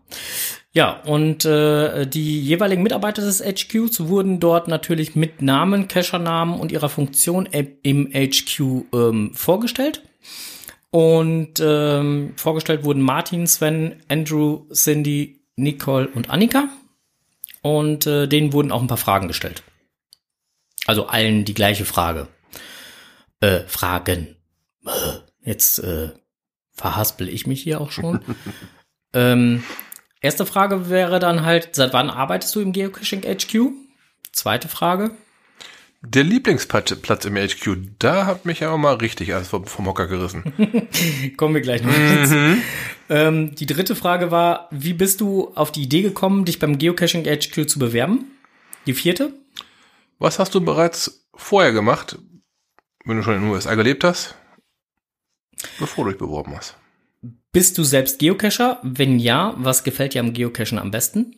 Ja, 0.73 1.01
und 1.01 1.43
äh, 1.43 2.07
die 2.07 2.39
jeweiligen 2.39 2.81
Mitarbeiter 2.81 3.21
des 3.21 3.43
HQs 3.43 4.07
wurden 4.07 4.39
dort 4.39 4.69
natürlich 4.69 5.15
mit 5.15 5.41
Namen, 5.41 5.89
Cachernamen 5.89 6.59
und 6.59 6.71
ihrer 6.71 6.87
Funktion 6.87 7.45
im 7.45 8.09
HQ 8.13 8.85
ähm, 8.93 9.31
vorgestellt. 9.33 10.01
Und 10.89 11.59
ähm, 11.61 12.33
vorgestellt 12.37 12.85
wurden 12.85 13.01
Martin, 13.01 13.47
Sven, 13.47 14.01
Andrew, 14.07 14.65
Cindy, 14.73 15.41
Nicole 15.57 16.07
und 16.07 16.29
Annika. 16.29 16.69
Und 17.61 18.07
äh, 18.07 18.27
denen 18.27 18.53
wurden 18.53 18.71
auch 18.71 18.81
ein 18.81 18.87
paar 18.87 18.97
Fragen 18.97 19.27
gestellt. 19.27 19.63
Also 20.85 21.07
allen 21.07 21.43
die 21.43 21.53
gleiche 21.53 21.85
Frage. 21.85 22.27
Äh, 23.41 23.61
Fragen. 23.67 24.35
Jetzt 25.43 25.79
äh, 25.79 26.11
verhaspel 26.71 27.27
ich 27.27 27.45
mich 27.45 27.61
hier 27.61 27.81
auch 27.81 27.91
schon. 27.91 28.21
ähm, 29.13 29.63
erste 30.21 30.45
Frage 30.45 30.89
wäre 30.89 31.19
dann 31.19 31.43
halt, 31.45 31.75
seit 31.75 31.93
wann 31.93 32.09
arbeitest 32.09 32.55
du 32.55 32.61
im 32.61 32.71
Geocaching 32.71 33.21
HQ? 33.21 33.71
Zweite 34.31 34.67
Frage. 34.67 35.11
Der 36.03 36.23
Lieblingsplatz 36.23 37.25
im 37.25 37.35
HQ, 37.35 37.77
da 37.99 38.25
hat 38.25 38.45
mich 38.45 38.61
ja 38.61 38.71
auch 38.71 38.77
mal 38.77 38.95
richtig 38.95 39.35
alles 39.35 39.49
vom, 39.49 39.65
vom 39.65 39.85
Hocker 39.85 40.07
gerissen. 40.07 40.43
Kommen 41.37 41.53
wir 41.53 41.61
gleich 41.61 41.83
noch 41.83 41.91
mhm. 41.91 42.61
ähm, 43.09 43.55
Die 43.55 43.67
dritte 43.67 43.95
Frage 43.95 44.31
war, 44.31 44.67
wie 44.71 44.93
bist 44.93 45.21
du 45.21 45.51
auf 45.53 45.71
die 45.71 45.83
Idee 45.83 46.01
gekommen, 46.01 46.45
dich 46.45 46.57
beim 46.57 46.79
Geocaching 46.79 47.25
HQ 47.25 47.69
zu 47.69 47.77
bewerben? 47.77 48.25
Die 48.87 48.93
vierte? 48.93 49.33
Was 50.17 50.39
hast 50.39 50.55
du 50.55 50.61
bereits 50.61 51.27
vorher 51.35 51.71
gemacht, 51.71 52.17
wenn 53.05 53.17
du 53.17 53.23
schon 53.23 53.35
in 53.35 53.41
den 53.41 53.51
USA 53.51 53.75
gelebt 53.75 54.03
hast? 54.03 54.35
bevor 55.79 56.05
du 56.05 56.11
dich 56.11 56.19
beworben 56.19 56.55
hast. 56.55 56.77
Bist 57.53 57.77
du 57.77 57.83
selbst 57.83 58.19
Geocacher? 58.19 58.79
Wenn 58.81 59.19
ja, 59.19 59.53
was 59.57 59.83
gefällt 59.83 60.13
dir 60.13 60.21
am 60.21 60.31
Geocachen 60.31 60.79
am 60.79 60.89
besten? 60.89 61.35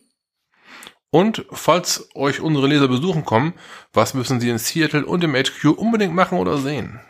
Und 1.10 1.44
falls 1.50 2.08
euch 2.14 2.40
unsere 2.40 2.68
Leser 2.68 2.86
besuchen 2.86 3.24
kommen, 3.24 3.54
was 3.92 4.14
müssen 4.14 4.40
sie 4.40 4.48
in 4.48 4.58
Seattle 4.58 5.06
und 5.06 5.24
im 5.24 5.34
HQ 5.34 5.64
unbedingt 5.76 6.14
machen 6.14 6.38
oder 6.38 6.58
sehen? 6.58 7.00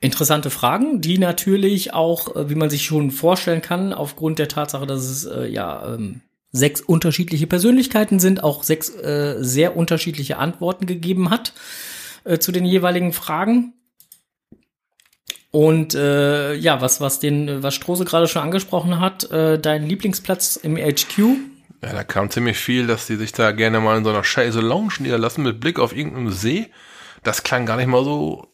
Interessante 0.00 0.48
Fragen, 0.48 1.02
die 1.02 1.18
natürlich 1.18 1.92
auch, 1.92 2.34
äh, 2.34 2.48
wie 2.48 2.54
man 2.54 2.70
sich 2.70 2.84
schon 2.86 3.10
vorstellen 3.10 3.60
kann, 3.60 3.92
aufgrund 3.92 4.38
der 4.38 4.48
Tatsache, 4.48 4.86
dass 4.86 5.04
es 5.04 5.26
äh, 5.26 5.46
ja 5.46 5.94
ähm, 5.94 6.22
sechs 6.52 6.80
unterschiedliche 6.80 7.46
Persönlichkeiten 7.46 8.18
sind, 8.18 8.42
auch 8.42 8.62
sechs 8.62 8.88
äh, 8.88 9.36
sehr 9.40 9.76
unterschiedliche 9.76 10.38
Antworten 10.38 10.86
gegeben 10.86 11.28
hat 11.28 11.52
äh, 12.24 12.38
zu 12.38 12.50
den 12.50 12.64
jeweiligen 12.64 13.12
Fragen. 13.12 13.74
Und 15.52 15.94
äh, 15.94 16.54
ja, 16.54 16.80
was, 16.80 17.00
was 17.00 17.18
den, 17.18 17.62
was 17.62 17.74
Strose 17.74 18.04
gerade 18.04 18.28
schon 18.28 18.42
angesprochen 18.42 19.00
hat, 19.00 19.30
äh, 19.30 19.58
dein 19.58 19.86
Lieblingsplatz 19.86 20.56
im 20.56 20.76
HQ. 20.76 21.18
Ja, 21.82 21.92
da 21.92 22.04
kam 22.04 22.30
ziemlich 22.30 22.58
viel, 22.58 22.86
dass 22.86 23.06
die 23.06 23.16
sich 23.16 23.32
da 23.32 23.50
gerne 23.52 23.80
mal 23.80 23.98
in 23.98 24.04
so 24.04 24.10
einer 24.10 24.22
scheiße 24.22 24.60
Lounge 24.60 24.94
niederlassen 25.00 25.42
mit 25.42 25.60
Blick 25.60 25.78
auf 25.78 25.96
irgendeinen 25.96 26.30
See. 26.30 26.70
Das 27.22 27.42
klang 27.42 27.66
gar 27.66 27.76
nicht 27.76 27.88
mal 27.88 28.04
so 28.04 28.46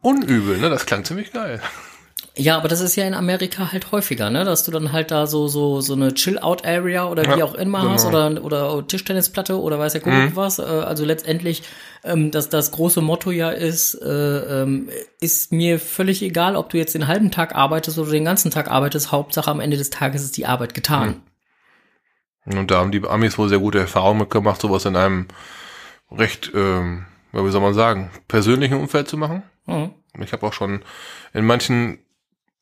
unübel, 0.00 0.58
ne? 0.58 0.70
Das 0.70 0.86
klang 0.86 1.04
ziemlich 1.04 1.32
geil. 1.32 1.60
Ja, 2.38 2.56
aber 2.56 2.68
das 2.68 2.80
ist 2.80 2.94
ja 2.94 3.04
in 3.04 3.14
Amerika 3.14 3.72
halt 3.72 3.90
häufiger, 3.90 4.30
ne? 4.30 4.44
Dass 4.44 4.62
du 4.62 4.70
dann 4.70 4.92
halt 4.92 5.10
da 5.10 5.26
so 5.26 5.48
so 5.48 5.80
so 5.80 5.94
eine 5.94 6.14
Chill-out-Area 6.14 7.08
oder 7.08 7.24
wie 7.24 7.40
ja, 7.40 7.44
auch 7.44 7.54
immer 7.54 7.80
genau. 7.80 7.92
hast 7.92 8.06
oder 8.06 8.44
oder 8.44 8.86
Tischtennisplatte 8.86 9.60
oder 9.60 9.78
weiß 9.80 9.94
ja 9.94 10.00
guck 10.00 10.12
mhm. 10.12 10.36
was. 10.36 10.60
Äh, 10.60 10.62
also 10.62 11.04
letztendlich, 11.04 11.64
ähm, 12.04 12.30
dass 12.30 12.48
das 12.48 12.70
große 12.70 13.00
Motto 13.00 13.32
ja 13.32 13.50
ist, 13.50 13.94
äh, 13.94 14.62
ähm, 14.62 14.88
ist 15.20 15.50
mir 15.50 15.80
völlig 15.80 16.22
egal, 16.22 16.54
ob 16.54 16.70
du 16.70 16.78
jetzt 16.78 16.94
den 16.94 17.08
halben 17.08 17.32
Tag 17.32 17.56
arbeitest 17.56 17.98
oder 17.98 18.12
den 18.12 18.24
ganzen 18.24 18.52
Tag 18.52 18.70
arbeitest. 18.70 19.10
Hauptsache 19.10 19.50
am 19.50 19.58
Ende 19.58 19.76
des 19.76 19.90
Tages 19.90 20.22
ist 20.22 20.36
die 20.36 20.46
Arbeit 20.46 20.74
getan. 20.74 21.22
Mhm. 22.44 22.58
Und 22.58 22.70
da 22.70 22.78
haben 22.78 22.92
die 22.92 23.04
Amis 23.04 23.36
wohl 23.36 23.48
sehr 23.48 23.58
gute 23.58 23.80
Erfahrungen 23.80 24.20
mitgemacht, 24.20 24.60
sowas 24.60 24.84
in 24.84 24.94
einem 24.94 25.26
recht, 26.10 26.52
ähm, 26.54 27.04
wie 27.32 27.50
soll 27.50 27.60
man 27.60 27.74
sagen, 27.74 28.10
persönlichen 28.28 28.78
Umfeld 28.78 29.08
zu 29.08 29.16
machen. 29.16 29.42
Mhm. 29.66 29.90
Ich 30.22 30.32
habe 30.32 30.46
auch 30.46 30.52
schon 30.52 30.82
in 31.34 31.44
manchen 31.44 31.98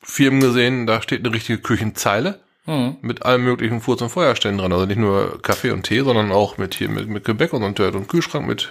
Firmen 0.06 0.40
gesehen, 0.40 0.86
da 0.86 1.02
steht 1.02 1.24
eine 1.24 1.34
richtige 1.34 1.58
Küchenzeile 1.58 2.40
hm. 2.64 2.96
mit 3.02 3.24
allen 3.24 3.42
möglichen 3.42 3.80
Furz- 3.80 4.02
und 4.02 4.10
Feuerstellen 4.10 4.58
dran. 4.58 4.72
Also 4.72 4.86
nicht 4.86 4.98
nur 4.98 5.42
Kaffee 5.42 5.72
und 5.72 5.82
Tee, 5.82 6.00
sondern 6.00 6.30
auch 6.30 6.58
mit 6.58 6.74
hier 6.74 6.88
mit, 6.88 7.08
mit 7.08 7.24
Gebäck 7.24 7.52
und 7.52 7.76
so 7.76 7.84
und 7.84 8.08
Kühlschrank 8.08 8.46
mit 8.46 8.70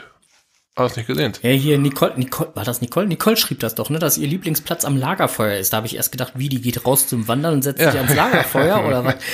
alles 0.75 0.97
nicht 0.97 1.07
gesehen. 1.07 1.33
Ja, 1.41 1.51
hier 1.51 1.77
Nicole, 1.77 2.13
Nicole, 2.17 2.51
war 2.53 2.63
das 2.65 2.81
Nicole? 2.81 3.07
Nicole 3.07 3.37
schrieb 3.37 3.59
das 3.59 3.75
doch, 3.75 3.89
ne, 3.89 3.99
dass 3.99 4.17
ihr 4.17 4.27
Lieblingsplatz 4.27 4.83
am 4.83 4.97
Lagerfeuer 4.97 5.57
ist. 5.57 5.71
Da 5.71 5.77
habe 5.77 5.87
ich 5.87 5.95
erst 5.95 6.11
gedacht, 6.11 6.33
wie, 6.35 6.49
die 6.49 6.61
geht 6.61 6.85
raus 6.85 7.07
zum 7.07 7.27
Wandern 7.27 7.53
und 7.55 7.61
setzt 7.63 7.81
ja. 7.81 7.91
sich 7.91 7.99
ans 7.99 8.15
Lagerfeuer 8.15 8.85
oder 8.85 9.05
was? 9.05 9.15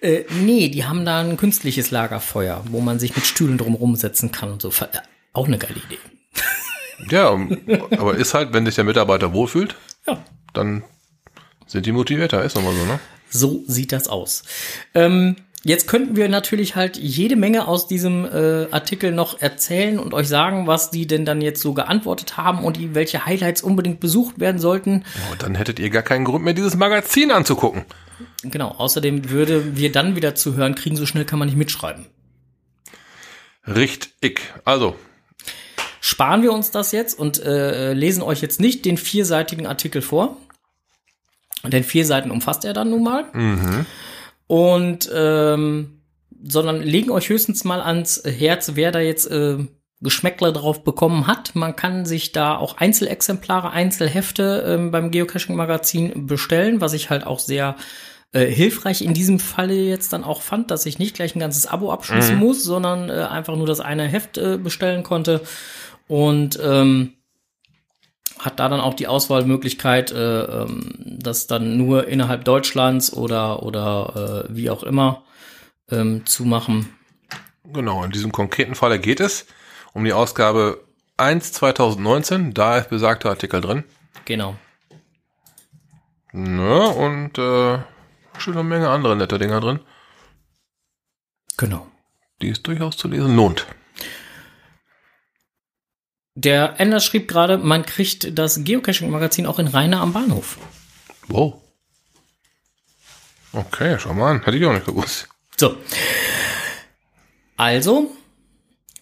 Äh, 0.00 0.26
nee, 0.42 0.68
die 0.68 0.84
haben 0.84 1.06
da 1.06 1.20
ein 1.20 1.38
künstliches 1.38 1.90
Lagerfeuer, 1.90 2.62
wo 2.70 2.80
man 2.80 2.98
sich 2.98 3.16
mit 3.16 3.24
Stühlen 3.24 3.56
drumherum 3.56 3.96
setzen 3.96 4.32
kann 4.32 4.52
und 4.52 4.60
so. 4.60 4.70
Auch 5.32 5.46
eine 5.46 5.56
geile 5.56 5.76
Idee. 5.76 5.98
Ja, 7.08 7.30
aber 7.98 8.14
ist 8.14 8.34
halt, 8.34 8.52
wenn 8.52 8.66
sich 8.66 8.74
der 8.74 8.84
Mitarbeiter 8.84 9.32
wohlfühlt, 9.32 9.76
ja. 10.06 10.22
dann 10.52 10.84
sind 11.66 11.86
die 11.86 11.92
motivierter, 11.92 12.44
ist 12.44 12.56
nochmal 12.56 12.74
so, 12.74 12.84
ne? 12.84 13.00
So 13.30 13.64
sieht 13.66 13.92
das 13.92 14.08
aus. 14.08 14.44
Ähm, 14.94 15.36
jetzt 15.64 15.88
könnten 15.88 16.14
wir 16.14 16.28
natürlich 16.28 16.76
halt 16.76 16.96
jede 16.96 17.36
Menge 17.36 17.66
aus 17.66 17.88
diesem 17.88 18.24
äh, 18.24 18.68
Artikel 18.70 19.10
noch 19.10 19.40
erzählen 19.40 19.98
und 19.98 20.14
euch 20.14 20.28
sagen, 20.28 20.66
was 20.66 20.90
die 20.90 21.06
denn 21.06 21.24
dann 21.24 21.40
jetzt 21.40 21.60
so 21.60 21.74
geantwortet 21.74 22.36
haben 22.36 22.64
und 22.64 22.76
die, 22.76 22.94
welche 22.94 23.26
Highlights 23.26 23.62
unbedingt 23.62 23.98
besucht 23.98 24.38
werden 24.38 24.60
sollten. 24.60 25.04
Oh, 25.30 25.34
dann 25.38 25.56
hättet 25.56 25.78
ihr 25.80 25.90
gar 25.90 26.02
keinen 26.02 26.24
Grund 26.24 26.44
mehr, 26.44 26.54
dieses 26.54 26.76
Magazin 26.76 27.32
anzugucken. 27.32 27.84
Genau, 28.42 28.68
außerdem 28.68 29.30
würde 29.30 29.76
wir 29.76 29.90
dann 29.90 30.14
wieder 30.14 30.34
zu 30.34 30.54
hören 30.54 30.74
kriegen, 30.76 30.96
so 30.96 31.06
schnell 31.06 31.24
kann 31.24 31.38
man 31.38 31.48
nicht 31.48 31.58
mitschreiben. 31.58 32.06
Richtig. 33.66 34.42
Also, 34.64 34.94
Sparen 36.06 36.42
wir 36.42 36.52
uns 36.52 36.70
das 36.70 36.92
jetzt 36.92 37.18
und 37.18 37.42
äh, 37.42 37.94
lesen 37.94 38.22
euch 38.22 38.42
jetzt 38.42 38.60
nicht 38.60 38.84
den 38.84 38.98
vierseitigen 38.98 39.66
Artikel 39.66 40.02
vor. 40.02 40.36
Denn 41.70 41.84
vier 41.84 42.04
Seiten 42.04 42.30
umfasst 42.30 42.64
er 42.64 42.72
dann 42.72 42.90
nun 42.90 43.02
mal. 43.02 43.24
Und 44.46 45.10
ähm, 45.14 46.00
sondern 46.46 46.82
legen 46.82 47.10
euch 47.10 47.28
höchstens 47.28 47.64
mal 47.64 47.80
ans 47.80 48.22
Herz, 48.24 48.72
wer 48.74 48.92
da 48.92 49.00
jetzt 49.00 49.30
äh, 49.30 49.58
Geschmäckle 50.00 50.52
drauf 50.52 50.84
bekommen 50.84 51.26
hat. 51.26 51.54
Man 51.54 51.74
kann 51.74 52.04
sich 52.04 52.32
da 52.32 52.56
auch 52.56 52.76
Einzelexemplare, 52.76 53.70
Einzelhefte 53.70 54.64
ähm, 54.66 54.90
beim 54.90 55.10
Geocaching-Magazin 55.10 56.26
bestellen, 56.26 56.80
was 56.80 56.92
ich 56.92 57.08
halt 57.10 57.26
auch 57.26 57.38
sehr 57.38 57.76
äh, 58.32 58.46
hilfreich 58.46 59.02
in 59.02 59.14
diesem 59.14 59.38
Falle 59.38 59.74
jetzt 59.74 60.12
dann 60.12 60.24
auch 60.24 60.42
fand, 60.42 60.70
dass 60.70 60.86
ich 60.86 60.98
nicht 60.98 61.14
gleich 61.14 61.34
ein 61.34 61.40
ganzes 61.40 61.66
Abo 61.66 61.90
abschließen 61.90 62.36
muss, 62.36 62.62
sondern 62.62 63.08
äh, 63.08 63.26
einfach 63.30 63.56
nur 63.56 63.66
das 63.66 63.80
eine 63.80 64.04
Heft 64.04 64.36
äh, 64.36 64.58
bestellen 64.58 65.02
konnte. 65.04 65.40
Und 66.06 66.58
ähm, 66.62 67.14
hat 68.38 68.58
da 68.60 68.68
dann 68.68 68.80
auch 68.80 68.94
die 68.94 69.06
Auswahlmöglichkeit, 69.06 70.10
äh, 70.12 70.42
ähm, 70.42 70.94
das 70.98 71.46
dann 71.46 71.76
nur 71.76 72.08
innerhalb 72.08 72.44
Deutschlands 72.44 73.12
oder 73.12 73.62
oder 73.62 74.44
äh, 74.50 74.54
wie 74.56 74.70
auch 74.70 74.82
immer 74.82 75.22
ähm, 75.90 76.26
zu 76.26 76.44
machen. 76.44 76.88
genau, 77.72 78.04
in 78.04 78.10
diesem 78.10 78.32
konkreten 78.32 78.74
Falle 78.74 78.98
geht 78.98 79.20
es 79.20 79.46
um 79.92 80.04
die 80.04 80.12
Ausgabe 80.12 80.82
1 81.16 81.52
2019. 81.52 82.54
Da 82.54 82.78
ist 82.78 82.90
besagter 82.90 83.30
Artikel 83.30 83.60
drin. 83.60 83.84
Genau. 84.24 84.56
Ne, 86.32 86.88
und 86.88 87.38
äh, 87.38 87.78
schon 88.38 88.54
eine 88.54 88.64
Menge 88.64 88.90
andere 88.90 89.14
nette 89.16 89.38
Dinger 89.38 89.60
drin, 89.60 89.78
Genau. 91.56 91.86
die 92.42 92.50
es 92.50 92.62
durchaus 92.62 92.96
zu 92.96 93.06
lesen 93.06 93.36
lohnt. 93.36 93.66
Der 96.36 96.80
Ender 96.80 97.00
schrieb 97.00 97.28
gerade, 97.28 97.58
man 97.58 97.86
kriegt 97.86 98.36
das 98.36 98.64
Geocaching-Magazin 98.64 99.46
auch 99.46 99.60
in 99.60 99.68
Rainer 99.68 100.00
am 100.00 100.12
Bahnhof. 100.12 100.58
Wow. 101.28 101.60
Okay, 103.52 103.96
schau 104.00 104.14
mal 104.14 104.32
an. 104.32 104.44
Hätte 104.44 104.56
ich 104.56 104.66
auch 104.66 104.72
nicht 104.72 104.86
gewusst. 104.86 105.28
So. 105.56 105.76
Also, 107.56 108.10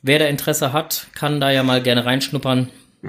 wer 0.03 0.18
da 0.18 0.27
Interesse 0.27 0.75
hat, 0.75 1.07
kann 1.14 1.40
da 1.40 1.51
ja 1.51 1.62
mal 1.62 1.83
gerne 1.83 2.05
reinschnuppern. 2.05 2.68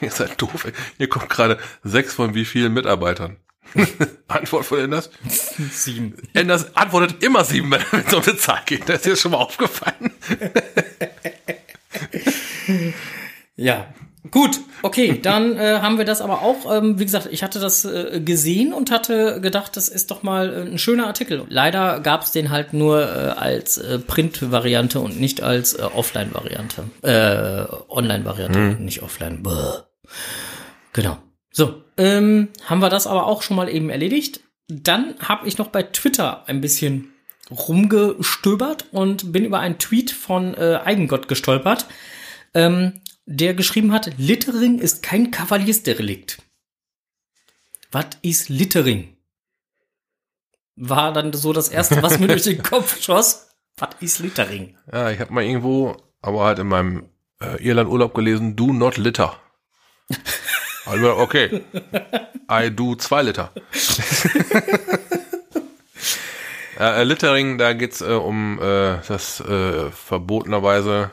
Ihr 0.00 0.10
seid 0.12 0.40
doof. 0.40 0.64
ey. 0.64 0.72
Hier 0.98 1.08
kommt 1.08 1.28
gerade 1.28 1.58
sechs 1.82 2.14
von 2.14 2.34
wie 2.34 2.44
vielen 2.44 2.74
Mitarbeitern. 2.74 3.38
Antwort 4.28 4.64
von 4.66 4.78
Enders. 4.78 5.10
Sieben. 5.72 6.14
Enders 6.32 6.76
antwortet 6.76 7.24
immer 7.24 7.44
sieben, 7.44 7.70
wenn 7.90 8.04
es 8.06 8.14
um 8.14 8.22
eine 8.22 8.36
Zahl 8.36 8.62
geht. 8.66 8.88
Das 8.88 8.98
ist 8.98 9.06
dir 9.06 9.16
schon 9.16 9.32
mal 9.32 9.38
aufgefallen. 9.38 10.12
Ja. 13.56 13.86
Gut, 14.30 14.58
okay, 14.82 15.20
dann 15.22 15.56
äh, 15.56 15.78
haben 15.80 15.98
wir 15.98 16.04
das 16.04 16.20
aber 16.20 16.42
auch. 16.42 16.74
Ähm, 16.74 16.98
wie 16.98 17.04
gesagt, 17.04 17.28
ich 17.30 17.44
hatte 17.44 17.60
das 17.60 17.84
äh, 17.84 18.20
gesehen 18.20 18.72
und 18.72 18.90
hatte 18.90 19.40
gedacht, 19.40 19.76
das 19.76 19.88
ist 19.88 20.10
doch 20.10 20.24
mal 20.24 20.52
äh, 20.52 20.62
ein 20.62 20.78
schöner 20.78 21.06
Artikel. 21.06 21.44
Leider 21.48 22.00
gab 22.00 22.22
es 22.22 22.32
den 22.32 22.50
halt 22.50 22.72
nur 22.72 23.02
äh, 23.02 23.30
als 23.38 23.78
äh, 23.78 24.00
Print-Variante 24.00 24.98
und 24.98 25.20
nicht 25.20 25.42
als 25.42 25.74
äh, 25.74 25.82
Offline-Variante. 25.82 26.84
Äh, 27.02 27.72
Online-Variante, 27.88 28.82
nicht 28.82 29.02
Offline. 29.02 29.44
Bäh. 29.44 29.82
Genau. 30.92 31.18
So, 31.52 31.84
ähm, 31.96 32.48
haben 32.64 32.80
wir 32.80 32.90
das 32.90 33.06
aber 33.06 33.26
auch 33.26 33.42
schon 33.42 33.56
mal 33.56 33.68
eben 33.68 33.90
erledigt. 33.90 34.40
Dann 34.68 35.14
habe 35.20 35.46
ich 35.46 35.58
noch 35.58 35.68
bei 35.68 35.84
Twitter 35.84 36.48
ein 36.48 36.60
bisschen 36.60 37.12
rumgestöbert 37.50 38.86
und 38.90 39.32
bin 39.32 39.44
über 39.44 39.60
einen 39.60 39.78
Tweet 39.78 40.10
von 40.10 40.54
äh, 40.54 40.80
Eigengott 40.84 41.28
gestolpert, 41.28 41.86
ähm, 42.54 43.00
der 43.26 43.54
geschrieben 43.54 43.92
hat, 43.92 44.12
Littering 44.16 44.78
ist 44.78 45.02
kein 45.02 45.30
Kavaliersdelikt. 45.30 46.38
Was 47.90 48.06
ist 48.22 48.48
Littering? 48.48 49.16
War 50.76 51.12
dann 51.12 51.32
so 51.32 51.52
das 51.52 51.68
erste, 51.68 52.02
was 52.02 52.18
mir 52.18 52.28
durch 52.28 52.44
den 52.44 52.62
Kopf 52.62 53.02
schoss. 53.02 53.48
Was 53.76 53.90
ist 54.00 54.20
Littering? 54.20 54.78
Ja, 54.90 55.10
ich 55.10 55.20
habe 55.20 55.34
mal 55.34 55.44
irgendwo, 55.44 55.96
aber 56.22 56.44
halt 56.44 56.60
in 56.60 56.68
meinem 56.68 57.10
äh, 57.40 57.62
Irland-Urlaub 57.62 58.14
gelesen, 58.14 58.56
do 58.56 58.72
not 58.72 58.96
litter. 58.96 59.38
Also, 60.86 61.16
okay. 61.16 61.64
I 62.48 62.70
do 62.70 62.94
zwei 62.94 63.22
Liter. 63.22 63.50
äh, 66.78 67.00
äh, 67.00 67.02
Littering, 67.02 67.58
da 67.58 67.72
geht's 67.72 68.02
äh, 68.02 68.12
um 68.12 68.60
äh, 68.62 68.98
das 69.08 69.40
äh, 69.40 69.90
verbotenerweise 69.90 71.10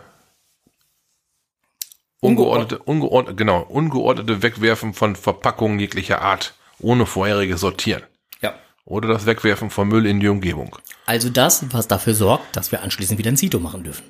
ungeordnete, 2.24 2.80
ungeordnete, 2.80 3.36
genau, 3.36 3.62
ungeordnete 3.62 4.42
Wegwerfen 4.42 4.94
von 4.94 5.16
Verpackungen 5.16 5.80
jeglicher 5.80 6.22
Art, 6.22 6.54
ohne 6.80 7.06
vorheriges 7.06 7.62
Sortieren. 7.62 8.04
Ja. 8.42 8.56
Oder 8.86 9.08
das 9.08 9.26
Wegwerfen 9.26 9.70
von 9.70 9.88
Müll 9.88 10.06
in 10.06 10.20
die 10.20 10.28
Umgebung. 10.28 10.78
Also 11.06 11.30
das, 11.30 11.66
was 11.74 11.88
dafür 11.88 12.14
sorgt, 12.14 12.56
dass 12.56 12.72
wir 12.72 12.82
anschließend 12.82 13.18
wieder 13.18 13.32
ein 13.32 13.38
Sito 13.38 13.60
machen 13.60 13.84
dürfen. 13.84 14.06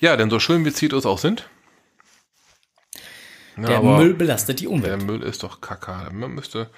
Ja, 0.00 0.16
denn 0.16 0.30
so 0.30 0.38
schön 0.38 0.64
wie 0.64 0.72
Zitos 0.72 1.06
auch 1.06 1.18
sind. 1.18 1.48
Ja, 3.56 3.66
Der 3.66 3.82
Müll 3.82 4.14
belastet 4.14 4.60
die 4.60 4.64
Der 4.64 4.72
Umwelt. 4.72 5.02
Müll 5.02 5.22
ist 5.22 5.42
doch 5.42 5.60
kacke. 5.60 6.08
Man 6.12 6.32
müsste. 6.32 6.70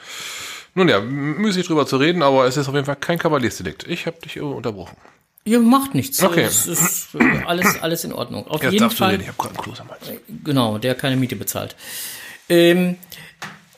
Nun 0.75 0.89
ja, 0.89 1.01
müßig 1.01 1.67
drüber 1.67 1.87
zu 1.87 1.97
reden, 1.99 2.23
aber 2.23 2.47
es 2.47 2.57
ist 2.57 2.69
auf 2.69 2.75
jeden 2.75 2.87
Fall 2.87 2.97
kein 2.97 3.19
Kavaliersdelikt. 3.19 3.87
Ich 3.87 4.07
habe 4.07 4.19
dich 4.21 4.41
unterbrochen. 4.41 4.97
Ihr 5.45 5.61
macht 5.61 5.95
nichts. 5.95 6.23
Okay. 6.23 6.43
Es 6.43 6.67
ist 6.67 7.15
äh, 7.15 7.43
alles, 7.47 7.81
alles 7.81 8.05
in 8.05 8.13
Ordnung. 8.13 8.47
Auf 8.47 8.63
Jetzt 8.63 8.73
jeden 8.73 8.91
Fall. 8.91 9.13
reden, 9.13 9.23
ich 9.23 9.29
habe 9.29 9.39
gerade 9.39 9.59
einen 9.63 9.81
am 9.81 9.91
Hals. 9.91 10.21
Genau, 10.45 10.79
der 10.79 10.95
keine 10.95 11.17
Miete 11.17 11.37
bezahlt. 11.37 11.77
Ähm, 12.49 12.97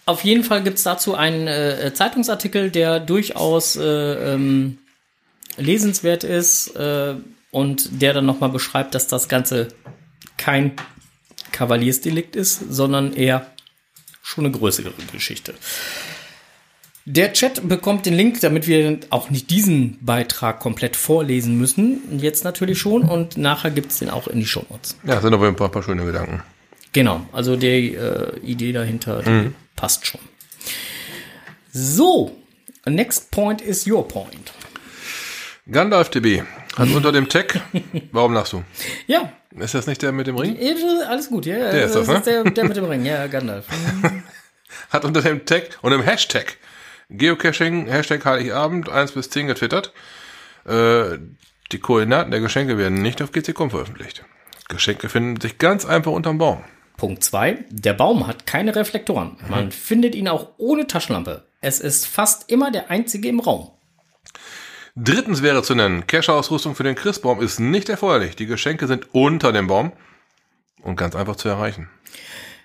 auf 0.05 0.25
jeden 0.25 0.42
Fall 0.42 0.62
gibt's 0.62 0.83
dazu 0.83 1.14
einen 1.14 1.46
äh, 1.46 1.92
Zeitungsartikel, 1.94 2.70
der 2.70 2.98
durchaus 2.98 3.77
äh, 3.77 3.83
ähm, 4.35 4.79
lesenswert 5.57 6.24
ist 6.24 6.74
äh, 6.74 7.14
und 7.53 8.03
der 8.03 8.14
dann 8.14 8.26
nochmal 8.26 8.49
beschreibt, 8.49 8.95
dass 8.95 9.07
das 9.07 9.28
Ganze 9.28 9.68
kein 10.37 10.72
Kavaliersdelikt 11.53 12.34
ist, 12.34 12.61
sondern 12.70 13.12
eher 13.12 13.47
schon 14.22 14.47
eine 14.47 14.57
größere 14.57 14.93
Geschichte. 15.12 15.55
Der 17.05 17.32
Chat 17.32 17.68
bekommt 17.68 18.07
den 18.07 18.14
Link, 18.14 18.40
damit 18.40 18.68
wir 18.68 18.98
auch 19.11 19.28
nicht 19.30 19.50
diesen 19.50 19.98
Beitrag 20.05 20.61
komplett 20.61 20.94
vorlesen 20.94 21.59
müssen. 21.59 22.20
Jetzt 22.20 22.44
natürlich 22.44 22.78
schon 22.78 23.03
und 23.03 23.36
nachher 23.36 23.72
gibt's 23.72 23.98
den 23.98 24.09
auch 24.09 24.28
in 24.28 24.38
die 24.38 24.46
Shownotes. 24.46 24.96
Ja, 25.05 25.20
sind 25.20 25.34
aber 25.34 25.48
ein 25.48 25.57
paar, 25.57 25.68
paar 25.68 25.82
schöne 25.82 26.05
Gedanken. 26.05 26.42
Genau, 26.92 27.26
also 27.32 27.57
die 27.57 27.94
äh, 27.94 28.38
Idee 28.40 28.72
dahinter 28.72 29.22
die 29.22 29.50
passt 29.74 30.07
schon. 30.07 30.20
So, 31.72 32.36
next 32.86 33.30
point 33.30 33.61
is 33.61 33.86
your 33.86 34.07
point. 34.07 34.53
Gandalf 35.70 36.11
TB 36.11 36.42
hat 36.76 36.88
unter 36.94 37.11
dem 37.11 37.28
Tag. 37.28 37.61
Warum 38.12 38.34
lachst 38.34 38.53
du? 38.53 38.62
Ja, 39.07 39.32
Ist 39.59 39.74
das 39.74 39.86
nicht 39.86 40.03
der 40.03 40.12
mit 40.12 40.26
dem 40.26 40.36
Ring? 40.36 40.57
eh, 40.57 40.74
alles 41.09 41.28
gut, 41.30 41.46
ja. 41.46 41.57
Der 41.70 41.86
ist 41.86 41.96
das, 41.96 42.07
ne? 42.07 42.20
der, 42.24 42.44
der 42.44 42.64
mit 42.64 42.76
dem 42.76 42.84
Ring, 42.84 43.05
ja, 43.05 43.26
Gandalf. 43.26 43.66
Hat 44.90 45.05
unter 45.05 45.22
dem 45.22 45.44
Tag 45.46 45.78
und 45.82 45.90
dem 45.90 46.03
Hashtag 46.03 46.57
Geocaching, 47.17 47.87
Hashtag 47.87 48.25
Heiligabend 48.25 48.89
1 48.89 49.13
bis 49.13 49.31
10 49.31 49.47
getwittert. 49.47 49.93
Äh, 50.65 51.19
die 51.73 51.79
Koordinaten 51.79 52.31
der 52.31 52.41
Geschenke 52.41 52.79
werden 52.79 53.01
nicht 53.01 53.23
auf 53.23 53.33
GC.com 53.33 53.71
veröffentlicht. 53.71 54.25
Geschenke 54.69 55.09
finden 55.09 55.41
sich 55.41 55.59
ganz 55.59 55.85
einfach 55.85 56.13
unterm 56.13 56.39
Baum. 56.39 56.65
Punkt 56.97 57.25
zwei: 57.25 57.65
Der 57.71 57.95
Baum 57.95 58.27
hat 58.27 58.47
keine 58.47 58.77
Reflektoren. 58.77 59.37
Man 59.49 59.73
findet 59.73 60.15
ihn 60.15 60.29
auch 60.29 60.51
ohne 60.59 60.87
Taschenlampe. 60.87 61.47
Es 61.61 61.81
ist 61.81 62.07
fast 62.07 62.51
immer 62.51 62.71
der 62.71 62.91
einzige 62.91 63.29
im 63.29 63.41
Raum. 63.41 63.71
Drittens 64.95 65.43
wäre 65.43 65.63
zu 65.63 65.75
nennen, 65.75 66.07
Cache-Ausrüstung 66.07 66.75
für 66.75 66.83
den 66.83 66.95
Christbaum 66.95 67.41
ist 67.41 67.59
nicht 67.61 67.89
erforderlich. 67.89 68.37
Die 68.37 68.47
Geschenke 68.47 68.87
sind 68.87 69.15
unter 69.15 69.53
dem 69.53 69.67
Baum 69.67 69.93
und 70.83 70.97
ganz 70.97 71.17
einfach 71.17 71.37
zu 71.37 71.49
erreichen. 71.49 71.89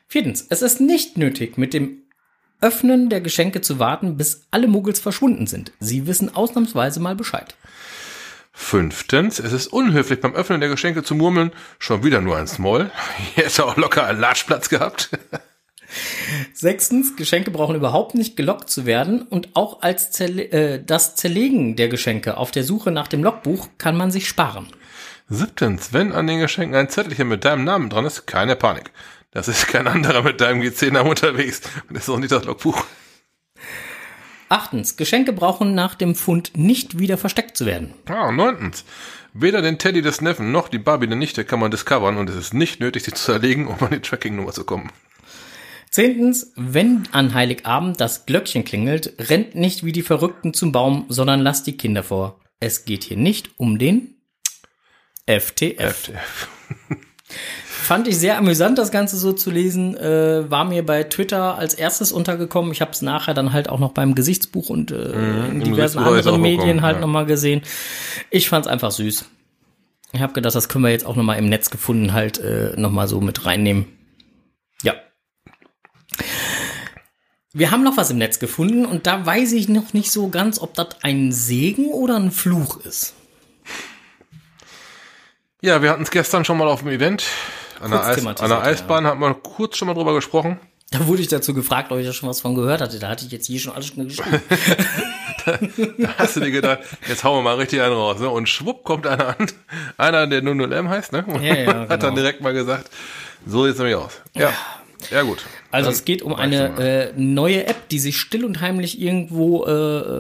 Viertens: 0.08 0.46
Es 0.50 0.62
ist 0.62 0.82
nicht 0.82 1.18
nötig, 1.18 1.58
mit 1.58 1.74
dem 1.74 2.04
Öffnen 2.62 3.10
der 3.10 3.22
Geschenke 3.22 3.62
zu 3.62 3.80
warten, 3.80 4.18
bis 4.18 4.48
alle 4.52 4.68
Muggels 4.68 5.00
verschwunden 5.00 5.48
sind. 5.48 5.72
Sie 5.80 6.08
wissen 6.08 6.36
ausnahmsweise 6.36 7.00
mal 7.00 7.16
Bescheid. 7.16 7.56
Fünftens, 8.52 9.38
es 9.38 9.54
ist 9.54 9.68
unhöflich 9.68 10.20
beim 10.20 10.34
Öffnen 10.34 10.60
der 10.60 10.70
Geschenke 10.70 11.04
zu 11.04 11.14
murmeln, 11.14 11.52
schon 11.78 12.04
wieder 12.04 12.22
nur 12.22 12.38
ein 12.38 12.48
Small. 12.48 12.92
Hier 13.36 13.46
hätte 13.46 13.66
auch 13.66 13.78
locker 13.78 14.06
einen 14.06 14.20
Large 14.20 14.44
Platz 14.48 14.70
gehabt. 14.70 15.12
Sechstens, 16.54 17.16
Geschenke 17.16 17.52
brauchen 17.52 17.76
überhaupt 17.76 18.16
nicht 18.16 18.36
gelockt 18.36 18.70
zu 18.70 18.86
werden 18.86 19.22
und 19.22 19.50
auch 19.54 19.84
als 19.84 20.12
Zerle 20.12 20.44
äh, 20.52 20.84
das 20.84 21.16
Zerlegen 21.16 21.76
der 21.76 21.88
Geschenke 21.88 22.38
auf 22.38 22.52
der 22.52 22.64
Suche 22.64 22.92
nach 22.92 23.08
dem 23.08 23.24
Logbuch 23.24 23.70
kann 23.78 23.96
man 23.96 24.12
sich 24.12 24.28
sparen. 24.28 24.68
Siebtens, 25.30 25.94
wenn 25.94 26.12
an 26.12 26.26
den 26.26 26.40
Geschenken 26.40 26.76
ein 26.76 26.90
Zettelchen 26.90 27.28
mit 27.28 27.46
deinem 27.46 27.64
Namen 27.64 27.90
dran 27.90 28.06
ist, 28.06 28.28
keine 28.28 28.56
Panik. 28.56 28.92
Das 29.38 29.48
ist 29.48 29.68
kein 29.68 29.86
anderer 29.86 30.24
mit 30.24 30.42
deinem 30.42 30.62
GC-Namen 30.62 31.12
unterwegs. 31.12 31.62
Und 31.88 31.96
das 31.96 32.06
ist 32.06 32.10
auch 32.10 32.18
nicht 32.18 32.32
das 32.32 32.46
Logbuch. 32.46 32.84
Achtens, 34.50 34.98
Geschenke 34.98 35.32
brauchen 35.32 35.76
nach 35.76 35.94
dem 35.94 36.16
Fund 36.16 36.58
nicht 36.58 36.98
wieder 36.98 37.20
versteckt 37.20 37.56
zu 37.56 37.68
werden. 37.68 37.94
Ah, 38.08 38.32
neuntens. 38.32 38.84
Weder 39.34 39.62
den 39.62 39.78
Teddy 39.78 40.02
des 40.02 40.22
Neffen 40.22 40.52
noch 40.52 40.70
die 40.70 40.80
Barbie 40.80 41.06
der 41.06 41.18
Nichte 41.18 41.46
kann 41.46 41.60
man 41.60 41.70
discovern 41.70 42.18
und 42.18 42.32
es 42.32 42.36
ist 42.36 42.56
nicht 42.56 42.80
nötig, 42.80 43.04
sie 43.04 43.14
zu 43.14 43.26
zerlegen, 43.26 43.68
um 43.68 43.76
an 43.80 43.92
die 43.92 44.00
Tracking-Nummer 44.00 44.54
zu 44.54 44.64
kommen. 44.64 44.92
Zehntens, 45.92 46.52
wenn 46.56 47.08
an 47.12 47.36
Heiligabend 47.36 48.02
das 48.02 48.26
Glöckchen 48.26 48.66
klingelt, 48.66 49.14
rennt 49.30 49.54
nicht 49.54 49.86
wie 49.86 49.92
die 49.92 50.02
Verrückten 50.02 50.56
zum 50.56 50.72
Baum, 50.72 51.06
sondern 51.10 51.42
lasst 51.42 51.68
die 51.68 51.78
Kinder 51.78 52.02
vor. 52.02 52.40
Es 52.60 52.86
geht 52.86 53.04
hier 53.04 53.18
nicht 53.18 53.52
um 53.58 53.78
den 53.78 54.16
FTF. 55.28 55.78
FTF. 55.78 56.48
Fand 57.84 58.08
ich 58.08 58.18
sehr 58.18 58.38
amüsant, 58.38 58.78
das 58.78 58.92
Ganze 58.92 59.18
so 59.18 59.32
zu 59.32 59.50
lesen. 59.50 59.96
Äh, 59.96 60.50
war 60.52 60.66
mir 60.66 60.86
bei 60.86 61.04
Twitter 61.04 61.58
als 61.58 61.74
erstes 61.74 62.12
untergekommen. 62.12 62.72
Ich 62.72 62.82
habe 62.82 62.92
es 62.92 63.02
nachher 63.02 63.34
dann 63.34 63.54
halt 63.54 63.70
auch 63.70 63.80
noch 63.80 63.92
beim 63.92 64.14
Gesichtsbuch 64.14 64.70
und 64.70 64.92
äh, 64.92 65.12
in 65.12 65.62
im 65.62 65.64
diversen 65.64 66.00
anderen 66.00 66.42
Medien 66.42 66.82
halt 66.82 66.96
ja. 66.96 67.02
nochmal 67.02 67.26
gesehen. 67.26 67.62
Ich 68.30 68.50
fand's 68.50 68.68
einfach 68.68 68.92
süß. 68.92 69.26
Ich 70.12 70.22
habe 70.22 70.34
gedacht, 70.34 70.56
das 70.56 70.68
können 70.68 70.84
wir 70.84 70.92
jetzt 70.92 71.06
auch 71.06 71.16
nochmal 71.16 71.38
im 71.38 71.48
Netz 71.48 71.70
gefunden 71.70 72.14
halt 72.14 72.40
äh, 72.40 72.74
nochmal 72.76 73.08
so 73.08 73.22
mit 73.22 73.46
reinnehmen. 73.46 73.86
Ja. 74.82 74.96
Wir 77.54 77.72
haben 77.72 77.84
noch 77.84 77.96
was 77.96 78.10
im 78.10 78.18
Netz 78.18 78.40
gefunden 78.40 78.86
und 78.86 79.08
da 79.08 79.26
weiß 79.26 79.54
ich 79.54 79.70
noch 79.70 79.94
nicht 79.94 80.12
so 80.12 80.30
ganz, 80.30 80.60
ob 80.60 80.74
das 80.74 80.88
ein 81.04 81.32
Segen 81.32 81.88
oder 81.88 82.18
ein 82.18 82.32
Fluch 82.32 82.82
ist. 82.82 83.14
Ja, 85.62 85.82
wir 85.82 85.90
hatten 85.90 86.04
es 86.04 86.12
gestern 86.12 86.46
schon 86.46 86.58
mal 86.58 86.68
auf 86.68 86.80
dem 86.82 86.90
Event. 86.90 87.26
An 87.82 87.92
der, 87.92 88.06
Eis, 88.06 88.26
an 88.26 88.50
der 88.50 88.62
Eisbahn 88.62 89.06
hat 89.06 89.20
man 89.20 89.42
kurz 89.44 89.78
schon 89.78 89.88
mal 89.88 89.94
drüber 89.94 90.14
gesprochen. 90.14 90.60
Da 90.92 91.06
wurde 91.06 91.22
ich 91.22 91.28
dazu 91.28 91.54
gefragt, 91.54 91.92
ob 91.92 92.00
ich 92.00 92.06
da 92.06 92.14
schon 92.14 92.30
was 92.30 92.40
von 92.40 92.56
gehört 92.56 92.80
hatte. 92.80 92.98
Da 92.98 93.10
hatte 93.10 93.26
ich 93.26 93.32
jetzt 93.32 93.48
hier 93.48 93.60
schon 93.60 93.74
alles 93.74 93.88
schon 93.88 94.08
geschrieben. 94.08 94.42
Da 95.98 96.10
hast 96.18 96.36
du 96.36 96.42
dir 96.42 96.52
gedacht, 96.52 96.80
jetzt 97.08 97.24
hauen 97.24 97.38
wir 97.38 97.42
mal 97.42 97.56
richtig 97.56 97.82
einen 97.82 97.94
raus. 97.94 98.20
Ne? 98.20 98.30
Und 98.30 98.50
schwupp 98.50 98.84
kommt 98.84 99.08
einer 99.08 99.30
an, 99.40 99.48
einer, 99.98 100.28
der 100.28 100.42
00M 100.44 100.90
heißt, 100.90 101.14
ne? 101.14 101.24
Und 101.26 101.42
Ja, 101.42 101.56
ja, 101.56 101.68
hat 101.90 101.90
dann 101.90 102.00
genau. 102.00 102.16
direkt 102.16 102.42
mal 102.42 102.54
gesagt, 102.54 102.90
so 103.46 103.66
sieht's 103.66 103.78
nämlich 103.78 103.96
aus. 103.96 104.20
Ja, 104.36 104.52
ja 105.10 105.22
gut. 105.22 105.46
Also 105.72 105.86
Dann 105.86 105.94
es 105.94 106.04
geht 106.04 106.22
um 106.22 106.36
eine 106.36 106.78
äh, 106.80 107.14
neue 107.16 107.66
App, 107.66 107.88
die 107.88 108.00
sich 108.00 108.18
still 108.18 108.44
und 108.44 108.60
heimlich 108.60 109.02
irgendwo 109.02 109.66
äh, 109.66 109.72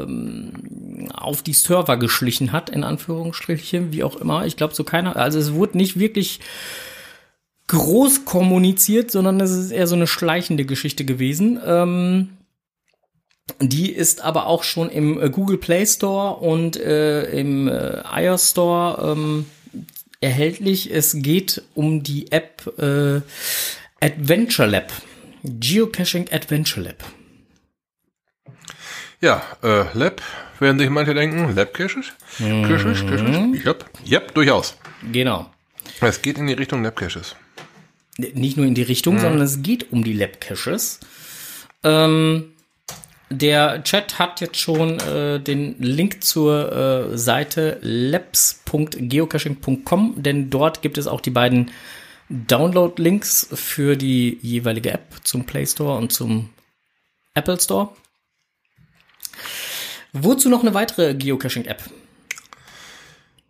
ähm, 0.04 1.10
auf 1.14 1.42
die 1.42 1.54
Server 1.54 1.98
geschlichen 1.98 2.54
hat, 2.54 2.70
in 2.70 2.86
Anführungsstrichen, 2.86 3.92
wie 3.92 4.06
auch 4.06 4.16
immer. 4.16 4.46
Ich 4.46 4.56
glaube 4.56 4.76
so 4.76 4.86
keiner, 4.86 5.18
also 5.18 5.40
es 5.40 5.52
wurde 5.54 5.78
nicht 5.78 6.00
wirklich 6.00 6.40
groß 7.68 8.26
kommuniziert, 8.26 9.12
sondern 9.12 9.40
es 9.42 9.52
ist 9.52 9.72
eher 9.72 9.88
so 9.88 9.96
eine 9.96 10.08
schleichende 10.08 10.66
Geschichte 10.66 11.06
gewesen. 11.06 11.60
Ähm, 11.66 12.30
die 13.60 13.92
ist 13.92 14.22
aber 14.22 14.48
auch 14.48 14.64
schon 14.64 14.90
im 14.90 15.22
äh, 15.22 15.30
Google 15.30 15.58
Play 15.58 15.86
Store 15.86 16.36
und 16.38 16.78
äh, 16.78 17.24
im 17.32 17.68
äh, 17.68 18.02
iOS 18.14 18.52
Store 18.52 19.12
ähm, 19.12 19.46
erhältlich. 20.22 20.92
Es 20.92 21.14
geht 21.16 21.64
um 21.74 22.04
die 22.04 22.32
App 22.32 22.72
äh, 22.78 23.22
Adventure 24.00 24.68
Lab. 24.68 24.92
Geocaching 25.44 26.28
Adventure 26.32 26.88
Lab. 26.88 27.04
Ja, 29.22 29.42
äh, 29.64 29.86
Lab, 29.94 30.22
werden 30.60 30.78
sich 30.78 30.90
manche 30.90 31.16
denken, 31.16 31.56
Lab 31.56 31.74
Caches? 31.74 32.14
Caches, 32.38 33.02
Caches? 33.02 33.66
Yep, 33.66 33.86
yep, 34.08 34.34
durchaus. 34.36 34.78
Genau. 35.12 35.50
Es 36.02 36.22
geht 36.22 36.38
in 36.38 36.48
die 36.48 36.54
Richtung 36.54 36.84
Lab 36.84 36.96
Caches. 36.96 37.36
Nicht 38.18 38.58
nur 38.58 38.66
in 38.66 38.76
die 38.76 38.84
Richtung, 38.84 39.20
sondern 39.20 39.42
es 39.42 39.62
geht 39.62 39.92
um 39.92 40.04
die 40.04 40.14
Lab 40.14 40.42
Caches. 40.42 41.00
Ähm, 41.84 42.54
der 43.30 43.84
Chat 43.84 44.18
hat 44.20 44.40
jetzt 44.42 44.58
schon 44.58 45.00
äh, 45.02 45.40
den 45.40 45.80
Link 45.80 46.24
zur 46.24 47.12
äh, 47.12 47.18
Seite 47.18 47.78
labs.geocaching.com, 47.82 50.16
denn 50.18 50.50
dort 50.50 50.82
gibt 50.82 50.98
es 50.98 51.06
auch 51.08 51.22
die 51.22 51.30
beiden 51.30 51.72
Download-Links 52.30 53.50
für 53.54 53.98
die 53.98 54.40
jeweilige 54.42 54.92
App 54.92 55.16
zum 55.24 55.46
Play 55.46 55.66
Store 55.66 55.98
und 55.98 56.14
zum 56.14 56.50
Apple 57.34 57.60
Store. 57.60 57.90
Wozu 60.14 60.48
noch 60.50 60.62
eine 60.62 60.74
weitere 60.74 61.14
Geocaching-App? 61.14 61.84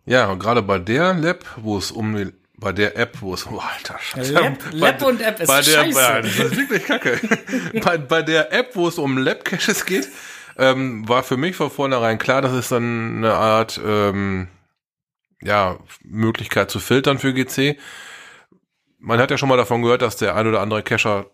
Ja, 0.06 0.34
gerade 0.34 0.62
bei 0.62 0.78
der 0.78 1.14
Lab, 1.14 1.44
wo 1.56 1.78
es 1.78 1.92
um 1.92 2.32
bei 2.60 2.72
der 2.72 2.96
App, 2.96 3.18
wo 3.20 3.34
es, 3.34 3.46
oh, 3.50 3.58
alter 3.58 3.98
Scheiße. 3.98 4.32
Lab- 4.32 4.58
Bei- 4.72 4.76
Lab 4.76 5.02
und 5.02 5.20
App 5.22 5.40
ist 5.40 5.46
bei 5.48 5.62
der, 5.62 5.70
scheiße. 5.84 5.94
Bei, 5.98 6.20
das 6.22 6.36
ist 6.36 6.56
wirklich 6.56 6.84
kacke. 6.84 7.20
bei, 7.84 7.98
bei 7.98 8.22
der 8.22 8.52
App, 8.52 8.74
wo 8.74 8.88
es 8.88 8.98
um 8.98 9.16
Lab 9.18 9.44
Caches 9.44 9.86
geht, 9.86 10.08
ähm, 10.56 11.08
war 11.08 11.22
für 11.22 11.36
mich 11.36 11.54
von 11.56 11.70
vornherein 11.70 12.18
klar, 12.18 12.42
dass 12.42 12.52
es 12.52 12.68
dann 12.68 13.18
eine 13.18 13.34
Art, 13.34 13.80
ähm, 13.84 14.48
ja, 15.40 15.78
Möglichkeit 16.02 16.68
zu 16.70 16.80
filtern 16.80 17.18
für 17.20 17.32
GC. 17.32 17.78
Man 18.98 19.20
hat 19.20 19.30
ja 19.30 19.38
schon 19.38 19.48
mal 19.48 19.56
davon 19.56 19.82
gehört, 19.82 20.02
dass 20.02 20.16
der 20.16 20.34
ein 20.34 20.48
oder 20.48 20.60
andere 20.60 20.82
Cacher 20.82 21.26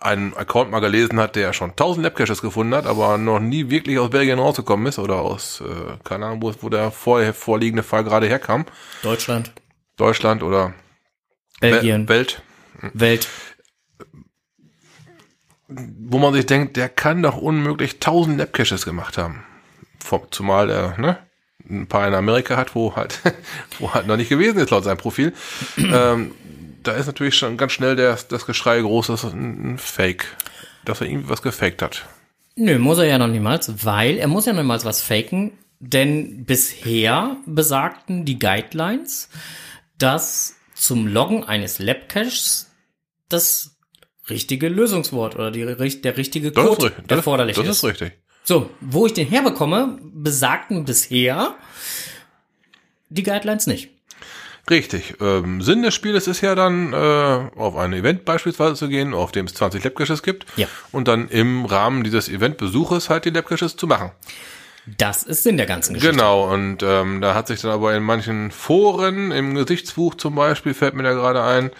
einen 0.00 0.32
Account 0.36 0.70
mal 0.70 0.78
gelesen 0.78 1.18
hat, 1.18 1.34
der 1.34 1.52
schon 1.52 1.70
1000 1.70 2.04
Lab-Caches 2.04 2.40
gefunden 2.40 2.72
hat, 2.76 2.86
aber 2.86 3.18
noch 3.18 3.40
nie 3.40 3.68
wirklich 3.68 3.98
aus 3.98 4.10
Belgien 4.10 4.38
rausgekommen 4.38 4.86
ist 4.86 5.00
oder 5.00 5.16
aus, 5.16 5.60
äh, 5.60 5.96
keine 6.04 6.26
Ahnung, 6.26 6.42
wo, 6.42 6.54
wo 6.60 6.68
der 6.68 6.92
vorher 6.92 7.34
vorliegende 7.34 7.82
Fall 7.82 8.04
gerade 8.04 8.28
herkam. 8.28 8.64
Deutschland, 9.02 9.50
Deutschland 9.98 10.42
oder 10.42 10.72
Belgien, 11.60 12.06
Wel- 12.06 12.08
Welt, 12.08 12.42
Welt. 12.94 13.28
wo 15.68 16.18
man 16.18 16.32
sich 16.32 16.46
denkt, 16.46 16.76
der 16.76 16.88
kann 16.88 17.22
doch 17.22 17.36
unmöglich 17.36 17.94
1000 17.94 18.38
Lab-Caches 18.38 18.84
gemacht 18.84 19.18
haben. 19.18 19.44
Zumal 20.30 20.70
er, 20.70 20.98
ne, 20.98 21.18
ein 21.68 21.86
paar 21.86 22.08
in 22.08 22.14
Amerika 22.14 22.56
hat, 22.56 22.74
wo 22.74 22.96
halt, 22.96 23.20
wo 23.78 23.92
halt 23.92 24.06
noch 24.06 24.16
nicht 24.16 24.30
gewesen 24.30 24.58
ist 24.58 24.70
laut 24.70 24.84
seinem 24.84 24.96
Profil. 24.96 25.34
ähm, 25.76 26.32
da 26.82 26.92
ist 26.92 27.06
natürlich 27.06 27.36
schon 27.36 27.58
ganz 27.58 27.72
schnell 27.72 27.96
der, 27.96 28.16
das 28.28 28.46
Geschrei 28.46 28.80
groß, 28.80 29.08
dass 29.08 29.24
ein 29.24 29.76
Fake, 29.76 30.24
dass 30.86 31.02
er 31.02 31.08
irgendwie 31.08 31.28
was 31.28 31.42
gefaked 31.42 31.82
hat. 31.82 32.06
Nö, 32.56 32.78
muss 32.78 32.98
er 32.98 33.04
ja 33.04 33.18
noch 33.18 33.28
niemals, 33.28 33.84
weil 33.84 34.16
er 34.16 34.28
muss 34.28 34.46
ja 34.46 34.52
noch 34.52 34.62
niemals 34.62 34.84
was 34.86 35.02
faken, 35.02 35.52
denn 35.80 36.44
bisher 36.44 37.36
besagten 37.46 38.24
die 38.24 38.38
Guidelines, 38.38 39.28
dass 39.98 40.56
zum 40.74 41.06
Loggen 41.06 41.44
eines 41.44 41.78
Labcaches 41.78 42.70
das 43.28 43.76
richtige 44.30 44.68
Lösungswort 44.68 45.34
oder 45.34 45.50
die, 45.50 45.64
der 46.00 46.16
richtige 46.16 46.52
Das 46.52 46.64
ist, 46.64 46.70
Code 46.70 46.86
richtig. 46.86 47.08
das, 47.08 47.16
erforderlich 47.18 47.56
das 47.56 47.66
ist. 47.66 47.76
ist 47.78 47.84
richtig. 47.84 48.12
So, 48.44 48.70
wo 48.80 49.06
ich 49.06 49.12
den 49.12 49.28
herbekomme, 49.28 49.98
besagten 50.02 50.84
bisher 50.84 51.54
die 53.10 53.22
Guidelines 53.22 53.66
nicht. 53.66 53.90
Richtig. 54.70 55.14
Ähm, 55.20 55.62
Sinn 55.62 55.82
des 55.82 55.94
Spieles 55.94 56.26
ist 56.26 56.42
ja 56.42 56.54
dann, 56.54 56.92
äh, 56.92 56.96
auf 56.96 57.76
ein 57.76 57.92
Event 57.94 58.24
beispielsweise 58.26 58.74
zu 58.74 58.88
gehen, 58.88 59.14
auf 59.14 59.32
dem 59.32 59.46
es 59.46 59.54
20 59.54 59.82
Labcaches 59.82 60.22
gibt. 60.22 60.46
Ja. 60.56 60.66
Und 60.92 61.08
dann 61.08 61.28
im 61.28 61.64
Rahmen 61.64 62.04
dieses 62.04 62.28
Eventbesuches 62.28 63.08
halt 63.08 63.24
die 63.24 63.30
Labcaches 63.30 63.76
zu 63.76 63.86
machen. 63.86 64.12
Das 64.96 65.22
ist 65.22 65.42
Sinn 65.42 65.56
der 65.56 65.66
ganzen 65.66 65.94
Geschichte. 65.94 66.16
Genau, 66.16 66.52
und 66.52 66.82
ähm, 66.82 67.20
da 67.20 67.34
hat 67.34 67.48
sich 67.48 67.60
dann 67.60 67.72
aber 67.72 67.94
in 67.94 68.02
manchen 68.02 68.50
Foren, 68.50 69.30
im 69.32 69.54
Gesichtsbuch 69.54 70.14
zum 70.14 70.34
Beispiel, 70.34 70.72
fällt 70.72 70.94
mir 70.94 71.02
da 71.02 71.12
gerade 71.12 71.42
ein, 71.42 71.70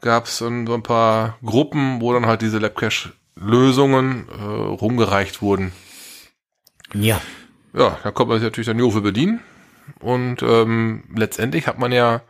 gab 0.00 0.26
es 0.26 0.38
so 0.38 0.46
ein 0.46 0.82
paar 0.82 1.38
Gruppen, 1.44 2.00
wo 2.00 2.12
dann 2.12 2.26
halt 2.26 2.42
diese 2.42 2.58
Labcache-Lösungen 2.58 4.28
äh, 4.28 4.42
rumgereicht 4.42 5.42
wurden. 5.42 5.72
Ja. 6.94 7.20
Ja, 7.74 7.98
da 8.02 8.10
kommt 8.10 8.28
man 8.28 8.38
sich 8.38 8.44
natürlich 8.44 8.66
dann 8.66 8.76
nur 8.76 8.92
für 8.92 9.00
bedienen. 9.00 9.40
Und 10.00 10.42
ähm, 10.42 11.04
letztendlich 11.14 11.66
hat 11.66 11.78
man 11.78 11.90
ja 11.90 12.22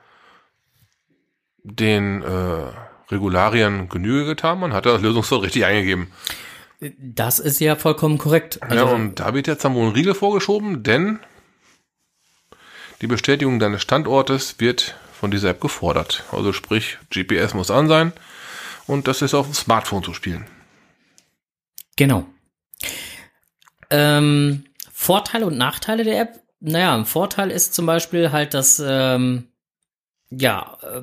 den 1.64 2.22
äh, 2.22 3.12
Regularien 3.12 3.88
Genüge 3.88 4.24
getan. 4.24 4.60
Man 4.60 4.72
hat 4.72 4.86
das 4.86 5.02
Lösungswort 5.02 5.42
richtig 5.42 5.64
eingegeben. 5.64 6.08
Das 6.98 7.38
ist 7.38 7.60
ja 7.60 7.76
vollkommen 7.76 8.18
korrekt. 8.18 8.60
Also, 8.62 8.74
ja, 8.74 8.82
und 8.84 9.20
da 9.20 9.34
wird 9.34 9.46
jetzt 9.46 9.64
dann 9.64 9.74
wohl 9.74 9.86
ein 9.86 9.92
Riegel 9.92 10.14
vorgeschoben, 10.14 10.82
denn 10.82 11.20
die 13.00 13.06
Bestätigung 13.06 13.58
deines 13.58 13.82
Standortes 13.82 14.58
wird 14.58 14.96
von 15.12 15.30
dieser 15.30 15.50
App 15.50 15.60
gefordert. 15.60 16.24
Also 16.32 16.52
sprich, 16.52 16.98
GPS 17.10 17.54
muss 17.54 17.70
an 17.70 17.86
sein 17.86 18.12
und 18.86 19.06
das 19.06 19.22
ist 19.22 19.34
auf 19.34 19.46
dem 19.46 19.54
Smartphone 19.54 20.02
zu 20.02 20.12
spielen. 20.12 20.46
Genau. 21.96 22.26
Ähm, 23.90 24.64
Vorteile 24.92 25.46
und 25.46 25.56
Nachteile 25.56 26.02
der 26.02 26.20
App. 26.20 26.40
Naja, 26.60 26.96
ein 26.96 27.06
Vorteil 27.06 27.50
ist 27.50 27.74
zum 27.74 27.86
Beispiel 27.86 28.32
halt, 28.32 28.54
dass 28.54 28.82
ähm, 28.84 29.48
ja, 30.30 30.78
äh, 30.82 31.02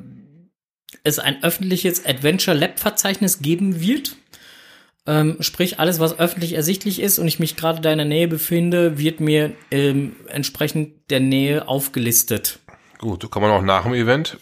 es 1.04 1.20
ein 1.20 1.44
öffentliches 1.44 2.06
Adventure 2.06 2.58
Lab 2.58 2.80
Verzeichnis 2.80 3.40
geben 3.40 3.80
wird, 3.80 4.16
Ähm, 5.10 5.38
sprich, 5.40 5.80
alles, 5.80 6.00
was 6.00 6.20
öffentlich 6.20 6.54
ersichtlich 6.54 7.02
ist 7.02 7.18
und 7.18 7.28
ich 7.28 7.40
mich 7.40 7.56
gerade 7.56 7.82
da 7.82 7.92
in 7.92 7.98
der 7.98 8.06
Nähe 8.06 8.28
befinde, 8.28 9.00
wird 9.00 9.20
mir 9.22 9.54
ähm, 9.72 10.16
entsprechend 10.28 11.10
der 11.10 11.20
Nähe 11.20 11.68
aufgelistet. 11.68 12.60
Gut, 13.00 13.24
so 13.24 13.28
kann 13.28 13.42
man 13.42 13.50
auch 13.50 13.64
nach 13.64 13.84
dem 13.84 13.94
Event, 13.96 14.38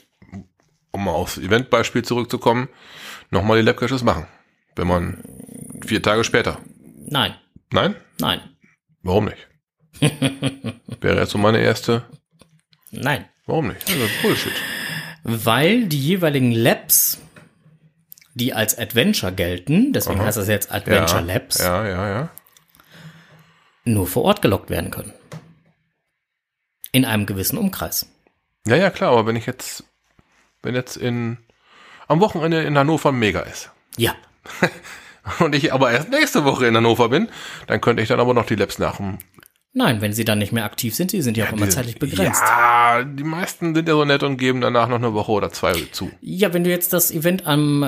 um 0.91 1.05
mal 1.05 1.11
aufs 1.11 1.37
Eventbeispiel 1.37 2.03
zurückzukommen, 2.03 2.67
nochmal 3.31 3.59
die 3.59 3.65
Lab-Caches 3.65 4.03
machen. 4.03 4.27
Wenn 4.75 4.87
man 4.87 5.23
vier 5.85 6.01
Tage 6.01 6.23
später. 6.25 6.59
Nein, 7.09 7.33
Nein? 7.71 7.95
nein, 8.19 8.41
Warum 9.03 9.25
nicht? 9.25 9.47
Wäre 11.01 11.19
jetzt 11.21 11.31
so 11.31 11.37
meine 11.37 11.59
erste. 11.61 12.03
nein. 12.91 13.25
Warum 13.45 13.69
nicht? 13.69 13.89
Also 13.89 14.05
Bullshit. 14.21 14.51
Weil 15.23 15.85
die 15.85 15.99
jeweiligen 15.99 16.51
Labs, 16.51 17.21
die 18.37 18.53
als 18.53 18.77
Adventure 18.77 19.33
gelten, 19.33 19.93
deswegen 19.93 20.21
heißt 20.21 20.37
das 20.37 20.47
jetzt 20.47 20.71
Adventure 20.71 21.21
ja, 21.21 21.33
Labs, 21.33 21.57
Ja, 21.57 21.87
ja, 21.87 22.09
ja. 22.09 22.29
nur 23.83 24.05
vor 24.05 24.23
Ort 24.23 24.41
gelockt 24.41 24.69
werden 24.69 24.91
können. 24.91 25.13
In 26.91 27.03
einem 27.03 27.25
gewissen 27.25 27.57
Umkreis. 27.57 28.07
Ja, 28.67 28.75
ja, 28.75 28.89
klar, 28.91 29.11
aber 29.11 29.25
wenn 29.25 29.35
ich 29.35 29.47
jetzt, 29.47 29.83
wenn 30.61 30.75
jetzt 30.75 30.97
in, 30.97 31.37
am 32.07 32.19
Wochenende 32.19 32.61
in 32.61 32.77
Hannover 32.77 33.11
mega 33.11 33.41
ist 33.41 33.71
Ja, 33.97 34.13
und 35.39 35.55
ich 35.55 35.73
aber 35.73 35.91
erst 35.91 36.09
nächste 36.09 36.45
Woche 36.45 36.67
in 36.67 36.77
Hannover 36.77 37.09
bin, 37.09 37.29
dann 37.65 37.81
könnte 37.81 38.03
ich 38.03 38.07
dann 38.07 38.19
aber 38.19 38.35
noch 38.35 38.45
die 38.45 38.55
Labs 38.55 38.77
nach 38.77 38.97
dem 38.97 39.17
nein, 39.77 40.01
wenn 40.01 40.11
sie 40.13 40.25
dann 40.25 40.39
nicht 40.39 40.51
mehr 40.51 40.65
aktiv 40.65 40.93
sind, 40.95 41.11
sie 41.11 41.21
sind 41.21 41.37
ja 41.37 41.45
auch 41.47 41.53
immer 41.53 41.69
zeitlich 41.69 41.97
begrenzt. 41.99 42.41
Ja, 42.41 43.03
die 43.03 43.23
meisten 43.23 43.73
sind 43.75 43.87
ja 43.87 43.93
so 43.93 44.03
nett 44.03 44.23
und 44.23 44.37
geben 44.37 44.59
danach 44.61 44.89
noch 44.89 44.97
eine 44.97 45.13
Woche 45.13 45.31
oder 45.31 45.51
zwei 45.51 45.73
zu. 45.91 46.11
Ja, 46.21 46.53
wenn 46.53 46.63
du 46.63 46.69
jetzt 46.69 46.91
das 46.93 47.11
Event 47.11 47.47
am 47.47 47.83
äh, 47.83 47.87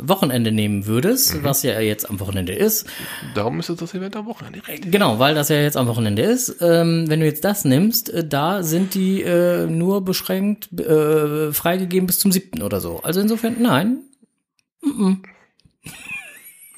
Wochenende 0.00 0.52
nehmen 0.52 0.86
würdest, 0.86 1.34
Mhm. 1.34 1.44
was 1.44 1.62
ja 1.62 1.78
jetzt 1.80 2.08
am 2.08 2.20
Wochenende 2.20 2.52
ist, 2.54 2.86
Darum 3.34 3.58
ist 3.60 3.68
es 3.68 3.76
das 3.76 3.92
Event 3.94 4.16
am 4.16 4.26
Wochenende. 4.26 4.66
Richtig. 4.66 4.90
genau, 4.92 5.18
weil 5.18 5.34
das 5.34 5.48
ja 5.48 5.56
jetzt 5.56 5.76
am 5.76 5.86
Wochenende 5.88 6.22
ist, 6.22 6.56
ähm, 6.60 7.04
wenn 7.08 7.20
du 7.20 7.26
jetzt 7.26 7.44
das 7.44 7.64
nimmst, 7.64 8.10
äh, 8.10 8.26
da 8.26 8.62
sind 8.62 8.94
die 8.94 9.22
äh, 9.22 9.66
nur 9.66 10.04
beschränkt 10.04 10.72
äh, 10.80 11.52
freigegeben 11.52 12.06
bis 12.06 12.18
zum 12.18 12.32
siebten 12.32 12.62
oder 12.62 12.80
so. 12.80 13.00
Also 13.02 13.20
insofern, 13.20 13.56
nein, 13.60 13.98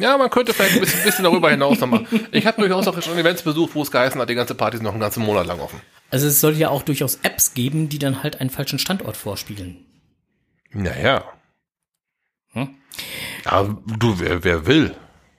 Ja, 0.00 0.16
man 0.16 0.30
könnte 0.30 0.54
vielleicht 0.54 0.74
ein 0.74 0.80
bisschen, 0.80 1.02
bisschen 1.02 1.24
darüber 1.24 1.50
hinaus 1.50 1.78
noch 1.80 1.88
machen. 1.88 2.06
Ich 2.32 2.46
habe 2.46 2.60
durchaus 2.60 2.88
auch 2.88 3.02
schon 3.02 3.18
Events 3.18 3.42
besucht, 3.42 3.74
wo 3.74 3.82
es 3.82 3.90
geheißen 3.90 4.20
hat, 4.20 4.28
die 4.28 4.34
ganze 4.34 4.54
Party 4.54 4.76
ist 4.78 4.82
noch 4.82 4.92
einen 4.92 5.00
ganzen 5.00 5.22
Monat 5.22 5.46
lang 5.46 5.60
offen. 5.60 5.80
Also 6.10 6.26
es 6.26 6.40
soll 6.40 6.56
ja 6.56 6.70
auch 6.70 6.82
durchaus 6.82 7.20
Apps 7.22 7.54
geben, 7.54 7.88
die 7.88 7.98
dann 7.98 8.22
halt 8.22 8.40
einen 8.40 8.50
falschen 8.50 8.78
Standort 8.78 9.16
vorspielen. 9.16 9.84
Naja. 10.72 11.24
Hm? 12.52 12.70
Ja, 13.44 13.76
du, 13.98 14.18
wer, 14.18 14.42
wer 14.42 14.66
will, 14.66 14.94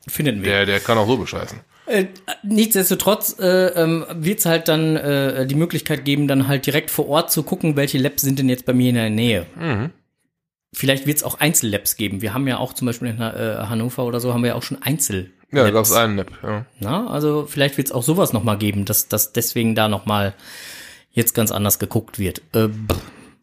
Finden 0.07 0.43
wir. 0.43 0.51
der, 0.51 0.65
der 0.65 0.79
kann 0.79 0.97
auch 0.97 1.07
so 1.07 1.17
bescheißen. 1.17 1.59
Äh, 1.87 2.05
nichtsdestotrotz 2.43 3.37
äh, 3.39 3.67
ähm, 3.67 4.05
wird 4.13 4.39
es 4.39 4.45
halt 4.45 4.67
dann 4.67 4.95
äh, 4.95 5.45
die 5.45 5.55
Möglichkeit 5.55 6.05
geben, 6.05 6.27
dann 6.27 6.47
halt 6.47 6.65
direkt 6.65 6.89
vor 6.89 7.09
Ort 7.09 7.31
zu 7.31 7.43
gucken, 7.43 7.75
welche 7.75 7.97
Labs 7.97 8.21
sind 8.21 8.39
denn 8.39 8.47
jetzt 8.47 8.65
bei 8.65 8.73
mir 8.73 8.89
in 8.89 8.95
der 8.95 9.09
Nähe. 9.09 9.45
Vielleicht 10.73 11.05
wird 11.05 11.17
es 11.17 11.23
auch 11.23 11.39
Einzellabs 11.39 11.97
geben. 11.97 12.21
Wir 12.21 12.33
haben 12.33 12.47
ja 12.47 12.57
auch 12.57 12.73
zum 12.73 12.85
Beispiel 12.85 13.09
in 13.09 13.19
äh, 13.19 13.65
Hannover 13.67 14.05
oder 14.05 14.19
so 14.19 14.33
haben 14.33 14.41
wir 14.41 14.49
ja 14.49 14.55
auch 14.55 14.63
schon 14.63 14.81
Einzel. 14.81 15.31
Ja, 15.51 15.69
gab 15.69 15.83
es 15.83 15.91
einen 15.91 16.15
Nap, 16.15 16.31
ja. 16.43 16.65
Na, 16.79 17.07
also 17.07 17.45
vielleicht 17.45 17.77
wird 17.77 17.87
es 17.87 17.91
auch 17.91 18.03
sowas 18.03 18.31
noch 18.31 18.43
mal 18.43 18.57
geben, 18.57 18.85
dass, 18.85 19.09
dass 19.09 19.33
deswegen 19.33 19.75
da 19.75 19.89
noch 19.89 20.05
mal 20.05 20.33
jetzt 21.11 21.33
ganz 21.33 21.51
anders 21.51 21.77
geguckt 21.77 22.19
wird. 22.19 22.41
Äh, 22.53 22.69
pff, 22.69 23.01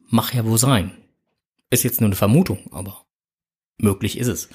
mach 0.08 0.32
ja 0.32 0.46
wohl 0.46 0.56
sein. 0.56 0.92
Ist 1.70 1.84
jetzt 1.84 2.00
nur 2.00 2.08
eine 2.08 2.16
Vermutung, 2.16 2.60
aber 2.72 3.04
möglich 3.76 4.16
ist 4.16 4.28
es. 4.28 4.48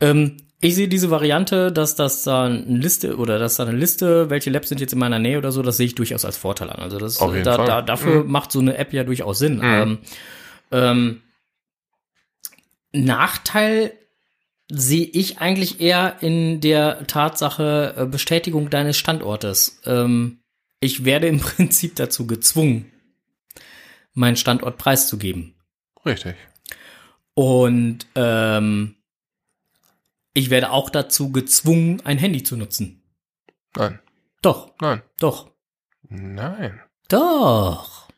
Ähm, 0.00 0.38
ich 0.60 0.74
sehe 0.74 0.88
diese 0.88 1.10
Variante, 1.10 1.70
dass 1.70 1.94
das 1.94 2.24
da 2.24 2.46
eine 2.46 2.78
Liste 2.78 3.16
oder 3.16 3.38
dass 3.38 3.54
da 3.56 3.64
eine 3.64 3.78
Liste, 3.78 4.28
welche 4.28 4.50
Labs 4.50 4.68
sind 4.68 4.80
jetzt 4.80 4.92
in 4.92 4.98
meiner 4.98 5.20
Nähe 5.20 5.38
oder 5.38 5.52
so, 5.52 5.62
das 5.62 5.76
sehe 5.76 5.86
ich 5.86 5.94
durchaus 5.94 6.24
als 6.24 6.36
Vorteil 6.36 6.68
an. 6.70 6.80
Also 6.80 6.98
das 6.98 7.18
da, 7.18 7.64
da, 7.64 7.80
dafür 7.80 8.24
macht 8.24 8.50
so 8.50 8.58
eine 8.58 8.76
App 8.76 8.92
ja 8.92 9.04
durchaus 9.04 9.38
Sinn. 9.38 9.60
Ähm, 9.62 9.98
ähm, 10.72 11.22
Nachteil 12.92 13.92
sehe 14.70 15.04
ich 15.06 15.38
eigentlich 15.38 15.80
eher 15.80 16.18
in 16.20 16.60
der 16.60 17.06
Tatsache 17.06 17.94
äh, 17.96 18.06
Bestätigung 18.06 18.70
deines 18.70 18.96
Standortes. 18.98 19.80
Ähm, 19.84 20.42
ich 20.80 21.04
werde 21.04 21.26
im 21.26 21.40
Prinzip 21.40 21.96
dazu 21.96 22.26
gezwungen, 22.26 22.90
meinen 24.12 24.36
Standort 24.36 24.78
preiszugeben. 24.78 25.54
Richtig. 26.04 26.36
Und 27.34 28.06
ähm, 28.14 28.96
ich 30.34 30.50
werde 30.50 30.70
auch 30.70 30.90
dazu 30.90 31.32
gezwungen, 31.32 32.00
ein 32.04 32.18
Handy 32.18 32.42
zu 32.42 32.56
nutzen. 32.56 33.02
Nein, 33.76 33.98
Doch, 34.42 34.72
nein, 34.80 35.02
doch, 35.18 35.50
nein. 36.02 36.80
doch. 37.08 38.08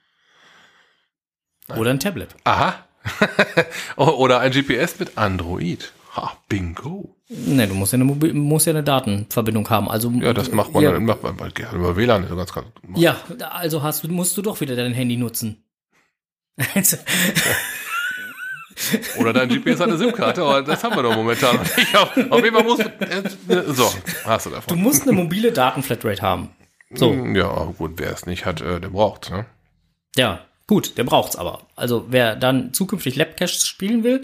Oder 1.68 1.90
ein 1.90 2.00
Tablet. 2.00 2.34
Aha. 2.44 2.86
Oder 3.96 4.40
ein 4.40 4.50
GPS 4.52 4.98
mit 4.98 5.16
Android. 5.18 5.92
Ha, 6.16 6.32
bingo. 6.48 7.14
Ne, 7.28 7.68
du 7.68 7.74
musst 7.74 7.92
ja 7.92 7.96
eine, 7.96 8.04
Mobil 8.04 8.34
musst 8.34 8.66
ja 8.66 8.72
eine 8.72 8.82
Datenverbindung 8.82 9.68
haben. 9.70 9.88
Also 9.88 10.11
Ja, 10.11 10.32
das 10.32 10.50
macht 10.50 10.72
man 10.72 10.82
ja, 10.82 10.90
dann 10.90 11.04
macht 11.04 11.22
man 11.22 11.36
bald 11.36 11.54
gerne 11.54 11.78
über 11.78 11.96
WLAN. 11.96 12.28
Ganz, 12.28 12.52
ganz, 12.52 12.66
Ja, 12.96 13.16
also 13.50 13.82
hast 13.84 14.02
du, 14.02 14.08
musst 14.08 14.36
du 14.36 14.42
doch 14.42 14.61
wieder 14.61 14.74
dein 14.74 14.92
Handy 14.92 15.16
nutzen. 15.16 15.62
Also, 16.74 16.96
Oder 19.18 19.32
dein 19.34 19.48
GPS 19.48 19.78
hat 19.80 19.88
eine 19.88 19.98
SIM-Karte, 19.98 20.42
aber 20.42 20.62
das 20.62 20.82
haben 20.82 20.96
wir 20.96 21.02
doch 21.02 21.14
momentan 21.14 21.61
nicht. 21.61 21.96
Auf 21.96 22.16
auf 22.30 22.42
jeden 22.44 22.56
Fall 22.56 22.64
muss. 22.64 22.78
äh, 22.80 23.22
So, 23.68 23.92
hast 24.24 24.46
du 24.46 24.50
du 24.50 24.56
davon. 24.56 24.78
musst 24.80 25.02
eine 25.02 25.12
mobile 25.12 25.52
Datenflatrate 25.52 26.22
haben. 26.22 26.50
So, 26.92 27.12
Ja, 27.12 27.50
aber 27.50 27.72
gut, 27.74 27.92
wer 27.96 28.11
es 28.12 28.26
nicht 28.26 28.46
hat, 28.46 28.61
äh, 28.62 28.80
der 28.80 28.88
braucht 28.88 29.30
ne? 29.30 29.46
ja, 30.16 30.40
gut, 30.70 30.96
der 30.96 31.02
braucht's 31.02 31.34
aber. 31.34 31.62
Also 31.74 32.06
wer 32.10 32.36
dann 32.36 32.72
zukünftig 32.72 33.16
Labcache 33.16 33.48
spielen 33.48 34.04
will, 34.04 34.22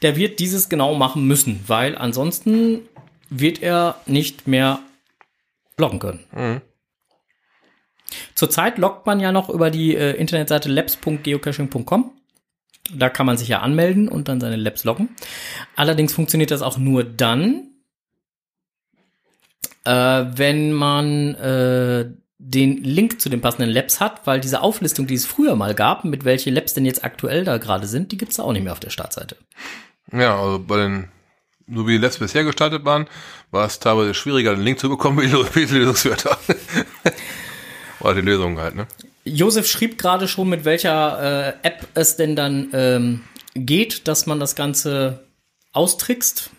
der 0.00 0.14
wird 0.14 0.38
dieses 0.38 0.68
genau 0.68 0.94
machen 0.94 1.26
müssen, 1.26 1.58
weil 1.66 1.98
ansonsten 1.98 2.82
wird 3.30 3.60
er 3.60 3.96
nicht 4.06 4.46
mehr 4.46 4.78
loggen 5.76 5.98
können. 5.98 6.24
Mhm. 6.30 6.60
Zurzeit 8.36 8.78
loggt 8.78 9.06
man 9.06 9.18
ja 9.18 9.32
noch 9.32 9.48
über 9.50 9.72
die 9.72 9.96
äh, 9.96 10.12
Internetseite 10.12 10.68
labs.geocaching.com. 10.68 12.12
Da 12.94 13.08
kann 13.10 13.26
man 13.26 13.36
sich 13.36 13.48
ja 13.48 13.58
anmelden 13.58 14.08
und 14.08 14.28
dann 14.28 14.40
seine 14.40 14.54
Labs 14.54 14.84
loggen. 14.84 15.08
Allerdings 15.74 16.14
funktioniert 16.14 16.52
das 16.52 16.62
auch 16.62 16.78
nur 16.78 17.02
dann, 17.02 17.72
äh, 19.84 19.90
wenn 19.90 20.72
man 20.72 21.34
äh, 21.34 22.12
den 22.38 22.82
Link 22.84 23.20
zu 23.20 23.28
den 23.28 23.40
passenden 23.40 23.70
Labs 23.70 24.00
hat, 24.00 24.26
weil 24.26 24.40
diese 24.40 24.62
Auflistung, 24.62 25.06
die 25.08 25.14
es 25.14 25.26
früher 25.26 25.56
mal 25.56 25.74
gab, 25.74 26.04
mit 26.04 26.24
welche 26.24 26.50
Labs 26.50 26.72
denn 26.72 26.86
jetzt 26.86 27.04
aktuell 27.04 27.44
da 27.44 27.58
gerade 27.58 27.86
sind, 27.86 28.12
die 28.12 28.16
gibt's 28.16 28.36
da 28.36 28.44
auch 28.44 28.52
nicht 28.52 28.62
mehr 28.62 28.72
auf 28.72 28.80
der 28.80 28.90
Startseite. 28.90 29.36
Ja, 30.12 30.40
also 30.40 30.60
bei 30.60 30.76
den, 30.76 31.08
so 31.66 31.86
wie 31.86 31.92
die 31.92 31.98
Labs 31.98 32.18
bisher 32.18 32.44
gestaltet 32.44 32.84
waren, 32.84 33.08
war 33.50 33.66
es 33.66 33.80
teilweise 33.80 34.14
schwieriger, 34.14 34.54
den 34.54 34.62
Link 34.62 34.78
zu 34.78 34.88
bekommen, 34.88 35.18
wie 35.20 35.26
die 35.26 35.54
wie 35.54 35.66
die 35.66 35.74
Lösungswörter. 35.74 36.38
Oder 38.00 38.14
die 38.14 38.20
Lösung 38.20 38.58
halt, 38.58 38.76
ne? 38.76 38.86
Josef 39.24 39.66
schrieb 39.66 39.98
gerade 39.98 40.28
schon, 40.28 40.48
mit 40.48 40.64
welcher 40.64 41.58
äh, 41.62 41.66
App 41.66 41.88
es 41.94 42.16
denn 42.16 42.36
dann 42.36 42.68
ähm, 42.72 43.24
geht, 43.54 44.06
dass 44.06 44.26
man 44.26 44.38
das 44.38 44.54
Ganze 44.54 45.24
austrickst. 45.72 46.50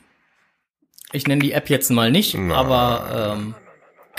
Ich 1.14 1.26
nenne 1.26 1.42
die 1.42 1.54
App 1.54 1.70
jetzt 1.70 1.90
mal 1.90 2.12
nicht, 2.12 2.36
Nein, 2.36 2.52
aber 2.52 3.38
ähm, 3.38 3.56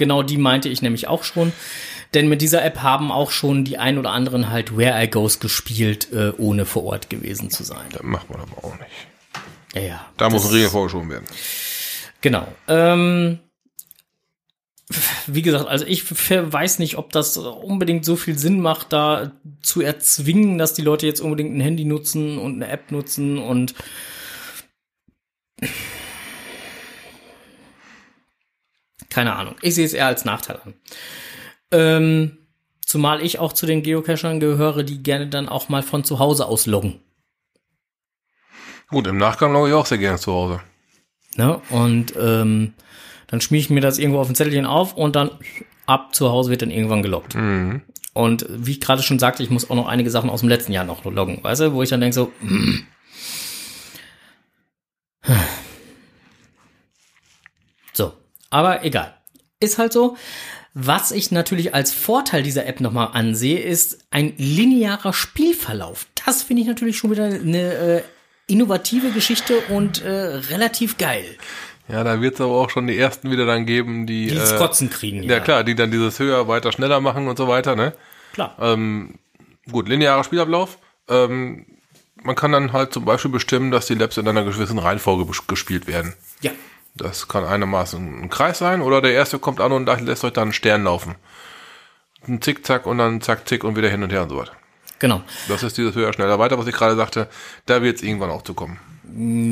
genau 0.01 0.25
die 0.25 0.39
meinte 0.39 0.69
ich 0.69 0.83
nämlich 0.83 1.07
auch 1.07 1.23
schon. 1.23 1.53
Denn 2.13 2.29
mit 2.29 2.43
dieser 2.43 2.65
App 2.65 2.83
haben 2.83 3.13
auch 3.13 3.31
schon 3.31 3.65
die 3.65 3.79
ein 3.79 3.97
oder 3.97 4.11
anderen 4.11 4.51
halt 4.51 4.77
Where 4.77 5.01
I 5.01 5.09
Goes 5.09 5.39
gespielt, 5.39 6.13
äh, 6.13 6.33
ohne 6.39 6.67
vor 6.67 6.83
Ort 6.83 7.09
gewesen 7.09 7.51
zu 7.51 7.63
sein. 7.63 7.87
Das 7.93 8.03
macht 8.03 8.29
man 8.29 8.41
aber 8.41 8.65
auch 8.65 8.77
nicht. 8.81 8.91
Ja, 9.75 9.81
ja. 9.81 10.07
Da 10.17 10.29
muss 10.29 10.45
ein 10.47 10.53
Regel 10.53 10.71
vorgeschoben 10.71 11.09
werden. 11.09 11.27
Genau. 12.21 12.49
Ähm, 12.67 13.39
wie 15.29 15.43
gesagt, 15.43 15.69
also 15.69 15.87
ich 15.87 16.05
weiß 16.11 16.81
nicht, 16.81 16.99
ob 16.99 17.13
das 17.13 17.37
unbedingt 17.37 18.05
so 18.05 18.17
viel 18.17 18.37
Sinn 18.37 18.61
macht, 18.61 18.93
da 18.93 19.31
zu 19.63 19.81
erzwingen, 19.81 20.59
dass 20.59 20.75
die 20.75 20.83
Leute 20.83 21.07
jetzt 21.07 21.21
unbedingt 21.21 21.57
ein 21.57 21.61
Handy 21.61 21.85
nutzen 21.85 22.39
und 22.39 22.57
eine 22.57 22.73
App 22.73 22.91
nutzen 22.91 23.39
und 23.39 23.75
keine 29.11 29.37
Ahnung. 29.37 29.57
Ich 29.61 29.75
sehe 29.75 29.85
es 29.85 29.93
eher 29.93 30.07
als 30.07 30.25
Nachteil 30.25 30.61
an. 30.65 30.75
Ähm, 31.73 32.39
zumal 32.85 33.23
ich 33.23 33.39
auch 33.39 33.53
zu 33.53 33.67
den 33.67 33.83
Geocachern 33.83 34.41
gehöre, 34.41 34.83
die 34.83 35.03
gerne 35.03 35.29
dann 35.29 35.49
auch 35.49 35.69
mal 35.69 35.83
von 35.83 36.05
zu 36.05 36.19
Hause 36.19 36.47
aus 36.47 36.67
loggen. 36.67 37.01
Gut, 38.89 39.07
im 39.07 39.19
Nachgang 39.19 39.53
logge 39.53 39.69
ich 39.69 39.75
auch 39.75 39.87
sehr 39.87 39.99
gerne 39.99 40.19
zu 40.19 40.33
Hause. 40.33 40.61
Ne? 41.37 41.61
Und 41.71 42.15
ähm, 42.19 42.75
dann 43.29 43.41
schmier 43.41 43.61
ich 43.61 43.71
mir 43.71 43.81
das 43.81 43.99
irgendwo 43.99 44.21
auf 44.21 44.29
ein 44.29 44.35
Zettelchen 44.35 44.67
auf 44.67 44.95
und 44.97 45.15
dann 45.15 45.31
ab 45.87 46.15
zu 46.15 46.31
Hause 46.31 46.51
wird 46.51 46.63
dann 46.63 46.71
irgendwann 46.71 47.03
geloggt. 47.03 47.35
Mhm. 47.35 47.83
Und 48.13 48.47
wie 48.49 48.73
ich 48.73 48.81
gerade 48.81 49.03
schon 49.03 49.21
sagte, 49.21 49.43
ich 49.43 49.51
muss 49.51 49.71
auch 49.71 49.77
noch 49.77 49.87
einige 49.87 50.11
Sachen 50.11 50.31
aus 50.31 50.41
dem 50.41 50.49
letzten 50.49 50.73
Jahr 50.73 50.85
noch 50.85 51.05
loggen, 51.05 51.43
weißt 51.43 51.61
du, 51.61 51.73
wo 51.73 51.83
ich 51.83 51.91
dann 51.91 52.01
denke 52.01 52.15
so, 52.15 52.33
mm. 52.41 52.81
Aber 58.51 58.85
egal. 58.85 59.15
Ist 59.61 59.79
halt 59.79 59.93
so. 59.93 60.17
Was 60.73 61.11
ich 61.11 61.33
natürlich 61.33 61.75
als 61.75 61.93
Vorteil 61.93 62.43
dieser 62.45 62.67
App 62.67 62.81
nochmal 62.81 63.11
ansehe, 63.13 63.59
ist 63.59 64.07
ein 64.11 64.35
linearer 64.37 65.13
Spielverlauf. 65.13 66.07
Das 66.25 66.45
finde 66.45 66.63
ich 66.63 66.69
natürlich 66.69 66.97
schon 66.97 67.11
wieder 67.11 67.25
eine 67.25 67.73
äh, 67.73 68.03
innovative 68.47 69.11
Geschichte 69.11 69.59
und 69.69 70.03
äh, 70.03 70.11
relativ 70.11 70.97
geil. 70.97 71.25
Ja, 71.89 72.05
da 72.05 72.21
wird 72.21 72.35
es 72.35 72.41
aber 72.41 72.53
auch 72.53 72.71
schon 72.71 72.87
die 72.87 72.97
ersten 72.97 73.31
wieder 73.33 73.47
dann 73.47 73.67
geben, 73.67 74.07
die. 74.07 74.29
Die 74.29 74.37
äh, 74.37 74.59
Kotzen 74.59 74.91
kriegen. 74.91 75.25
ja. 75.25 75.41
klar, 75.41 75.65
die 75.65 75.75
dann 75.75 75.91
dieses 75.91 76.19
höher, 76.21 76.47
weiter, 76.47 76.71
schneller 76.71 77.01
machen 77.01 77.27
und 77.27 77.37
so 77.37 77.49
weiter, 77.49 77.75
ne? 77.75 77.93
Klar. 78.33 78.57
Ähm, 78.61 79.19
gut, 79.71 79.89
linearer 79.89 80.23
Spielablauf. 80.23 80.79
Ähm, 81.09 81.67
man 82.23 82.37
kann 82.37 82.53
dann 82.53 82.73
halt 82.73 82.93
zum 82.93 83.05
Beispiel 83.05 83.31
bestimmen, 83.31 83.73
dass 83.73 83.87
die 83.87 83.95
Labs 83.95 84.19
in 84.19 84.29
einer 84.29 84.45
gewissen 84.45 84.79
Reihenfolge 84.79 85.27
gespielt 85.49 85.89
werden. 85.89 86.15
Ja. 86.43 86.53
Das 86.95 87.29
kann 87.29 87.45
einermaßen 87.45 88.23
ein 88.23 88.31
Kreis 88.31 88.59
sein 88.59 88.83
oder 88.83 89.01
der 89.01 89.13
erste 89.13 89.39
kommt 89.39 89.61
an 89.61 89.73
und 89.73 89.87
lässt 90.03 90.25
euch 90.25 90.33
dann 90.33 90.45
einen 90.45 90.53
Stern 90.53 90.85
laufen. 90.85 91.15
Ein 92.27 92.43
Zickzack 92.43 92.87
und 92.87 92.99
dann 92.99 93.21
zack, 93.21 93.49
zick 93.49 93.65
und 93.65 93.77
wieder 93.77 93.89
hin 93.89 94.03
und 94.03 94.13
her 94.13 94.23
und 94.23 94.29
so 94.31 94.37
weiter. 94.39 94.53
Genau. 94.99 95.23
Das 95.49 95.63
ist 95.63 95.79
dieses 95.79 95.95
höher, 95.95 96.13
schneller, 96.13 96.39
weiter, 96.39 96.59
was 96.59 96.67
ich 96.67 96.75
gerade 96.75 96.95
sagte. 96.97 97.29
Da 97.65 97.81
wird 97.83 97.97
es 97.97 98.03
irgendwann 98.03 98.31
auch 98.31 98.43
zu 98.43 98.53
kommen. 98.53 98.79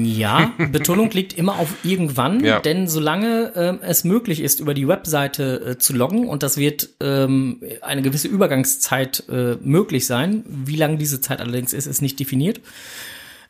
Ja, 0.05 0.53
Betonung 0.59 1.11
liegt 1.11 1.33
immer 1.33 1.59
auf 1.59 1.69
irgendwann, 1.83 2.45
Ja. 2.45 2.61
denn 2.61 2.87
solange 2.87 3.53
ähm, 3.57 3.79
es 3.83 4.05
möglich 4.05 4.41
ist, 4.41 4.61
über 4.61 4.75
die 4.75 4.87
Webseite 4.87 5.71
äh, 5.71 5.79
zu 5.79 5.95
loggen, 5.95 6.29
und 6.29 6.43
das 6.43 6.59
wird 6.59 6.91
ähm, 7.01 7.63
eine 7.81 8.03
gewisse 8.03 8.29
Übergangszeit 8.29 9.25
äh, 9.31 9.57
möglich 9.63 10.07
sein, 10.07 10.45
wie 10.47 10.77
lang 10.77 10.99
diese 10.99 11.21
Zeit 11.21 11.41
allerdings 11.41 11.73
ist, 11.73 11.87
ist 11.87 12.03
nicht 12.03 12.21
definiert, 12.21 12.61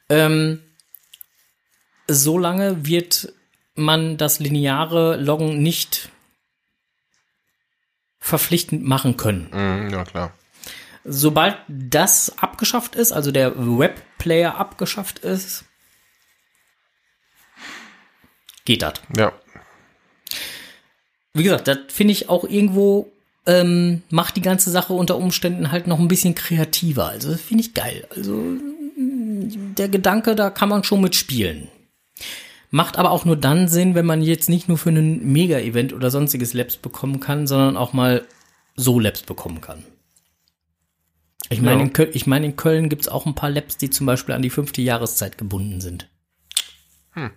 ähm, 0.08 0.60
solange 2.06 2.86
wird 2.86 3.32
man 3.78 4.16
das 4.16 4.38
lineare 4.38 5.16
Loggen 5.16 5.62
nicht 5.62 6.10
verpflichtend 8.18 8.84
machen 8.84 9.16
können. 9.16 9.48
Mhm, 9.52 9.90
ja, 9.90 10.04
klar. 10.04 10.32
Sobald 11.04 11.56
das 11.68 12.38
abgeschafft 12.38 12.94
ist, 12.94 13.12
also 13.12 13.30
der 13.30 13.54
Webplayer 13.56 14.56
abgeschafft 14.56 15.20
ist, 15.20 15.64
geht 18.64 18.82
das. 18.82 18.94
Ja. 19.16 19.32
Wie 21.32 21.42
gesagt, 21.42 21.68
das 21.68 21.78
finde 21.88 22.12
ich 22.12 22.28
auch 22.28 22.44
irgendwo 22.44 23.10
ähm, 23.46 24.02
macht 24.10 24.36
die 24.36 24.42
ganze 24.42 24.70
Sache 24.70 24.92
unter 24.92 25.16
Umständen 25.16 25.72
halt 25.72 25.86
noch 25.86 25.98
ein 25.98 26.08
bisschen 26.08 26.34
kreativer. 26.34 27.08
Also 27.08 27.30
das 27.30 27.40
finde 27.40 27.62
ich 27.62 27.72
geil. 27.72 28.06
Also 28.14 28.34
mm, 28.34 29.74
der 29.76 29.88
Gedanke, 29.88 30.34
da 30.36 30.50
kann 30.50 30.68
man 30.68 30.84
schon 30.84 31.00
mitspielen. 31.00 31.68
Macht 32.70 32.98
aber 32.98 33.10
auch 33.10 33.24
nur 33.24 33.36
dann 33.36 33.68
Sinn, 33.68 33.94
wenn 33.94 34.04
man 34.06 34.20
jetzt 34.22 34.48
nicht 34.48 34.68
nur 34.68 34.76
für 34.78 34.90
ein 34.90 35.24
Mega-Event 35.32 35.92
oder 35.92 36.10
sonstiges 36.10 36.52
Labs 36.52 36.76
bekommen 36.76 37.18
kann, 37.20 37.46
sondern 37.46 37.76
auch 37.76 37.92
mal 37.92 38.26
so 38.76 39.00
Labs 39.00 39.22
bekommen 39.22 39.60
kann. 39.60 39.84
Ich 41.50 41.62
meine, 41.62 41.78
Ja. 41.80 41.86
in, 41.86 41.92
Köl 41.94 42.10
ich 42.12 42.26
meine, 42.26 42.44
in 42.46 42.56
Köln 42.56 42.88
gibt's 42.90 43.08
auch 43.08 43.24
ein 43.24 43.34
paar 43.34 43.48
Labs, 43.50 43.78
die 43.78 43.88
zum 43.88 44.06
Beispiel 44.06 44.34
an 44.34 44.42
die 44.42 44.50
fünfte 44.50 44.82
Jahreszeit 44.82 45.38
gebunden 45.38 45.80
sind. 45.80 46.08
Hm. 47.12 47.30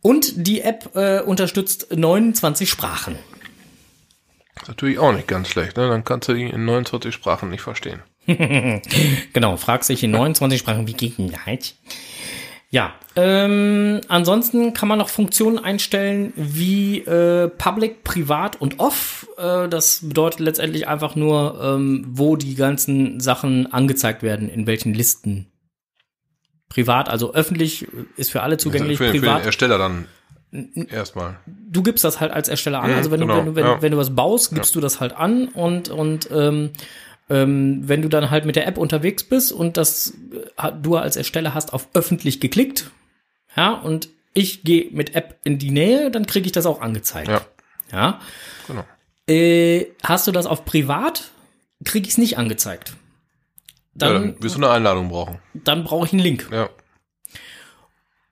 Und 0.00 0.46
die 0.46 0.60
App 0.62 0.94
äh, 0.94 1.20
unterstützt 1.20 1.88
29 1.94 2.70
Sprachen. 2.70 3.16
Ist 4.60 4.68
natürlich 4.68 4.98
auch 4.98 5.12
nicht 5.12 5.28
ganz 5.28 5.48
schlecht, 5.48 5.76
ne? 5.76 5.88
Dann 5.88 6.04
kannst 6.04 6.28
du 6.28 6.34
die 6.34 6.44
in 6.44 6.64
29 6.64 7.12
Sprachen 7.12 7.50
nicht 7.50 7.62
verstehen. 7.62 8.02
Genau, 9.32 9.56
fragst 9.56 9.88
dich 9.88 10.04
in 10.04 10.10
29 10.12 10.60
Sprachen, 10.60 10.86
wie 10.86 10.92
geht 10.92 11.18
denn 11.18 11.32
das? 11.32 11.74
Ja, 12.72 12.94
ähm, 13.16 14.00
ansonsten 14.06 14.74
kann 14.74 14.88
man 14.88 14.98
noch 14.98 15.08
Funktionen 15.08 15.58
einstellen 15.58 16.32
wie 16.36 16.98
äh, 16.98 17.48
Public, 17.48 18.04
Privat 18.04 18.60
und 18.60 18.78
Off. 18.78 19.26
Äh, 19.36 19.68
das 19.68 20.08
bedeutet 20.08 20.38
letztendlich 20.38 20.86
einfach 20.86 21.16
nur, 21.16 21.60
ähm, 21.60 22.04
wo 22.08 22.36
die 22.36 22.54
ganzen 22.54 23.18
Sachen 23.18 23.72
angezeigt 23.72 24.22
werden, 24.22 24.48
in 24.48 24.68
welchen 24.68 24.94
Listen. 24.94 25.46
Privat, 26.68 27.08
also 27.08 27.34
öffentlich, 27.34 27.88
äh, 27.88 28.04
ist 28.16 28.30
für 28.30 28.42
alle 28.42 28.56
zugänglich. 28.56 28.98
für, 28.98 29.06
für 29.06 29.12
den 29.14 29.22
privat, 29.22 29.44
Ersteller 29.44 29.76
dann 29.76 30.06
erstmal. 30.88 31.38
du 31.46 31.82
gibst 31.82 32.04
das 32.04 32.20
halt 32.20 32.30
als 32.30 32.48
Ersteller 32.48 32.82
an. 32.82 32.90
Mhm, 32.90 32.96
Also 32.96 33.10
wenn, 33.10 33.20
genau, 33.20 33.34
du, 33.34 33.38
wenn, 33.40 33.46
du, 33.46 33.54
wenn, 33.56 33.64
ja. 33.64 33.82
wenn 33.82 33.92
du 33.92 33.98
was 33.98 34.14
baust, 34.14 34.54
gibst 34.54 34.76
du 34.76 34.80
das 34.80 35.00
halt 35.00 35.16
an 35.16 35.48
und, 35.48 35.88
und 35.88 36.28
ähm, 36.32 36.70
ähm, 37.30 37.88
wenn 37.88 38.02
du 38.02 38.08
dann 38.08 38.30
halt 38.30 38.44
mit 38.44 38.56
der 38.56 38.66
App 38.66 38.76
unterwegs 38.76 39.24
bist 39.24 39.52
und 39.52 39.76
das 39.76 40.14
äh, 40.58 40.72
du 40.82 40.96
als 40.96 41.16
Ersteller 41.16 41.54
hast 41.54 41.72
auf 41.72 41.88
öffentlich 41.94 42.40
geklickt, 42.40 42.90
ja, 43.56 43.72
und 43.72 44.08
ich 44.34 44.62
gehe 44.62 44.90
mit 44.92 45.14
App 45.16 45.38
in 45.44 45.58
die 45.58 45.70
Nähe, 45.70 46.10
dann 46.10 46.26
kriege 46.26 46.46
ich 46.46 46.52
das 46.52 46.66
auch 46.66 46.80
angezeigt. 46.80 47.28
Ja, 47.28 47.40
Ja. 47.92 48.20
genau. 48.66 48.84
Äh, 49.28 49.86
hast 50.04 50.26
du 50.26 50.32
das 50.32 50.46
auf 50.46 50.64
privat, 50.64 51.30
kriege 51.84 52.06
ich 52.06 52.12
es 52.14 52.18
nicht 52.18 52.36
angezeigt. 52.38 52.90
ja, 52.90 52.94
Dann, 53.94 54.12
dann 54.34 54.42
wirst 54.42 54.54
du 54.56 54.58
eine 54.60 54.70
Einladung 54.70 55.08
brauchen. 55.08 55.38
dann 55.54 55.84
brauche 55.84 56.06
ich 56.06 56.12
einen 56.12 56.22
Link. 56.22 56.48
Ja. 56.52 56.68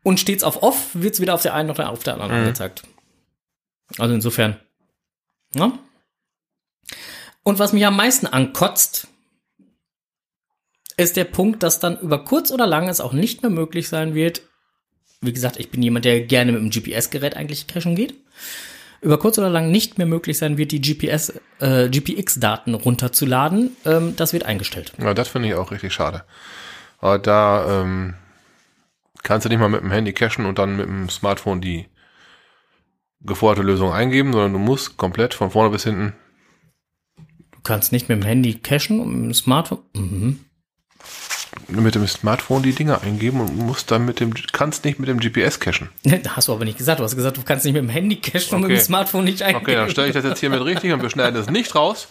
Und 0.05 0.21
steht's 0.21 0.45
auf 0.45 0.63
off, 0.63 0.91
wird's 0.95 1.21
wieder 1.21 1.35
auf 1.35 1.43
der 1.43 1.55
einen 1.55 1.71
oder 1.71 1.91
auf 1.91 2.03
der 2.03 2.15
anderen 2.15 2.31
angezeigt. 2.33 2.83
Also 3.99 4.15
insofern. 4.15 4.59
Ja. 5.55 5.73
Und 7.49 7.59
was 7.59 7.73
mich 7.73 7.87
am 7.87 7.97
meisten 7.97 8.27
ankotzt, 8.27 9.07
ist 10.99 11.17
der 11.17 11.25
Punkt, 11.25 11.63
dass 11.63 11.81
dann 11.81 11.99
über 11.99 12.23
kurz 12.23 12.51
oder 12.51 12.67
lang 12.67 12.91
es 12.91 13.01
auch 13.01 13.15
nicht 13.15 13.41
mehr 13.41 13.51
möglich 13.51 13.89
sein 13.89 14.15
wird. 14.15 14.43
Wie 15.23 15.33
gesagt, 15.33 15.59
ich 15.59 15.71
bin 15.71 15.81
jemand, 15.81 16.05
der 16.05 16.21
gerne 16.21 16.53
mit 16.53 16.61
dem 16.61 16.69
GPS-Gerät 16.69 17.39
eigentlich 17.39 17.67
cashen 17.67 17.97
geht. 17.97 18.17
Über 19.01 19.19
kurz 19.19 19.39
oder 19.39 19.49
lang 19.49 19.71
nicht 19.71 19.97
mehr 19.97 20.07
möglich 20.07 20.37
sein 20.37 20.59
wird, 20.59 20.73
die 20.73 20.83
GPS, 20.83 21.41
äh, 21.61 21.89
GPX-Daten 21.89 22.75
runterzuladen. 22.75 23.75
Ähm, 23.87 24.15
das 24.15 24.35
wird 24.35 24.45
eingestellt. 24.45 24.93
Ja, 24.99 25.15
das 25.15 25.29
finde 25.29 25.49
ich 25.49 25.55
auch 25.55 25.71
richtig 25.71 25.95
schade. 25.95 26.25
Aber 26.99 27.19
da 27.19 27.81
ähm, 27.81 28.13
kannst 29.23 29.47
du 29.47 29.49
nicht 29.49 29.59
mal 29.59 29.71
mit 29.71 29.81
dem 29.81 29.91
Handy 29.91 30.13
cachen 30.13 30.45
und 30.45 30.59
dann 30.59 30.77
mit 30.77 30.85
dem 30.85 31.09
Smartphone 31.09 31.63
die 31.63 31.87
geforderte 33.23 33.67
Lösung 33.67 33.91
eingeben, 33.91 34.35
sondern 34.35 34.53
du 34.53 34.59
musst 34.59 34.99
komplett 34.99 35.33
von 35.33 35.51
vorne 35.51 35.71
bis 35.71 35.85
hinten. 35.85 36.13
Du 37.69 37.75
kannst 37.75 37.93
nicht 37.93 38.09
mit 38.09 38.23
dem 38.23 38.25
Handy 38.25 38.55
cashen 38.55 38.99
und 38.99 39.13
mit 39.15 39.25
dem 39.27 39.35
Smartphone. 39.35 39.81
Mhm. 39.93 40.41
mit 41.69 41.95
dem 41.95 42.07
Smartphone 42.07 42.63
die 42.63 42.73
Dinge 42.73 43.03
eingeben 43.03 43.43
und 43.43 43.55
musst 43.59 43.91
dann 43.91 44.07
mit 44.07 44.21
dem 44.21 44.33
kannst 44.53 44.87
nicht 44.87 44.99
mit 44.99 45.07
dem 45.07 45.21
GPS 45.21 45.61
cachen. 45.61 45.91
Hast 46.29 46.49
du 46.49 46.55
aber 46.55 46.65
nicht 46.65 46.79
gesagt. 46.79 46.99
Du 46.99 47.05
hast 47.05 47.15
gesagt, 47.15 47.37
du 47.37 47.43
kannst 47.43 47.67
nicht 47.67 47.75
mit 47.75 47.83
dem 47.83 47.91
Handy 47.91 48.17
cashen 48.17 48.55
und 48.55 48.63
mit 48.63 48.71
Okay. 48.71 48.79
dem 48.81 48.85
Smartphone 48.87 49.25
nicht 49.25 49.43
eingeben. 49.43 49.61
Okay, 49.67 49.75
dann 49.75 49.91
stelle 49.91 50.09
ich 50.09 50.15
das 50.15 50.25
jetzt 50.25 50.41
hiermit 50.41 50.65
richtig 50.65 50.95
und 50.95 51.03
wir 51.03 51.11
schneiden 51.11 51.35
das 51.35 51.51
nicht 51.51 51.75
raus. 51.75 52.09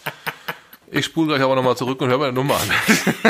Ich 0.92 1.06
spule 1.06 1.26
gleich 1.26 1.42
aber 1.42 1.56
nochmal 1.56 1.76
zurück 1.76 2.00
und 2.02 2.08
höre 2.08 2.28
die 2.28 2.34
Nummer 2.36 2.54
an. 2.54 2.70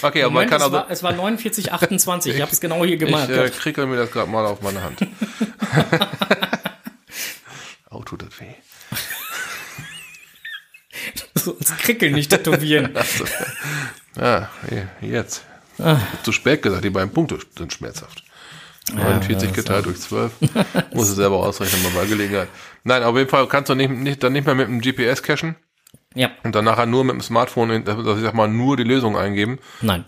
okay, 0.00 0.22
aber 0.22 0.32
man 0.32 0.46
Moment, 0.46 0.50
kann 0.50 0.60
es, 0.60 0.64
also. 0.64 0.72
war, 0.72 0.90
es 0.90 1.02
war 1.02 1.12
49, 1.12 1.70
28. 1.70 2.34
Ich 2.34 2.40
habe 2.40 2.50
es 2.50 2.62
genau 2.62 2.82
hier 2.82 2.94
Ich 2.94 2.98
gemacht. 3.00 3.28
äh, 3.28 3.50
krickel 3.50 3.84
mir 3.84 3.96
das 3.96 4.10
gerade 4.10 4.30
mal 4.30 4.46
auf 4.46 4.62
meine 4.62 4.82
Hand. 4.82 5.00
oh, 7.90 8.02
tut 8.04 8.22
das 8.22 8.40
weh. 8.40 8.54
So 11.46 11.56
als 11.58 11.76
Krickel 11.78 12.10
nicht 12.12 12.30
tätowieren. 12.30 12.92
Ja, 14.18 14.48
jetzt. 15.02 15.44
Ah. 15.78 15.98
Zu 16.22 16.32
spät 16.32 16.62
gesagt, 16.62 16.82
die 16.82 16.88
beiden 16.88 17.12
Punkte 17.12 17.38
sind 17.58 17.70
schmerzhaft. 17.70 18.24
49 18.94 19.52
geteilt 19.52 19.84
durch 19.84 20.00
12. 20.00 20.32
Muss 20.94 21.10
es 21.10 21.16
selber 21.16 21.36
ausrechnen, 21.36 21.82
mal 21.82 21.90
bei 21.90 22.06
Gelegenheit. 22.06 22.48
Nein, 22.82 23.02
auf 23.02 23.14
jeden 23.14 23.28
Fall 23.28 23.46
kannst 23.46 23.68
du 23.68 23.74
nicht, 23.74 23.90
nicht, 23.90 24.22
dann 24.22 24.32
nicht 24.32 24.46
mehr 24.46 24.54
mit 24.54 24.68
dem 24.68 24.80
GPS 24.80 25.22
cachen 25.22 25.56
ja, 26.14 26.30
und 26.44 26.54
dann 26.54 26.64
nachher 26.64 26.86
nur 26.86 27.04
mit 27.04 27.12
dem 27.12 27.20
Smartphone, 27.20 27.86
also 27.86 28.16
ich 28.16 28.22
sag 28.22 28.32
mal, 28.32 28.48
nur 28.48 28.78
die 28.78 28.84
Lösung 28.84 29.18
eingeben, 29.18 29.58
nein. 29.82 30.06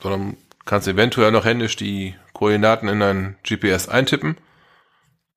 sondern 0.00 0.36
kannst 0.64 0.86
eventuell 0.86 1.32
noch 1.32 1.44
händisch 1.44 1.74
die 1.74 2.14
Koordinaten 2.32 2.88
in 2.88 3.00
dein 3.00 3.36
GPS 3.42 3.88
eintippen. 3.88 4.36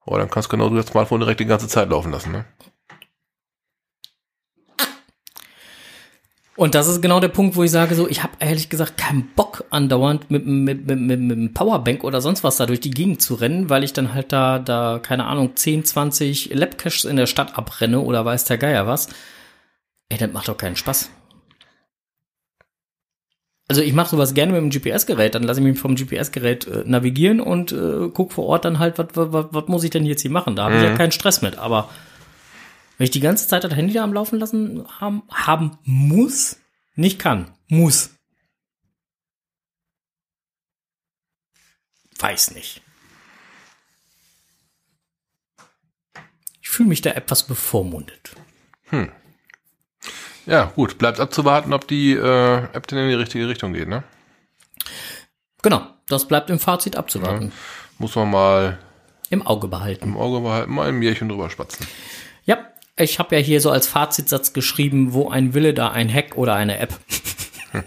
Aber 0.05 0.19
dann 0.19 0.29
kannst 0.29 0.51
du 0.51 0.57
genau 0.57 0.69
das 0.69 0.85
Smartphone 0.85 1.21
direkt 1.21 1.39
die 1.39 1.47
ganze 1.47 1.67
Zeit 1.67 1.89
laufen 1.89 2.11
lassen, 2.11 2.31
ne? 2.31 2.45
Und 6.57 6.73
das 6.73 6.87
ist 6.87 7.01
genau 7.01 7.19
der 7.19 7.27
Punkt, 7.27 7.57
wo 7.57 7.63
ich 7.63 7.71
sage, 7.71 7.95
so, 7.95 8.07
ich 8.07 8.23
habe 8.23 8.33
ehrlich 8.39 8.69
gesagt 8.69 8.97
keinen 8.97 9.27
Bock 9.35 9.65
andauernd 9.71 10.31
mit, 10.31 10.45
mit, 10.45 10.87
mit, 10.87 11.01
mit, 11.01 11.19
mit 11.19 11.37
einem 11.37 11.53
Powerbank 11.53 12.03
oder 12.05 12.21
sonst 12.21 12.45
was 12.45 12.55
da 12.55 12.65
durch 12.65 12.79
die 12.79 12.91
Gegend 12.91 13.21
zu 13.21 13.35
rennen, 13.35 13.69
weil 13.69 13.83
ich 13.83 13.91
dann 13.91 14.13
halt 14.13 14.31
da, 14.31 14.59
da, 14.59 14.99
keine 14.99 15.25
Ahnung, 15.25 15.55
10, 15.55 15.83
20 15.83 16.53
Labcaches 16.53 17.03
in 17.03 17.17
der 17.17 17.25
Stadt 17.25 17.57
abrenne 17.57 17.99
oder 17.99 18.23
weiß 18.23 18.45
der 18.45 18.57
Geier 18.57 18.87
was. 18.87 19.09
Ey, 20.07 20.17
das 20.17 20.31
macht 20.31 20.47
doch 20.47 20.57
keinen 20.57 20.77
Spaß. 20.77 21.09
Also 23.67 23.81
ich 23.81 23.93
mache 23.93 24.11
sowas 24.11 24.33
gerne 24.33 24.53
mit 24.53 24.61
dem 24.61 24.69
GPS-Gerät, 24.69 25.35
dann 25.35 25.43
lasse 25.43 25.59
ich 25.59 25.65
mich 25.65 25.79
vom 25.79 25.95
GPS-Gerät 25.95 26.67
äh, 26.67 26.83
navigieren 26.85 27.41
und 27.41 27.71
äh, 27.71 28.09
guck 28.13 28.31
vor 28.31 28.45
Ort 28.45 28.63
dann 28.63 28.79
halt, 28.79 28.93
was 28.97 29.67
muss 29.67 29.83
ich 29.83 29.89
denn 29.89 30.05
jetzt 30.05 30.21
hier 30.21 30.31
machen? 30.31 30.55
Da 30.55 30.65
habe 30.65 30.77
ich 30.77 30.83
ja 30.83 30.95
keinen 30.95 31.11
Stress 31.11 31.41
mit, 31.41 31.57
aber 31.57 31.89
wenn 32.97 33.05
ich 33.05 33.11
die 33.11 33.19
ganze 33.19 33.47
Zeit 33.47 33.63
das 33.63 33.73
Handy 33.73 33.93
da 33.93 34.03
am 34.03 34.13
Laufen 34.13 34.39
lassen 34.39 34.87
haben, 34.99 35.23
haben 35.31 35.77
muss, 35.83 36.57
nicht 36.95 37.19
kann, 37.19 37.53
muss. 37.67 38.11
Weiß 42.19 42.51
nicht. 42.51 42.81
fühle 46.75 46.89
mich 46.89 47.01
da 47.01 47.11
etwas 47.11 47.43
bevormundet. 47.43 48.35
Ja, 50.45 50.65
gut, 50.75 50.97
bleibt 50.97 51.21
abzuwarten, 51.21 51.73
ob 51.73 51.87
die 51.87 52.11
äh, 52.11 52.57
App 52.73 52.87
denn 52.87 52.99
in 52.99 53.07
die 53.07 53.15
richtige 53.15 53.47
Richtung 53.47 53.71
geht, 53.73 53.87
ne? 53.87 54.03
Genau, 55.61 55.87
das 56.07 56.27
bleibt 56.27 56.49
im 56.49 56.59
Fazit 56.59 56.97
abzuwarten. 56.97 57.53
Muss 57.97 58.15
man 58.15 58.29
mal 58.29 58.79
Im 59.29 59.47
Auge 59.47 59.69
behalten. 59.69 60.03
im 60.03 60.17
Auge 60.17 60.41
behalten, 60.41 60.73
mal 60.73 60.89
ein 60.89 60.99
Märchen 60.99 61.29
drüber 61.29 61.49
spatzen. 61.49 61.87
Ja, 62.43 62.57
ich 62.97 63.19
habe 63.19 63.35
ja 63.35 63.41
hier 63.41 63.59
so 63.61 63.69
als 63.71 63.87
Fazitsatz 63.87 64.53
geschrieben, 64.53 65.13
wo 65.13 65.29
ein 65.29 65.53
Wille, 65.53 65.73
da 65.73 65.89
ein 65.91 66.11
Hack 66.13 66.37
oder 66.37 66.55
eine 66.55 66.77
App. 66.79 66.93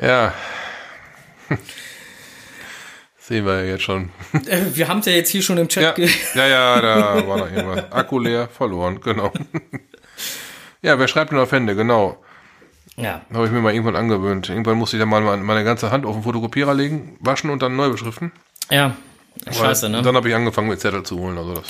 Ja. 0.00 0.32
Sehen 3.18 3.44
wir 3.44 3.64
ja 3.64 3.72
jetzt 3.72 3.82
schon. 3.82 4.10
Äh, 4.46 4.60
Wir 4.74 4.86
haben 4.88 5.00
es 5.00 5.06
ja 5.06 5.12
jetzt 5.12 5.30
hier 5.30 5.42
schon 5.42 5.58
im 5.58 5.68
Chat 5.68 5.98
Ja, 5.98 6.04
ja, 6.34 6.46
ja, 6.46 6.80
da 7.16 7.26
war 7.26 7.38
noch 7.38 7.50
irgendwas. 7.50 7.90
Akku 7.92 8.18
leer, 8.20 8.48
verloren, 8.48 9.00
genau. 9.00 9.32
Ja, 10.82 10.98
wer 10.98 11.08
schreibt 11.08 11.32
denn 11.32 11.38
auf 11.38 11.50
Hände, 11.52 11.74
genau. 11.74 12.22
Ja, 12.96 13.22
Habe 13.32 13.46
ich 13.46 13.52
mir 13.52 13.60
mal 13.60 13.72
irgendwann 13.74 13.96
angewöhnt. 13.96 14.48
Irgendwann 14.48 14.78
musste 14.78 14.96
ich 14.96 15.00
dann 15.00 15.08
mal 15.08 15.20
meine 15.20 15.64
ganze 15.64 15.90
Hand 15.90 16.06
auf 16.06 16.14
den 16.14 16.22
Fotokopierer 16.22 16.74
legen, 16.74 17.16
waschen 17.20 17.50
und 17.50 17.60
dann 17.62 17.76
neu 17.76 17.90
beschriften. 17.90 18.32
ja. 18.70 18.96
Scheiße, 19.50 19.88
ne? 19.88 20.02
Dann 20.02 20.16
habe 20.16 20.28
ich 20.28 20.34
angefangen, 20.34 20.68
mit 20.68 20.80
Zettel 20.80 21.04
zu 21.04 21.16
holen. 21.18 21.38
Also 21.38 21.54
das. 21.54 21.64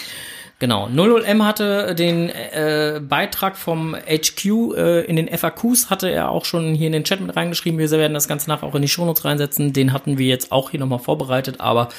Genau. 0.60 0.88
00M 0.88 1.44
hatte 1.44 1.94
den 1.94 2.30
äh, 2.30 3.00
Beitrag 3.00 3.56
vom 3.56 3.94
HQ 3.94 4.44
äh, 4.76 5.04
in 5.04 5.14
den 5.14 5.28
FAQs, 5.28 5.88
hatte 5.88 6.10
er 6.10 6.30
auch 6.30 6.44
schon 6.44 6.74
hier 6.74 6.88
in 6.88 6.92
den 6.92 7.04
Chat 7.04 7.20
mit 7.20 7.36
reingeschrieben. 7.36 7.78
Wir 7.78 7.88
werden 7.90 8.14
das 8.14 8.26
Ganze 8.26 8.50
nachher 8.50 8.66
auch 8.66 8.74
in 8.74 8.82
die 8.82 8.88
Shownotes 8.88 9.24
reinsetzen. 9.24 9.72
Den 9.72 9.92
hatten 9.92 10.18
wir 10.18 10.26
jetzt 10.26 10.50
auch 10.50 10.70
hier 10.70 10.80
nochmal 10.80 10.98
vorbereitet, 10.98 11.60
aber 11.60 11.90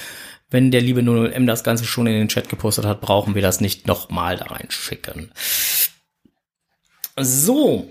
wenn 0.50 0.72
der 0.72 0.82
liebe 0.82 1.02
00M 1.02 1.46
das 1.46 1.64
Ganze 1.64 1.86
schon 1.86 2.08
in 2.08 2.14
den 2.14 2.28
Chat 2.28 2.50
gepostet 2.50 2.86
hat, 2.86 3.00
brauchen 3.00 3.34
wir 3.34 3.42
das 3.42 3.62
nicht 3.62 3.88
nochmal 3.88 4.36
da 4.36 4.46
reinschicken. 4.46 5.32
So. 7.18 7.90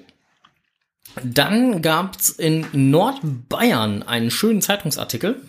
Dann 1.24 1.82
gab's 1.82 2.28
in 2.28 2.66
Nordbayern 2.72 4.02
einen 4.02 4.30
schönen 4.30 4.60
Zeitungsartikel. 4.60 5.47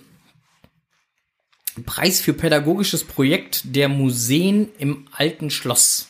Preis 1.86 2.22
für 2.22 2.34
pädagogisches 2.34 3.03
Projekt 3.03 3.61
der 3.76 3.89
Museen 3.89 4.70
im 4.78 5.07
alten 5.11 5.49
Schloss. 5.49 6.09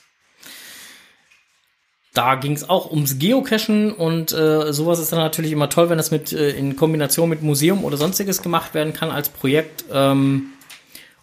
Da 2.13 2.35
ging 2.35 2.53
es 2.53 2.67
auch 2.67 2.89
ums 2.89 3.19
Geocachen 3.19 3.93
und 3.93 4.33
äh, 4.33 4.73
sowas 4.73 4.99
ist 4.99 5.11
dann 5.11 5.19
natürlich 5.19 5.51
immer 5.51 5.69
toll, 5.69 5.89
wenn 5.89 5.97
das 5.97 6.11
mit 6.11 6.33
äh, 6.33 6.49
in 6.51 6.75
Kombination 6.75 7.29
mit 7.29 7.43
Museum 7.43 7.83
oder 7.83 7.97
sonstiges 7.97 8.41
gemacht 8.41 8.73
werden 8.73 8.93
kann 8.93 9.11
als 9.11 9.29
Projekt. 9.29 9.85
Ähm, 9.91 10.53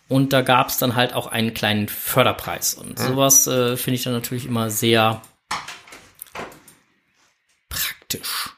und 0.08 0.32
da 0.32 0.42
gab 0.42 0.68
es 0.68 0.78
dann 0.78 0.94
halt 0.94 1.12
auch 1.14 1.26
einen 1.26 1.52
kleinen 1.54 1.88
Förderpreis. 1.88 2.74
Und 2.74 2.98
sowas 2.98 3.48
äh, 3.48 3.76
finde 3.76 3.96
ich 3.96 4.04
dann 4.04 4.12
natürlich 4.12 4.46
immer 4.46 4.70
sehr 4.70 5.20
praktisch. 7.68 8.50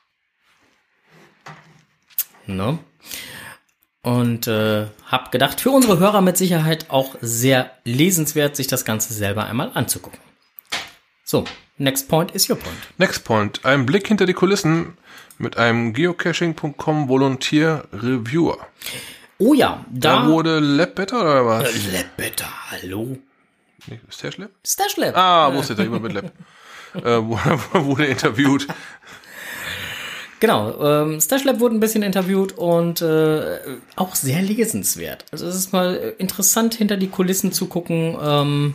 Ne? 2.47 2.79
Und 4.03 4.47
äh, 4.47 4.87
hab 5.07 5.33
gedacht, 5.33 5.61
für 5.61 5.71
unsere 5.71 5.99
Hörer 5.99 6.21
mit 6.21 6.37
Sicherheit 6.37 6.87
auch 6.89 7.17
sehr 7.21 7.71
lesenswert, 7.85 8.57
sich 8.57 8.67
das 8.69 8.85
Ganze 8.85 9.13
selber 9.13 9.45
einmal 9.47 9.73
anzugucken. 9.75 10.21
So, 11.25 11.45
next 11.77 12.09
point 12.09 12.31
is 12.31 12.49
your 12.49 12.57
point. 12.57 12.77
Next 12.97 13.25
Point. 13.25 13.65
Ein 13.65 13.85
Blick 13.87 14.07
hinter 14.09 14.25
die 14.25 14.33
Kulissen 14.35 14.97
mit 15.37 15.57
einem 15.59 15.93
Geocaching.com 15.93 17.09
Volunteer 17.09 17.85
Reviewer. 17.93 18.59
Oh 19.39 19.53
ja, 19.55 19.85
Da 19.91 20.23
da. 20.23 20.29
wurde 20.29 20.59
Lab 20.59 20.95
Better 20.95 21.21
oder 21.21 21.47
was? 21.47 21.87
Lebetter, 21.93 22.49
hallo. 22.71 23.19
Nee, 23.87 24.01
Stash 24.09 24.39
Lab? 24.39 24.51
Stash 24.67 24.97
Lab. 24.97 25.17
Ah, 25.17 25.53
wusste 25.55 25.75
ich, 25.75 25.79
da 25.79 25.85
immer 25.85 26.01
mit 26.01 26.13
Lab. 26.13 26.33
äh, 26.95 27.21
wurde 27.21 28.07
interviewt. 28.07 28.67
Genau, 30.41 30.81
ähm, 30.81 31.21
Stash 31.21 31.45
Lab 31.45 31.59
wurde 31.59 31.75
ein 31.75 31.81
bisschen 31.81 32.03
interviewt 32.05 32.53
und 32.53 33.03
äh, 33.03 33.59
auch 33.97 34.15
sehr 34.15 34.41
lesenswert. 34.41 35.25
Also 35.33 35.47
es 35.47 35.57
ist 35.57 35.73
mal 35.73 36.15
interessant, 36.19 36.75
hinter 36.75 36.97
die 36.97 37.09
Kulissen 37.09 37.51
zu 37.51 37.67
gucken, 37.67 38.17
ähm, 38.23 38.75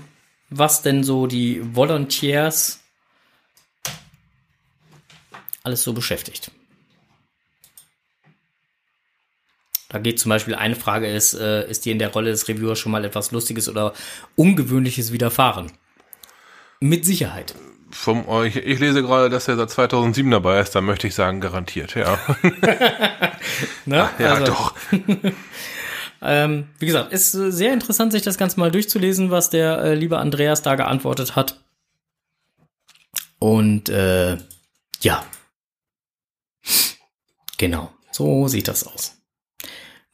was 0.49 0.81
denn 0.81 1.03
so 1.03 1.25
die 1.25 1.61
Volunteers 1.73 2.81
alles 5.63 5.83
so 5.83 5.93
beschäftigt. 5.93 6.51
Da 9.87 9.99
geht 9.99 10.19
zum 10.19 10.29
Beispiel 10.29 10.55
eine 10.55 10.75
Frage 10.75 11.07
ist, 11.07 11.33
äh, 11.35 11.69
ist 11.69 11.85
dir 11.85 11.93
in 11.93 11.99
der 11.99 12.11
Rolle 12.11 12.31
des 12.31 12.47
Reviewers 12.47 12.79
schon 12.79 12.91
mal 12.91 13.05
etwas 13.05 13.31
Lustiges 13.31 13.69
oder 13.69 13.93
Ungewöhnliches 14.35 15.13
widerfahren? 15.13 15.71
Mit 16.79 17.05
Sicherheit. 17.05 17.55
Vom, 17.93 18.27
oh, 18.27 18.41
ich, 18.41 18.55
ich 18.55 18.79
lese 18.79 19.01
gerade, 19.03 19.29
dass 19.29 19.47
er 19.47 19.55
seit 19.55 19.69
2007 19.69 20.29
dabei 20.31 20.59
ist. 20.59 20.71
Da 20.75 20.81
möchte 20.81 21.07
ich 21.07 21.15
sagen, 21.15 21.39
garantiert. 21.41 21.95
Ja, 21.95 22.19
Ne? 23.85 24.09
ja 24.19 24.33
Also- 24.33 24.45
doch. 24.45 24.75
Ähm, 26.25 26.69
wie 26.79 26.85
gesagt, 26.85 27.11
ist 27.11 27.33
äh, 27.33 27.51
sehr 27.51 27.73
interessant, 27.73 28.13
sich 28.13 28.21
das 28.21 28.37
Ganze 28.37 28.57
mal 28.57 28.71
durchzulesen, 28.71 29.29
was 29.29 29.49
der 29.49 29.79
äh, 29.79 29.93
liebe 29.93 30.19
Andreas 30.19 30.61
da 30.61 30.75
geantwortet 30.75 31.35
hat. 31.35 31.59
Und 33.39 33.89
äh, 33.89 34.37
ja. 35.01 35.25
Genau, 37.57 37.91
so 38.13 38.47
sieht 38.47 38.69
das 38.69 38.87
aus. 38.87 39.17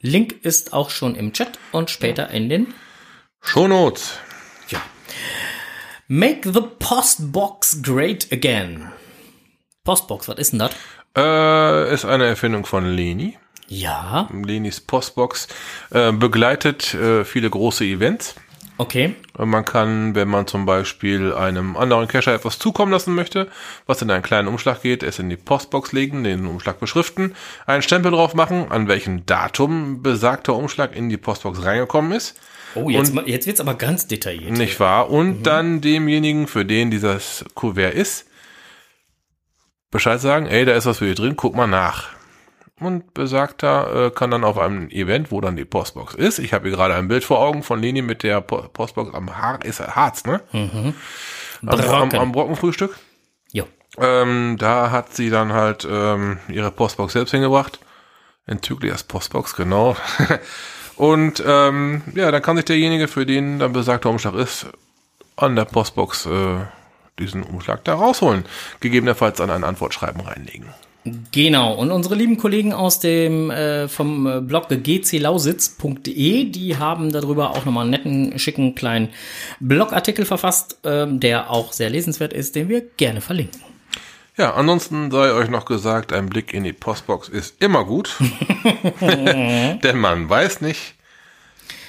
Link 0.02 0.32
ist 0.44 0.74
auch 0.74 0.90
schon 0.90 1.14
im 1.14 1.32
Chat 1.32 1.60
und 1.72 1.92
später 1.92 2.32
in 2.32 2.50
den 2.50 2.74
Shownotes. 3.42 4.14
Make 6.12 6.52
the 6.52 6.62
Postbox 6.80 7.84
great 7.84 8.32
again. 8.32 8.92
Postbox, 9.84 10.28
was 10.28 10.40
ist 10.40 10.54
denn 10.54 10.58
das? 10.58 10.72
Äh, 11.16 11.94
ist 11.94 12.04
eine 12.04 12.26
Erfindung 12.26 12.66
von 12.66 12.84
Leni. 12.84 13.38
Ja, 13.68 14.28
Lenis 14.34 14.82
Postbox 14.82 15.48
äh, 15.92 16.12
begleitet 16.12 16.96
äh, 16.96 17.24
viele 17.24 17.52
große 17.52 17.86
Events. 17.86 18.34
okay. 18.80 19.14
Und 19.38 19.50
Man 19.50 19.66
kann, 19.66 20.16
wenn 20.16 20.30
man 20.30 20.48
zum 20.48 20.66
Beispiel 20.66 21.32
einem 21.32 21.78
anderen 21.78 22.08
Cacher 22.08 22.34
etwas 22.34 22.58
zukommen 22.58 22.92
lassen 22.92 23.14
möchte, 23.14 23.48
was 23.86 24.02
in 24.02 24.10
einen 24.10 24.24
kleinen 24.24 24.48
Umschlag 24.48 24.82
geht, 24.82 25.04
es 25.04 25.20
in 25.20 25.30
die 25.30 25.38
Postbox 25.38 25.92
legen, 25.92 26.24
den 26.24 26.48
Umschlag 26.48 26.80
beschriften, 26.80 27.36
einen 27.68 27.84
Stempel 27.84 28.12
drauf 28.12 28.34
machen, 28.34 28.72
an 28.72 28.88
welchem 28.88 29.28
Datum 29.28 30.02
besagter 30.02 30.56
Umschlag 30.56 30.96
in 30.96 31.08
die 31.08 31.18
Postbox 31.18 31.64
reingekommen 31.64 32.14
ist. 32.14 32.36
Oh, 32.76 32.90
jetzt, 32.90 33.14
ma- 33.14 33.24
jetzt 33.26 33.48
wird's 33.48 33.60
aber 33.62 33.74
ganz 33.76 34.08
detailliert. 34.08 34.52
Nicht 34.52 34.80
wahr? 34.80 35.10
Und 35.10 35.44
dann 35.44 35.82
demjenigen, 35.82 36.48
für 36.48 36.66
den 36.66 36.92
dieses 36.92 37.44
Kuvert 37.56 37.94
ist, 37.94 38.26
Bescheid 39.92 40.22
sagen, 40.22 40.46
ey, 40.46 40.66
da 40.66 40.74
ist 40.74 40.86
was 40.86 41.00
für 41.00 41.06
dich 41.06 41.16
drin, 41.16 41.36
guck 41.36 41.56
mal 41.56 41.68
nach. 41.68 42.10
Und 42.80 43.14
besagter 43.14 44.06
äh, 44.06 44.12
kann 44.12 44.32
dann 44.32 44.44
auf 44.44 44.58
einem 44.58 44.90
Event, 44.90 45.32
wo 45.32 45.42
dann 45.42 45.56
die 45.58 45.66
Postbox 45.66 46.16
ist, 46.16 46.40
ich 46.40 46.54
habe 46.54 46.68
hier 46.70 46.78
gerade 46.78 46.96
ein 46.96 47.08
Bild 47.10 47.24
vor 47.26 47.40
Augen 47.40 47.62
von 47.64 47.82
Leni 47.82 48.02
mit 48.02 48.24
der 48.24 48.40
Po- 48.42 48.68
Postbox 48.72 49.14
am 49.14 49.36
Haar, 49.38 49.66
ist 49.66 49.82
Harz, 49.82 50.24
ne? 50.26 50.42
Am, 50.54 50.94
am, 51.66 51.78
Brocken. 51.82 52.20
am 52.20 52.32
Brockenfrühstück. 52.32 52.98
Jo. 53.52 53.66
Ähm, 53.98 54.56
da 54.60 54.92
hat 54.92 55.14
sie 55.14 55.30
dann 55.30 55.52
halt 55.52 55.86
ähm, 55.90 56.38
ihre 56.48 56.72
Postbox 56.72 57.12
selbst 57.14 57.32
hingebracht. 57.32 57.80
Entzüglich 58.46 58.92
als 58.94 59.04
Postbox, 59.04 59.56
genau. 59.56 59.98
Und 61.00 61.42
ähm, 61.48 62.02
ja, 62.14 62.30
dann 62.30 62.42
kann 62.42 62.58
sich 62.58 62.66
derjenige, 62.66 63.08
für 63.08 63.26
den 63.26 63.58
dann 63.60 63.72
besagter 63.72 64.10
Umschlag 64.10 64.34
ist, 64.34 64.66
an 65.38 65.56
der 65.56 65.64
Postbox 65.64 66.26
äh, 66.26 66.58
diesen 67.18 67.42
Umschlag 67.44 67.86
da 67.86 67.94
rausholen. 67.94 68.44
Gegebenenfalls 68.82 69.40
an 69.40 69.50
ein 69.50 69.64
Antwortschreiben 69.64 70.20
reinlegen. 70.20 70.66
Genau, 71.32 71.74
und 71.76 71.92
unsere 71.92 72.16
lieben 72.16 72.36
Kollegen 72.36 72.74
aus 72.74 73.00
dem 73.00 73.50
äh, 73.50 73.88
vom 73.88 74.28
äh, 74.28 74.42
Blog 74.42 74.68
gclausitz.de, 74.68 76.44
die 76.44 76.76
haben 76.76 77.14
darüber 77.14 77.52
auch 77.52 77.64
nochmal 77.64 77.84
einen 77.84 77.92
netten, 77.92 78.38
schicken 78.38 78.76
kleinen 78.76 79.08
Blogartikel 79.62 80.26
verfasst, 80.26 80.80
ähm, 80.84 81.22
der 81.22 81.50
auch 81.50 81.72
sehr 81.72 81.90
lesenswert 81.90 82.34
ist, 82.34 82.58
den 82.58 82.68
wir 82.68 82.82
gerne 82.82 83.22
verlinken. 83.22 83.69
Ja, 84.40 84.54
ansonsten 84.54 85.12
sei 85.12 85.34
euch 85.34 85.50
noch 85.50 85.66
gesagt, 85.66 86.14
ein 86.14 86.30
Blick 86.30 86.54
in 86.54 86.64
die 86.64 86.72
Postbox 86.72 87.28
ist 87.28 87.62
immer 87.62 87.84
gut. 87.84 88.16
Denn 89.02 89.98
man 89.98 90.30
weiß 90.30 90.62
nicht, 90.62 90.96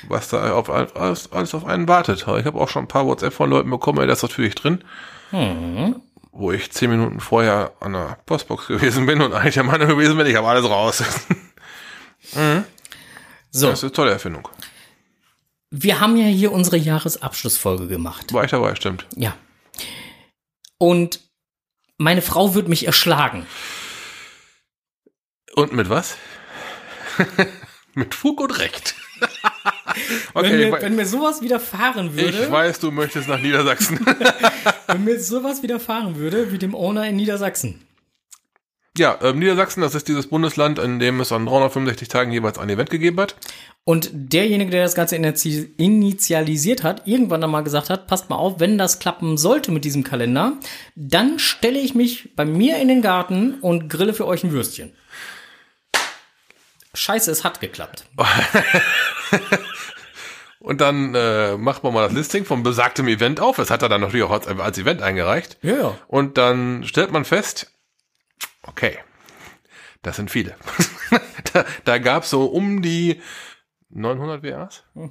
was 0.09 0.29
da 0.31 0.53
auf, 0.55 0.69
alles, 0.69 1.31
alles 1.31 1.55
auf 1.55 1.65
einen 1.65 1.87
wartet. 1.87 2.19
Ich 2.23 2.27
habe 2.27 2.61
auch 2.61 2.69
schon 2.69 2.85
ein 2.85 2.89
paar 2.89 3.07
WhatsApp 3.07 3.33
von 3.33 3.51
Leuten 3.51 3.71
bekommen, 3.71 4.01
ey, 4.01 4.07
da 4.09 4.15
ist 4.15 4.23
natürlich 4.23 4.57
drin. 4.57 4.83
Wo 6.33 6.51
ich 6.51 6.73
zehn 6.73 6.91
Minuten 6.91 7.21
vorher 7.21 7.73
an 7.79 7.93
der 7.93 8.19
Postbox 8.27 8.67
gewesen 8.67 9.07
bin 9.07 9.21
und 9.23 9.33
eigentlich 9.33 9.55
der 9.55 9.63
Meinung 9.63 9.87
gewesen 9.89 10.17
bin, 10.17 10.27
ich 10.27 10.35
habe 10.37 10.49
alles 10.49 10.69
raus. 10.69 11.03
So, 13.53 13.67
Das 13.69 13.79
ist 13.79 13.85
eine 13.85 13.93
tolle 13.93 14.11
Erfindung. 14.13 14.49
wir 15.71 15.99
haben 16.01 16.17
ja 16.17 16.27
hier 16.27 16.53
unsere 16.53 16.77
Jahresabschlussfolge 16.77 17.89
gemacht. 17.89 18.33
War 18.33 18.45
ich 18.45 18.51
dabei, 18.53 18.75
stimmt. 18.77 19.07
Ja. 19.17 19.35
Und 20.79 21.21
meine 22.01 22.23
Frau 22.23 22.55
wird 22.55 22.67
mich 22.67 22.87
erschlagen. 22.87 23.47
Und 25.55 25.75
mit 25.75 25.91
was? 25.91 26.17
mit 27.95 28.15
Fug 28.15 28.41
und 28.41 28.59
Recht. 28.59 28.95
wenn, 29.21 30.45
Okay, 30.45 30.57
mir, 30.57 30.77
ich, 30.77 30.83
wenn 30.83 30.97
mir 30.97 31.05
sowas 31.05 31.43
widerfahren 31.43 32.17
ich 32.17 32.23
würde, 32.23 32.51
weiß, 32.51 32.81
du 32.81 32.91
möchtest 32.91 33.29
nach 33.29 33.39
Niedersachsen. 33.39 34.01
wenn 34.87 35.05
mir 35.05 35.21
sowas 35.21 35.63
widerfahren 35.63 36.17
würde, 36.17 36.53
wie 36.53 36.59
dem 36.59 36.75
Owner 36.75 37.07
in 37.07 37.17
Niedersachsen. 37.17 37.87
ja, 38.97 39.19
ähm, 39.21 39.39
Niedersachsen, 39.39 39.83
das 39.83 39.95
ist 39.95 40.09
dieses 40.09 40.29
Bundesland, 40.29 40.79
in 40.79 41.01
dem 41.01 41.21
es 41.21 41.33
an 41.33 41.45
365 41.45 42.09
Tagen 42.09 42.33
jeweils 42.33 42.57
ein 42.57 42.71
Event 42.71 42.89
gegeben 42.89 43.21
hat. 43.21 43.37
Und 43.85 44.11
derjenige, 44.13 44.71
der 44.71 44.85
das 44.85 44.95
Ganze 44.95 45.17
initi- 45.17 45.71
initialisiert 45.79 46.85
hat, 46.85 47.07
irgendwann 47.07 47.43
einmal 47.43 47.65
gesagt 47.65 47.91
hat, 47.91 48.07
passt 48.07 48.31
mal 48.31 48.37
auf, 48.37 48.61
wenn 48.61 48.79
das 48.79 48.99
klappen 48.99 49.37
sollte 49.39 49.73
mit 49.73 49.85
diesem 49.85 50.05
Kalender, 50.05 50.59
dann 50.95 51.39
stelle 51.39 51.79
ich 51.79 51.95
mich 51.95 52.37
bei 52.37 52.45
mir 52.45 52.79
in 52.79 52.89
den 52.89 53.03
Garten 53.03 53.55
und 53.61 53.89
grille 53.89 54.15
für 54.15 54.27
euch 54.27 54.45
ein 54.45 54.53
Würstchen. 54.53 54.93
Scheiße, 56.95 57.31
es 57.31 57.45
hat 57.45 57.61
geklappt. 57.61 58.05
Und 60.61 60.83
dann 60.83 61.15
äh, 61.15 61.57
macht 61.57 61.83
man 61.85 61.95
mal 61.95 62.07
das 62.07 62.13
Listing 62.13 62.45
vom 62.45 62.63
besagtem 62.63 63.09
Event 63.09 63.41
auf. 63.41 63.57
Das 63.57 63.71
hat 63.71 63.81
er 63.83 63.89
dann 63.89 64.03
natürlich 64.03 64.25
auch 64.27 64.31
als, 64.31 64.47
als 64.47 64.77
Event 64.77 65.01
eingereicht. 65.01 65.57
Ja, 65.63 65.75
ja. 65.77 65.99
Und 66.07 66.37
dann 66.37 66.85
stellt 66.85 67.13
man 67.13 67.25
fest, 67.25 67.73
okay, 68.63 68.99
das 70.03 70.17
sind 70.17 70.31
viele. 70.31 70.57
da 71.55 71.65
da 71.85 71.99
gab 71.99 72.25
es 72.25 72.31
so 72.31 72.45
um 72.45 72.83
die 72.83 73.23
900 73.91 74.43
WAs. 74.43 74.85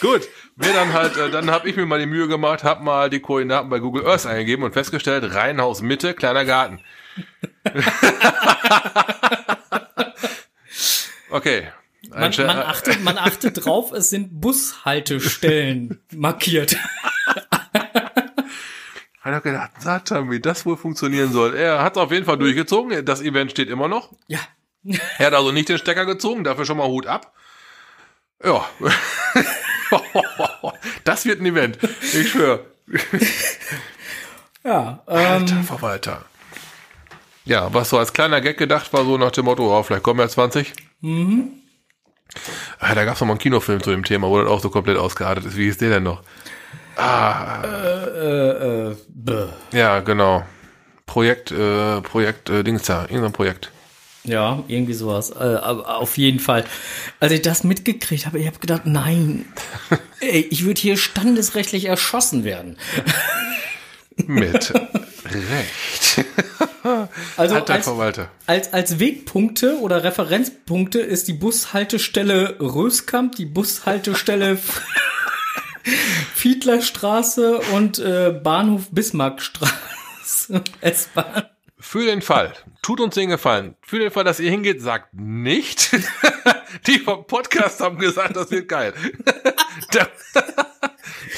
Gut, 0.00 0.28
mir 0.56 0.72
dann 0.72 0.92
halt, 0.92 1.16
äh, 1.16 1.30
dann 1.30 1.50
habe 1.50 1.68
ich 1.68 1.76
mir 1.76 1.86
mal 1.86 1.98
die 1.98 2.06
Mühe 2.06 2.28
gemacht, 2.28 2.64
habe 2.64 2.84
mal 2.84 3.10
die 3.10 3.20
Koordinaten 3.20 3.68
bei 3.68 3.78
Google 3.78 4.06
Earth 4.06 4.26
eingegeben 4.26 4.64
und 4.64 4.72
festgestellt, 4.72 5.34
Reihenhaus 5.34 5.82
Mitte, 5.82 6.14
kleiner 6.14 6.44
Garten. 6.44 6.80
okay. 11.30 11.68
Man, 12.10 12.32
man, 12.36 12.58
achtet, 12.58 13.02
man 13.02 13.18
achtet 13.18 13.64
drauf, 13.64 13.90
es 13.92 14.10
sind 14.10 14.40
Bushaltestellen 14.40 16.00
markiert. 16.14 16.76
Hat 19.20 19.32
er 19.32 19.40
gedacht, 19.40 19.72
Satan, 19.80 20.30
wie 20.30 20.38
das 20.38 20.64
wohl 20.66 20.76
funktionieren 20.76 21.32
soll. 21.32 21.56
Er 21.56 21.82
hat 21.82 21.98
auf 21.98 22.12
jeden 22.12 22.26
Fall 22.26 22.38
durchgezogen. 22.38 23.04
Das 23.04 23.20
Event 23.22 23.50
steht 23.50 23.68
immer 23.68 23.88
noch. 23.88 24.12
Ja. 24.28 24.38
Er 25.18 25.26
hat 25.26 25.34
also 25.34 25.52
nicht 25.52 25.68
den 25.68 25.78
Stecker 25.78 26.06
gezogen, 26.06 26.44
dafür 26.44 26.64
schon 26.64 26.76
mal 26.76 26.86
Hut 26.86 27.06
ab. 27.06 27.32
Ja. 28.44 28.64
Das 31.04 31.24
wird 31.24 31.40
ein 31.40 31.46
Event. 31.46 31.78
Ich 32.02 32.30
schwöre. 32.30 32.64
Ja, 34.64 35.00
ähm, 35.06 35.16
Alter 35.16 35.62
Verwalter. 35.62 36.24
Ja, 37.44 37.72
was 37.72 37.90
so 37.90 37.98
als 37.98 38.12
kleiner 38.12 38.40
Gag 38.40 38.58
gedacht 38.58 38.92
war, 38.92 39.04
so 39.04 39.16
nach 39.16 39.30
dem 39.30 39.44
Motto, 39.44 39.78
oh, 39.78 39.82
vielleicht 39.84 40.02
kommen 40.02 40.18
ja 40.18 40.28
20. 40.28 40.72
Mhm. 41.02 41.52
Ah, 42.80 42.96
da 42.96 43.04
gab 43.04 43.14
es 43.14 43.20
noch 43.20 43.28
mal 43.28 43.34
einen 43.34 43.38
Kinofilm 43.38 43.80
zu 43.80 43.90
dem 43.90 44.02
Thema, 44.04 44.28
wo 44.28 44.40
das 44.40 44.50
auch 44.50 44.60
so 44.60 44.68
komplett 44.70 44.98
ausgeartet 44.98 45.44
ist. 45.44 45.56
Wie 45.56 45.66
hieß 45.66 45.78
der 45.78 45.90
denn 45.90 46.02
noch? 46.02 46.24
äh, 46.98 48.90
äh, 48.90 48.96
bäh. 49.08 49.46
Ja, 49.72 50.00
genau. 50.00 50.44
Projekt, 51.06 51.52
äh, 51.52 52.00
Projekt, 52.00 52.50
äh, 52.50 52.64
Dings 52.64 52.82
da, 52.82 53.02
irgendein 53.02 53.32
Projekt. 53.32 53.70
Ja, 54.26 54.64
irgendwie 54.68 54.94
sowas. 54.94 55.30
Äh, 55.30 55.34
aber 55.34 55.98
auf 55.98 56.18
jeden 56.18 56.40
Fall. 56.40 56.64
Als 57.20 57.32
ich 57.32 57.42
das 57.42 57.64
mitgekriegt 57.64 58.26
habe, 58.26 58.38
ich 58.38 58.46
habe 58.46 58.58
gedacht, 58.58 58.82
nein, 58.84 59.46
ey, 60.20 60.46
ich 60.50 60.64
würde 60.64 60.80
hier 60.80 60.96
standesrechtlich 60.96 61.86
erschossen 61.86 62.44
werden. 62.44 62.76
Mit 64.26 64.72
Recht. 65.24 66.24
Also 67.36 67.56
Alter 67.56 67.74
als, 67.74 67.84
Verwalter. 67.84 68.30
als, 68.46 68.72
als 68.72 69.00
Wegpunkte 69.00 69.80
oder 69.80 70.04
Referenzpunkte 70.04 71.00
ist 71.00 71.26
die 71.26 71.32
Bushaltestelle 71.32 72.60
Röskamp, 72.60 73.34
die 73.34 73.44
Bushaltestelle 73.44 74.56
Fiedlerstraße 76.34 77.58
und 77.74 77.98
äh, 77.98 78.38
Bahnhof 78.40 78.82
Bismarckstraße. 78.92 80.62
S-Bahn. 80.80 81.46
Für 81.88 82.04
den 82.04 82.20
Fall, 82.20 82.52
tut 82.82 82.98
uns 82.98 83.14
den 83.14 83.28
Gefallen, 83.28 83.76
für 83.80 84.00
den 84.00 84.10
Fall, 84.10 84.24
dass 84.24 84.40
ihr 84.40 84.50
hingeht, 84.50 84.82
sagt 84.82 85.14
nicht. 85.14 85.92
Die 86.88 86.98
vom 86.98 87.24
Podcast 87.28 87.80
haben 87.80 87.96
gesagt, 87.96 88.34
das 88.34 88.50
wird 88.50 88.68
geil. 88.68 88.92
Da- 89.92 90.08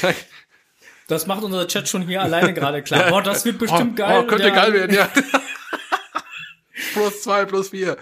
da- 0.01 0.13
Das 1.07 1.27
macht 1.27 1.43
unser 1.43 1.67
Chat 1.67 1.87
schon 1.87 2.01
hier 2.01 2.23
alleine 2.23 2.51
gerade 2.55 2.81
klar. 2.81 3.11
Boah, 3.11 3.21
das 3.21 3.45
wird 3.45 3.59
bestimmt 3.59 3.91
oh, 3.91 3.95
geil. 3.95 4.21
Oh, 4.23 4.27
könnte 4.27 4.45
Der- 4.45 4.55
geil 4.55 4.73
werden, 4.73 4.95
ja. 4.95 5.07
plus 6.93 7.21
zwei, 7.21 7.45
plus 7.45 7.69
vier. 7.69 7.95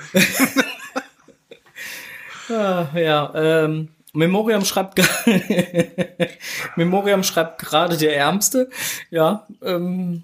Ah, 2.49 2.87
ja, 2.95 3.33
ähm, 3.35 3.89
Memoriam 4.13 4.63
schreibt 4.63 5.01
Memoriam 6.77 7.23
schreibt 7.23 7.59
gerade 7.59 7.97
der 7.97 8.15
Ärmste. 8.15 8.69
Ja, 9.09 9.45
ähm, 9.61 10.23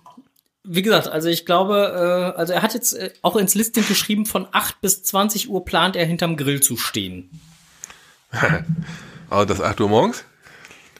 wie 0.64 0.82
gesagt, 0.82 1.08
also 1.08 1.28
ich 1.30 1.46
glaube, 1.46 2.34
äh, 2.36 2.40
also 2.40 2.54
er 2.54 2.62
hat 2.62 2.74
jetzt 2.74 2.94
äh, 2.94 3.12
auch 3.22 3.36
ins 3.36 3.56
Listing 3.56 3.86
geschrieben, 3.88 4.26
von 4.26 4.48
8 4.52 4.82
bis 4.82 5.04
20 5.04 5.50
Uhr 5.50 5.66
plant 5.66 5.96
er 5.96 6.06
hinterm 6.06 6.38
Grill 6.38 6.62
zu 6.62 6.78
stehen. 6.78 7.30
Aber 9.30 9.46
das 9.46 9.62
8 9.62 9.82
Uhr 9.82 9.90
morgens? 9.90 10.24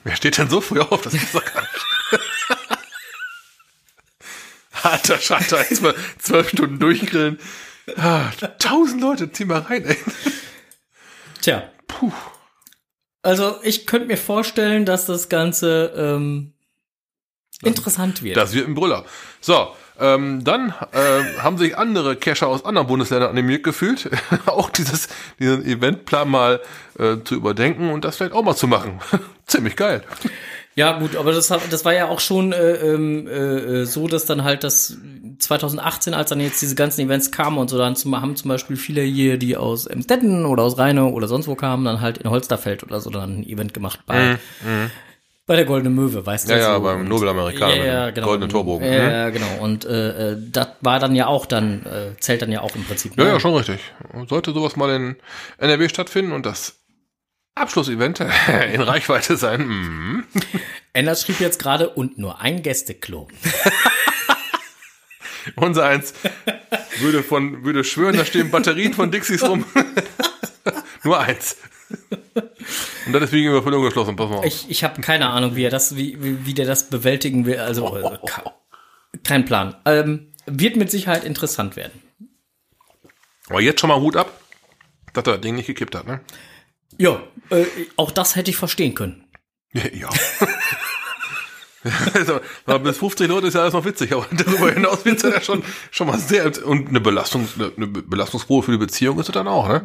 Wer 0.04 0.16
steht 0.16 0.38
denn 0.38 0.50
so 0.50 0.60
früh 0.60 0.82
auf? 0.82 1.02
Das 1.02 1.14
ist 1.14 1.34
doch 1.34 1.46
gar 1.46 1.62
nicht. 1.62 1.86
Alter 4.84 5.18
Schalter, 5.18 5.60
jetzt 5.62 5.82
mal 5.82 5.96
zwölf 6.20 6.50
Stunden 6.50 6.78
durchgrillen. 6.78 7.40
Ah, 7.96 8.32
tausend 8.60 9.02
Leute, 9.02 9.32
zieh 9.32 9.46
mal 9.46 9.60
rein, 9.60 9.86
ey. 9.86 9.98
Tja. 11.42 11.70
Also 13.22 13.58
ich 13.64 13.88
könnte 13.88 14.08
mir 14.08 14.18
vorstellen, 14.18 14.86
dass 14.86 15.06
das 15.06 15.30
Ganze 15.30 15.94
ähm, 15.96 16.53
interessant 17.66 18.24
wird. 18.24 18.38
Das 18.38 18.54
wird 18.54 18.68
ein 18.68 18.76
Brüller. 18.76 19.06
So, 19.42 19.70
ähm, 20.00 20.44
dann 20.44 20.74
äh, 20.92 21.40
haben 21.42 21.58
sich 21.58 21.78
andere 21.78 22.16
Cacher 22.16 22.48
aus 22.48 22.66
anderen 22.66 22.88
Bundesländern 22.88 23.30
animiert 23.30 23.64
gefühlt, 23.64 24.10
auch 24.48 24.70
dieses, 24.70 25.08
diesen 25.40 25.66
Eventplan 25.66 26.30
mal 26.30 26.62
äh, 26.98 27.18
zu 27.24 27.36
überdenken 27.36 27.92
und 27.92 28.04
das 28.04 28.18
vielleicht 28.18 28.34
auch 28.34 28.44
mal 28.44 28.56
zu 28.56 28.68
machen. 28.68 29.00
Ziemlich 29.46 29.76
geil. 29.76 30.04
Ja, 30.76 30.98
gut, 30.98 31.16
aber 31.16 31.32
das, 31.32 31.48
das 31.48 31.86
war 31.86 31.94
ja 31.94 32.08
auch 32.08 32.20
schon 32.20 32.52
äh, 32.52 32.74
ähm, 32.78 33.28
äh, 33.28 33.86
so, 33.86 34.08
dass 34.08 34.26
dann 34.26 34.44
halt 34.44 34.64
das 34.64 34.98
2018, 35.38 36.16
als 36.16 36.30
dann 36.30 36.40
jetzt 36.40 36.62
diese 36.64 36.74
ganzen 36.74 37.02
Events 37.02 37.32
kamen 37.32 37.60
und 37.60 37.70
so, 37.70 37.78
dann 37.78 37.96
zum, 37.96 38.20
haben 38.20 38.36
zum 38.36 38.50
Beispiel 38.50 38.76
viele 38.76 39.02
hier, 39.02 39.38
die 39.38 39.56
aus 39.56 39.86
Emstetten 39.86 40.46
oder 40.46 40.64
aus 40.64 40.80
Rheine 40.80 41.06
oder 41.06 41.28
sonst 41.28 41.48
wo 41.48 41.54
kamen, 41.54 41.86
dann 41.86 42.02
halt 42.02 42.18
in 42.18 42.30
Holsterfeld 42.30 42.82
oder 42.82 43.00
so 43.00 43.12
dann 43.12 43.42
ein 43.42 43.44
Event 43.44 43.76
gemacht 43.76 44.00
bei, 44.08 44.40
bei 45.46 45.56
der 45.58 45.66
Goldene 45.66 45.90
Möwe, 45.90 46.26
weißt 46.26 46.48
du? 46.48 46.54
Ja, 46.54 46.60
ja, 46.60 46.76
so. 46.76 46.82
beim 46.82 47.02
Und- 47.02 47.10
Nobelamerikaner 47.10 47.76
Ja, 47.76 47.86
ja, 47.86 48.06
dem 48.08 48.16
genau. 48.16 48.28
goldenen 48.28 48.50
Torbogen. 48.50 48.88
Ja, 48.88 49.12
ja, 49.12 49.30
genau. 49.30 49.58
Und 49.60 49.84
äh, 49.86 50.32
äh, 50.32 50.38
das 50.52 50.68
war 50.82 51.00
dann 51.00 51.16
ja 51.16 51.28
auch 51.28 51.46
dann, 51.46 51.86
äh, 51.86 52.18
zählt 52.20 52.42
dann 52.42 52.52
ja 52.52 52.62
auch 52.62 52.76
im 52.76 52.84
Prinzip. 52.86 53.18
Ja, 53.18 53.24
ne? 53.26 53.30
ja, 53.32 53.40
schon 53.40 53.54
richtig. 53.54 53.80
Sollte 54.30 54.54
sowas 54.54 54.76
mal 54.78 54.90
in 54.96 55.16
NRW 55.58 55.90
stattfinden 55.90 56.32
und 56.32 56.46
das 56.46 56.80
Abschlussevent 57.56 58.20
in 58.74 58.82
Reichweite 58.82 59.36
sein. 59.38 59.68
Mhm. 59.68 60.24
Ender 60.94 61.16
schrieb 61.16 61.40
jetzt 61.40 61.60
gerade, 61.60 61.90
und 61.90 62.18
nur 62.18 62.40
ein 62.42 62.64
Gästeklo. 62.64 63.28
Unser 65.58 65.84
eins 65.86 66.14
würde 67.00 67.22
von, 67.22 67.66
würde 67.66 67.84
schwören, 67.84 68.16
da 68.16 68.24
stehen 68.24 68.50
Batterien 68.50 68.94
von 68.94 69.12
Dixies 69.12 69.44
rum. 69.44 69.66
Nur 71.04 71.20
eins. 71.20 71.58
Und 73.06 73.14
das 73.14 73.24
ist 73.24 73.32
wegen 73.32 73.50
Überfüllung 73.50 73.84
geschlossen, 73.84 74.16
pass 74.16 74.30
mal 74.30 74.38
auf. 74.38 74.46
Ich, 74.46 74.70
ich 74.70 74.84
habe 74.84 75.02
keine 75.02 75.30
Ahnung, 75.30 75.56
wie 75.56 75.64
er 75.64 75.70
das, 75.70 75.96
wie, 75.96 76.22
wie, 76.24 76.46
wie 76.46 76.54
der 76.54 76.66
das 76.66 76.90
bewältigen 76.90 77.46
will. 77.46 77.58
Also 77.60 77.96
äh, 77.98 78.18
ke- 78.26 78.52
kein 79.24 79.46
Plan. 79.46 79.76
Ähm, 79.86 80.32
wird 80.46 80.76
mit 80.76 80.90
Sicherheit 80.90 81.24
interessant 81.24 81.76
werden. 81.76 82.02
Aber 83.50 83.62
jetzt 83.62 83.82
schon 83.82 83.90
mal 83.90 84.00
Hut 84.00 84.16
ab, 84.16 84.32
dass 85.14 85.26
er 85.28 85.34
das 85.34 85.42
Ding 85.42 85.56
nicht 85.56 85.68
gekippt 85.68 85.96
hat, 85.96 86.08
ne? 86.08 86.22
Ja, 86.98 87.22
äh, 87.50 87.66
auch 87.98 88.12
das 88.12 88.36
hätte 88.36 88.50
ich 88.52 88.58
verstehen 88.58 88.96
können. 88.96 89.26
Ja. 89.74 90.10
Also, 92.14 92.40
mal 92.66 92.80
bis 92.80 92.98
50 92.98 93.28
Leute 93.28 93.48
ist 93.48 93.56
ja 93.56 93.62
alles 93.62 93.74
noch 93.74 93.84
witzig, 93.84 94.14
aber 94.14 94.26
darüber 94.32 94.72
hinaus 94.72 95.04
wird 95.04 95.22
es 95.22 95.24
ja 95.34 95.42
schon, 95.42 95.64
schon 95.92 96.08
mal 96.08 96.18
sehr, 96.18 96.50
und 96.66 96.88
eine 96.88 97.02
Belastung, 97.02 97.46
eine 97.76 97.88
Belastungsprobe 97.88 98.64
für 98.64 98.72
die 98.72 98.78
Beziehung 98.78 99.20
ist 99.20 99.28
es 99.28 99.34
dann 99.34 99.50
auch, 99.50 99.68
ne? 99.68 99.82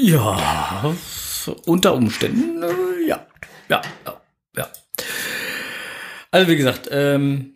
Ja, 0.00 0.94
unter 1.66 1.94
Umständen, 1.94 2.62
äh, 2.62 3.08
ja. 3.08 3.26
Ja, 3.68 3.82
ja, 4.06 4.20
ja. 4.56 4.68
Also 6.30 6.48
wie 6.50 6.56
gesagt, 6.56 6.88
ähm, 6.90 7.54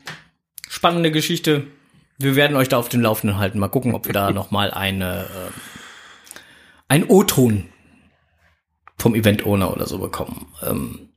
spannende 0.69 1.11
Geschichte. 1.11 1.67
Wir 2.19 2.37
werden 2.37 2.57
euch 2.57 2.69
da 2.69 2.79
auf 2.79 2.89
dem 2.89 3.01
Laufenden 3.01 3.39
halten. 3.39 3.59
Mal 3.59 3.69
gucken, 3.69 3.95
ob 3.95 4.07
wir 4.07 4.13
da 4.13 4.31
noch 4.35 4.51
mal 4.51 4.71
eine, 4.71 5.27
ähm, 5.35 5.53
ein 6.89 7.05
O-Ton 7.09 7.69
vom 8.99 9.15
Event-Owner 9.15 9.73
oder 9.73 9.87
so 9.87 9.99
bekommen. 9.99 10.53
Ähm, 10.63 11.11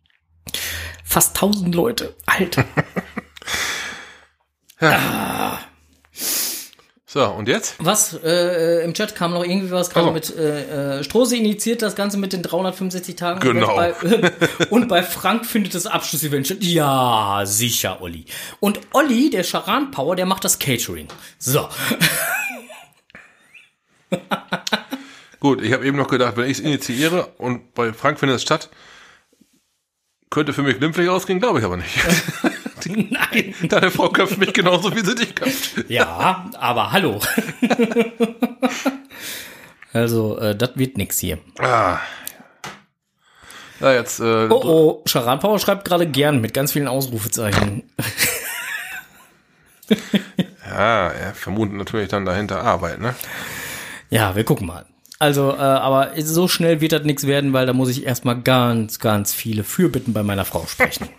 fast 1.04 1.36
1000 1.36 1.74
Leute. 1.76 2.16
Alter. 2.26 2.66
Ist 4.80 5.75
So, 7.16 7.26
und 7.28 7.48
jetzt? 7.48 7.76
Was? 7.80 8.14
Äh, 8.26 8.84
Im 8.84 8.94
Chat 8.94 9.16
kam 9.16 9.32
noch 9.32 9.46
irgendwie 9.46 9.72
was 9.72 9.90
gerade 9.90 10.12
mit 10.12 10.36
äh, 10.36 10.98
äh, 11.00 11.04
Strose 11.06 11.38
initiiert 11.38 11.82
das 11.82 11.96
Ganze 11.96 12.18
mit 12.18 12.34
den 12.34 12.42
365 12.42 13.16
Tagen. 13.16 13.40
Genau. 13.40 13.70
Und 13.70 13.76
bei, 13.78 14.34
und 14.70 14.90
bei 14.90 15.02
Frank 15.02 15.46
findet 15.46 15.76
das 15.76 15.86
Abschlussevent 15.86 16.48
statt. 16.48 16.58
Ja, 16.60 17.44
sicher, 17.46 18.02
Olli. 18.02 18.26
Und 18.60 18.82
Olli, 18.92 19.30
der 19.30 19.44
Charan 19.44 19.92
Power, 19.92 20.18
der 20.18 20.26
macht 20.26 20.44
das 20.44 20.60
Catering. 20.60 21.08
So. 21.40 21.70
Gut, 25.40 25.62
ich 25.62 25.72
habe 25.72 25.86
eben 25.86 25.96
noch 25.96 26.10
gedacht, 26.10 26.36
wenn 26.36 26.50
ich 26.50 26.58
es 26.58 26.66
initiiere 26.66 27.28
und 27.38 27.74
bei 27.76 27.94
Frank 27.94 28.20
findet 28.20 28.36
es 28.36 28.42
statt, 28.42 28.70
könnte 30.30 30.52
für 30.52 30.64
mich 30.64 30.80
glimpflich 30.80 31.08
ausgehen, 31.08 31.40
glaube 31.40 31.60
ich 31.60 31.66
aber 31.66 31.78
nicht. 31.78 31.98
Nein. 32.88 33.54
Deine 33.64 33.92
Frau 33.92 34.10
köpft 34.10 34.38
mich 34.38 34.54
genauso, 34.54 34.96
wie 34.96 35.06
sie 35.06 35.16
dich 35.16 35.36
köpft. 35.36 35.90
Ja, 35.90 36.50
aber 36.58 36.92
hallo. 36.92 37.20
also, 39.94 40.38
äh, 40.38 40.56
das 40.56 40.72
wird 40.76 40.98
nix 40.98 41.20
hier. 41.20 41.40
Ah. 41.60 42.00
Ja, 43.80 43.94
jetzt, 43.94 44.20
äh, 44.20 44.48
Oh 44.50 44.62
oh, 44.64 45.04
Charan 45.06 45.40
Power 45.40 45.60
schreibt 45.60 45.86
gerade 45.86 46.08
gern 46.08 46.40
mit 46.40 46.54
ganz 46.54 46.72
vielen 46.72 46.88
Ausrufezeichen. 46.88 47.84
ja, 50.70 51.10
er 51.10 51.34
vermutet 51.34 51.76
natürlich 51.76 52.10
dann 52.10 52.26
dahinter 52.26 52.62
Arbeit, 52.62 53.00
ne? 53.00 53.16
Ja, 54.10 54.36
wir 54.36 54.44
gucken 54.44 54.68
mal. 54.68 54.86
Also, 55.20 55.52
äh, 55.52 55.62
aber 55.62 56.12
so 56.18 56.48
schnell 56.48 56.82
wird 56.82 56.92
das 56.92 57.04
nichts 57.04 57.26
werden, 57.26 57.54
weil 57.54 57.66
da 57.66 57.74
muss 57.74 57.90
ich 57.90 58.06
erstmal 58.06 58.42
ganz, 58.42 59.00
ganz 59.00 59.34
viele 59.34 59.64
Fürbitten 59.64 60.14
bei 60.14 60.24
meiner 60.24 60.46
Frau 60.46 60.66
sprechen. 60.68 61.10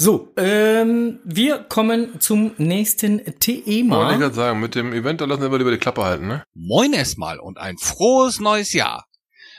So, 0.00 0.32
ähm, 0.38 1.18
wir 1.24 1.58
kommen 1.58 2.20
zum 2.20 2.52
nächsten 2.56 3.18
Wollte 3.18 3.30
ich 3.50 3.64
Thema. 3.64 4.16
gerade 4.16 4.34
sagen, 4.34 4.58
mit 4.58 4.74
dem 4.74 4.94
Event, 4.94 5.20
da 5.20 5.26
lassen 5.26 5.42
wir 5.42 5.58
lieber 5.58 5.70
die 5.70 5.76
Klappe 5.76 6.02
halten, 6.02 6.26
ne? 6.26 6.42
Moin 6.54 6.94
erstmal 6.94 7.38
und 7.38 7.58
ein 7.58 7.76
frohes 7.76 8.40
neues 8.40 8.72
Jahr. 8.72 9.04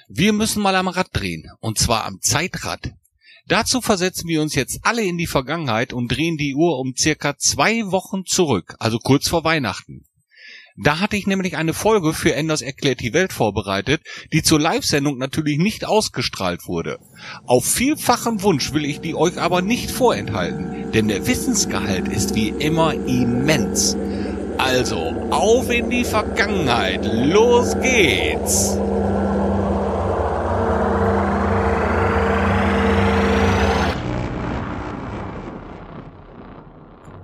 Wir 0.10 0.34
müssen 0.34 0.64
mal 0.64 0.76
am 0.76 0.88
Rad 0.88 1.10
drehen, 1.14 1.48
und 1.60 1.78
zwar 1.78 2.06
am 2.06 2.22
Zeitrad. 2.22 2.92
Dazu 3.46 3.82
versetzen 3.82 4.28
wir 4.28 4.42
uns 4.42 4.56
jetzt 4.56 4.80
alle 4.82 5.04
in 5.04 5.20
die 5.20 5.28
Vergangenheit 5.28 5.94
und 5.94 6.08
drehen 6.08 6.38
die 6.38 6.56
Uhr 6.56 6.80
um 6.80 6.96
circa 6.98 7.38
zwei 7.38 7.92
Wochen 7.92 8.26
zurück, 8.26 8.76
also 8.80 8.98
kurz 8.98 9.28
vor 9.28 9.44
Weihnachten. 9.44 10.06
Da 10.78 11.00
hatte 11.00 11.18
ich 11.18 11.28
nämlich 11.28 11.58
eine 11.58 11.74
Folge 11.74 12.14
für 12.14 12.34
Enders 12.34 12.62
erklärt 12.62 13.02
die 13.02 13.14
Welt 13.14 13.34
vorbereitet, 13.34 14.02
die 14.32 14.42
zur 14.42 14.60
Live-Sendung 14.60 15.18
natürlich 15.18 15.58
nicht 15.58 15.86
ausgestrahlt 15.86 16.68
wurde. 16.68 17.00
Auf 17.46 17.66
vielfachen 17.66 18.42
Wunsch 18.42 18.74
will 18.74 18.86
ich 18.86 19.02
die 19.02 19.16
euch 19.16 19.38
aber 19.38 19.62
nicht 19.62 19.92
vorenthalten, 19.92 20.92
denn 20.92 21.08
der 21.08 21.28
Wissensgehalt 21.28 22.08
ist 22.08 22.36
wie 22.36 22.50
immer 22.50 22.94
immens. 22.94 23.98
Also, 24.58 25.28
auf 25.32 25.72
in 25.72 25.90
die 25.90 26.06
Vergangenheit. 26.06 27.04
Los 27.04 27.76
geht's. 27.82 28.78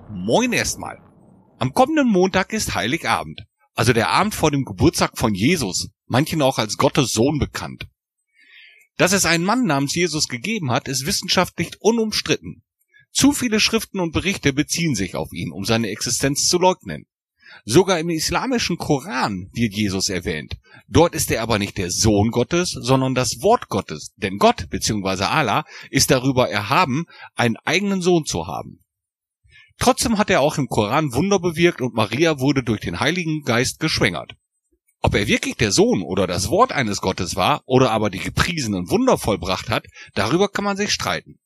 Moin 0.10 0.52
erstmal. 0.52 1.07
Am 1.60 1.74
kommenden 1.74 2.08
Montag 2.08 2.54
ist 2.54 2.76
Heiligabend, 2.76 3.42
also 3.74 3.92
der 3.92 4.10
Abend 4.10 4.36
vor 4.36 4.52
dem 4.52 4.64
Geburtstag 4.64 5.18
von 5.18 5.34
Jesus, 5.34 5.90
manchen 6.06 6.44
auch 6.44 6.60
als 6.60 6.78
Gottes 6.78 7.12
Sohn 7.12 7.40
bekannt. 7.40 7.88
Dass 8.98 9.12
es 9.12 9.26
einen 9.26 9.44
Mann 9.44 9.66
namens 9.66 9.96
Jesus 9.96 10.28
gegeben 10.28 10.70
hat, 10.70 10.88
ist 10.88 11.08
wissenschaftlich 11.08 11.72
unumstritten. 11.80 12.62
Zu 13.12 13.32
viele 13.32 13.60
Schriften 13.60 14.00
und 14.00 14.12
Berichte 14.12 14.54
beziehen 14.54 14.94
sich 14.94 15.16
auf 15.16 15.34
ihn, 15.34 15.52
um 15.52 15.66
seine 15.66 15.90
Existenz 15.90 16.48
zu 16.48 16.60
leugnen. 16.60 17.08
Sogar 17.66 18.00
im 18.00 18.10
islamischen 18.12 18.78
Koran 18.78 19.50
wird 19.54 19.74
Jesus 19.74 20.10
erwähnt. 20.10 20.58
Dort 20.88 21.16
ist 21.16 21.32
er 21.32 21.42
aber 21.42 21.58
nicht 21.58 21.80
der 21.80 21.90
Sohn 21.90 22.30
Gottes, 22.30 22.70
sondern 22.70 23.16
das 23.16 23.42
Wort 23.42 23.68
Gottes. 23.68 24.14
Denn 24.18 24.38
Gott 24.38 24.70
bzw. 24.70 25.24
Allah 25.24 25.66
ist 25.90 26.12
darüber 26.12 26.50
erhaben, 26.50 27.06
einen 27.36 27.58
eigenen 27.58 28.02
Sohn 28.02 28.26
zu 28.26 28.46
haben. 28.46 28.84
Trotzdem 29.80 30.18
hat 30.18 30.30
er 30.30 30.42
auch 30.42 30.58
im 30.58 30.68
Koran 30.68 31.14
Wunder 31.14 31.40
bewirkt 31.40 31.82
und 31.82 31.94
Maria 31.94 32.40
wurde 32.40 32.64
durch 32.64 32.82
den 32.82 33.00
Heiligen 33.00 33.44
Geist 33.44 33.80
geschwängert. 33.80 34.36
Ob 35.02 35.14
er 35.14 35.28
wirklich 35.28 35.56
der 35.56 35.72
Sohn 35.72 36.02
oder 36.02 36.26
das 36.26 36.50
Wort 36.50 36.72
eines 36.72 37.02
Gottes 37.02 37.36
war 37.36 37.62
oder 37.66 37.92
aber 37.92 38.10
die 38.10 38.20
gepriesenen 38.20 38.90
Wunder 38.90 39.18
vollbracht 39.18 39.70
hat, 39.70 39.86
darüber 40.16 40.50
kann 40.50 40.66
man 40.66 40.78
sich 40.78 40.92
streiten. 40.92 41.40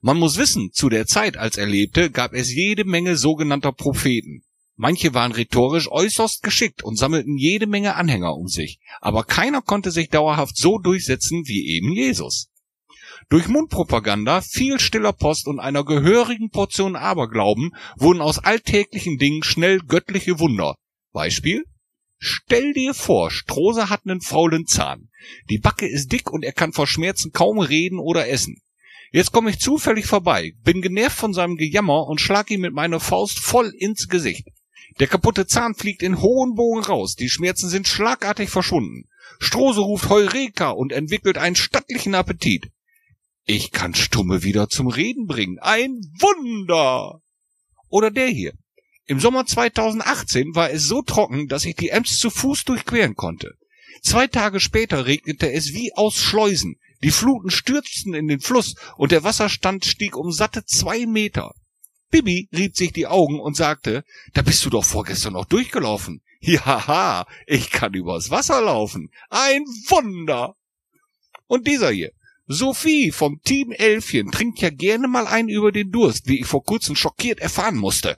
Man 0.00 0.18
muss 0.18 0.38
wissen, 0.38 0.72
zu 0.72 0.88
der 0.88 1.06
Zeit, 1.06 1.36
als 1.36 1.56
er 1.56 1.66
lebte, 1.66 2.10
gab 2.10 2.32
es 2.32 2.52
jede 2.52 2.84
Menge 2.84 3.16
sogenannter 3.16 3.72
Propheten. 3.72 4.42
Manche 4.74 5.12
waren 5.12 5.32
rhetorisch 5.32 5.90
äußerst 5.90 6.42
geschickt 6.42 6.82
und 6.82 6.96
sammelten 6.96 7.36
jede 7.36 7.66
Menge 7.66 7.96
Anhänger 7.96 8.34
um 8.34 8.48
sich, 8.48 8.78
aber 9.00 9.24
keiner 9.24 9.60
konnte 9.60 9.90
sich 9.90 10.08
dauerhaft 10.08 10.56
so 10.56 10.78
durchsetzen 10.78 11.42
wie 11.46 11.76
eben 11.76 11.92
Jesus. 11.92 12.48
Durch 13.30 13.46
Mundpropaganda, 13.46 14.40
viel 14.40 14.80
stiller 14.80 15.12
Post 15.12 15.48
und 15.48 15.60
einer 15.60 15.84
gehörigen 15.84 16.48
Portion 16.48 16.96
Aberglauben 16.96 17.72
wurden 17.96 18.22
aus 18.22 18.38
alltäglichen 18.38 19.18
Dingen 19.18 19.42
schnell 19.42 19.80
göttliche 19.80 20.38
Wunder. 20.38 20.76
Beispiel? 21.12 21.64
Stell 22.18 22.72
dir 22.72 22.94
vor, 22.94 23.30
Strose 23.30 23.90
hat 23.90 24.00
einen 24.06 24.22
faulen 24.22 24.66
Zahn. 24.66 25.10
Die 25.50 25.58
Backe 25.58 25.86
ist 25.86 26.10
dick 26.10 26.30
und 26.30 26.42
er 26.42 26.52
kann 26.52 26.72
vor 26.72 26.86
Schmerzen 26.86 27.30
kaum 27.30 27.58
reden 27.58 27.98
oder 27.98 28.28
essen. 28.28 28.62
Jetzt 29.12 29.30
komme 29.30 29.50
ich 29.50 29.58
zufällig 29.58 30.06
vorbei, 30.06 30.52
bin 30.64 30.80
genervt 30.80 31.18
von 31.18 31.34
seinem 31.34 31.56
Gejammer 31.56 32.06
und 32.06 32.22
schlag 32.22 32.50
ihm 32.50 32.62
mit 32.62 32.72
meiner 32.72 32.98
Faust 32.98 33.40
voll 33.40 33.72
ins 33.76 34.08
Gesicht. 34.08 34.48
Der 35.00 35.06
kaputte 35.06 35.46
Zahn 35.46 35.74
fliegt 35.74 36.02
in 36.02 36.22
hohen 36.22 36.54
Bogen 36.54 36.82
raus, 36.82 37.14
die 37.14 37.28
Schmerzen 37.28 37.68
sind 37.68 37.86
schlagartig 37.86 38.48
verschwunden. 38.48 39.04
Strose 39.38 39.80
ruft 39.80 40.08
Heureka 40.08 40.70
und 40.70 40.92
entwickelt 40.92 41.36
einen 41.36 41.56
stattlichen 41.56 42.14
Appetit. 42.14 42.70
Ich 43.50 43.70
kann 43.70 43.94
Stumme 43.94 44.42
wieder 44.42 44.68
zum 44.68 44.88
Reden 44.88 45.26
bringen. 45.26 45.58
Ein 45.58 46.02
Wunder! 46.20 47.22
Oder 47.88 48.10
der 48.10 48.26
hier. 48.26 48.52
Im 49.06 49.20
Sommer 49.20 49.46
2018 49.46 50.54
war 50.54 50.70
es 50.70 50.84
so 50.84 51.00
trocken, 51.00 51.48
dass 51.48 51.64
ich 51.64 51.74
die 51.74 51.88
Ems 51.88 52.18
zu 52.18 52.28
Fuß 52.28 52.64
durchqueren 52.64 53.14
konnte. 53.14 53.54
Zwei 54.02 54.26
Tage 54.26 54.60
später 54.60 55.06
regnete 55.06 55.50
es 55.50 55.72
wie 55.72 55.94
aus 55.94 56.16
Schleusen. 56.16 56.76
Die 57.02 57.10
Fluten 57.10 57.48
stürzten 57.48 58.12
in 58.12 58.28
den 58.28 58.40
Fluss 58.40 58.74
und 58.98 59.12
der 59.12 59.24
Wasserstand 59.24 59.86
stieg 59.86 60.14
um 60.14 60.30
satte 60.30 60.66
zwei 60.66 61.06
Meter. 61.06 61.54
Bibi 62.10 62.50
rieb 62.52 62.76
sich 62.76 62.92
die 62.92 63.06
Augen 63.06 63.40
und 63.40 63.56
sagte, 63.56 64.04
da 64.34 64.42
bist 64.42 64.62
du 64.66 64.68
doch 64.68 64.84
vorgestern 64.84 65.32
noch 65.32 65.46
durchgelaufen. 65.46 66.20
Jaha, 66.40 67.26
ich 67.46 67.70
kann 67.70 67.94
übers 67.94 68.28
Wasser 68.28 68.60
laufen. 68.60 69.08
Ein 69.30 69.62
Wunder! 69.88 70.54
Und 71.46 71.66
dieser 71.66 71.90
hier. 71.90 72.10
Sophie 72.50 73.12
vom 73.12 73.42
Team 73.42 73.72
Elfchen 73.72 74.30
trinkt 74.30 74.60
ja 74.60 74.70
gerne 74.70 75.06
mal 75.06 75.26
ein 75.26 75.50
über 75.50 75.70
den 75.70 75.90
Durst, 75.90 76.28
wie 76.28 76.40
ich 76.40 76.46
vor 76.46 76.64
kurzem 76.64 76.96
schockiert 76.96 77.40
erfahren 77.40 77.76
musste. 77.76 78.16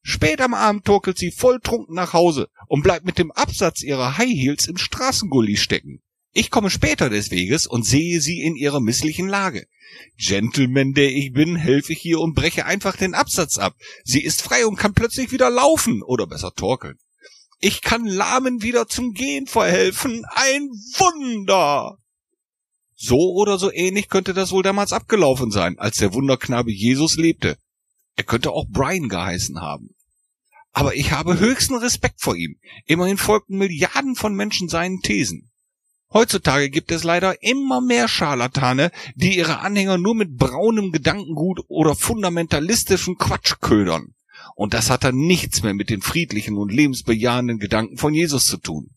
Spät 0.00 0.40
am 0.40 0.54
Abend 0.54 0.86
torkelt 0.86 1.18
sie 1.18 1.30
volltrunken 1.30 1.94
nach 1.94 2.14
Hause 2.14 2.48
und 2.66 2.82
bleibt 2.82 3.04
mit 3.04 3.18
dem 3.18 3.30
Absatz 3.30 3.82
ihrer 3.82 4.16
High 4.16 4.32
Heels 4.32 4.68
im 4.68 4.78
Straßengully 4.78 5.58
stecken. 5.58 6.00
Ich 6.32 6.50
komme 6.50 6.70
später 6.70 7.10
des 7.10 7.30
Weges 7.30 7.66
und 7.66 7.84
sehe 7.84 8.22
sie 8.22 8.40
in 8.40 8.56
ihrer 8.56 8.80
misslichen 8.80 9.28
Lage. 9.28 9.66
Gentleman, 10.16 10.94
der 10.94 11.10
ich 11.10 11.34
bin, 11.34 11.56
helfe 11.56 11.92
ich 11.92 12.02
ihr 12.06 12.20
und 12.20 12.34
breche 12.34 12.64
einfach 12.64 12.96
den 12.96 13.12
Absatz 13.12 13.58
ab. 13.58 13.76
Sie 14.02 14.22
ist 14.22 14.40
frei 14.40 14.64
und 14.64 14.76
kann 14.76 14.94
plötzlich 14.94 15.30
wieder 15.30 15.50
laufen 15.50 16.02
oder 16.02 16.26
besser 16.26 16.52
torkeln. 16.54 16.96
Ich 17.60 17.82
kann 17.82 18.06
Lahmen 18.06 18.62
wieder 18.62 18.88
zum 18.88 19.12
Gehen 19.12 19.46
verhelfen. 19.46 20.24
Ein 20.34 20.70
Wunder! 20.96 21.98
So 23.00 23.32
oder 23.34 23.58
so 23.58 23.72
ähnlich 23.72 24.08
könnte 24.08 24.34
das 24.34 24.50
wohl 24.50 24.64
damals 24.64 24.92
abgelaufen 24.92 25.52
sein, 25.52 25.78
als 25.78 25.98
der 25.98 26.14
Wunderknabe 26.14 26.72
Jesus 26.72 27.16
lebte. 27.16 27.56
Er 28.16 28.24
könnte 28.24 28.50
auch 28.50 28.66
Brian 28.68 29.08
geheißen 29.08 29.60
haben. 29.60 29.94
Aber 30.72 30.96
ich 30.96 31.12
habe 31.12 31.38
höchsten 31.38 31.76
Respekt 31.76 32.20
vor 32.20 32.34
ihm. 32.34 32.56
Immerhin 32.86 33.16
folgten 33.16 33.56
Milliarden 33.56 34.16
von 34.16 34.34
Menschen 34.34 34.68
seinen 34.68 35.00
Thesen. 35.00 35.48
Heutzutage 36.12 36.70
gibt 36.70 36.90
es 36.90 37.04
leider 37.04 37.40
immer 37.42 37.80
mehr 37.80 38.08
Scharlatane, 38.08 38.90
die 39.14 39.36
ihre 39.36 39.60
Anhänger 39.60 39.98
nur 39.98 40.16
mit 40.16 40.36
braunem 40.36 40.90
Gedankengut 40.90 41.60
oder 41.68 41.94
fundamentalistischem 41.94 43.16
Quatsch 43.16 43.60
ködern. 43.60 44.14
Und 44.56 44.74
das 44.74 44.90
hat 44.90 45.04
dann 45.04 45.14
nichts 45.14 45.62
mehr 45.62 45.74
mit 45.74 45.88
den 45.88 46.02
friedlichen 46.02 46.56
und 46.56 46.72
lebensbejahenden 46.72 47.58
Gedanken 47.58 47.96
von 47.96 48.12
Jesus 48.12 48.46
zu 48.46 48.56
tun. 48.56 48.90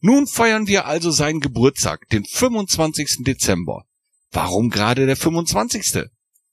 Nun 0.00 0.26
feiern 0.26 0.66
wir 0.66 0.86
also 0.86 1.10
seinen 1.10 1.40
Geburtstag, 1.40 2.08
den 2.10 2.24
25. 2.24 3.18
Dezember. 3.20 3.84
Warum 4.30 4.70
gerade 4.70 5.06
der 5.06 5.16
25.? 5.16 6.04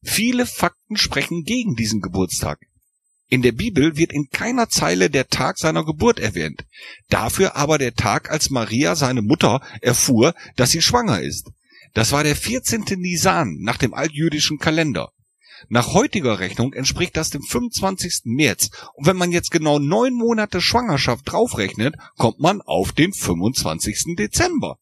Viele 0.04 0.46
Fakten 0.46 0.98
sprechen 0.98 1.44
gegen 1.44 1.76
diesen 1.76 2.02
Geburtstag. 2.02 2.60
In 3.30 3.42
der 3.42 3.54
Bibel 3.54 3.96
wird 3.96 4.12
in 4.12 4.28
keiner 4.30 4.68
Zeile 4.68 5.10
der 5.10 5.28
Tag 5.28 5.58
seiner 5.58 5.86
Geburt 5.86 6.20
erwähnt. 6.20 6.66
Dafür 7.08 7.56
aber 7.56 7.78
der 7.78 7.94
Tag, 7.94 8.30
als 8.30 8.50
Maria, 8.50 8.96
seine 8.96 9.22
Mutter, 9.22 9.62
erfuhr, 9.82 10.34
dass 10.58 10.72
sie 10.72 10.82
schwanger 10.82 11.22
ist. 11.22 11.50
Das 11.94 12.12
war 12.12 12.24
der 12.24 12.36
14. 12.36 12.84
Nisan 12.98 13.58
nach 13.62 13.78
dem 13.78 13.94
altjüdischen 13.94 14.58
Kalender. 14.58 15.12
Nach 15.70 15.94
heutiger 15.94 16.40
Rechnung 16.40 16.74
entspricht 16.74 17.16
das 17.18 17.30
dem 17.30 17.42
25. 17.42 18.22
März. 18.26 18.70
Und 18.94 19.08
wenn 19.08 19.18
man 19.18 19.32
jetzt 19.32 19.52
genau 19.52 19.80
neun 19.80 20.14
Monate 20.14 20.62
Schwangerschaft 20.62 21.32
draufrechnet, 21.32 21.96
kommt 22.18 22.40
man 22.40 22.62
auf 22.62 22.92
den 22.92 23.14
25. 23.14 24.16
Dezember. 24.18 24.78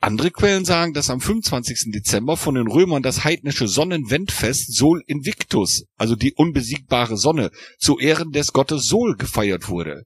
Andere 0.00 0.30
Quellen 0.30 0.64
sagen, 0.64 0.92
dass 0.92 1.10
am 1.10 1.20
25. 1.20 1.90
Dezember 1.92 2.36
von 2.36 2.54
den 2.54 2.68
Römern 2.68 3.02
das 3.02 3.24
heidnische 3.24 3.66
Sonnenwendfest 3.66 4.72
Sol 4.72 5.02
Invictus, 5.06 5.86
also 5.96 6.14
die 6.14 6.34
unbesiegbare 6.34 7.16
Sonne, 7.16 7.50
zu 7.78 7.98
Ehren 7.98 8.30
des 8.30 8.52
Gottes 8.52 8.86
Sol 8.86 9.16
gefeiert 9.16 9.68
wurde. 9.68 10.04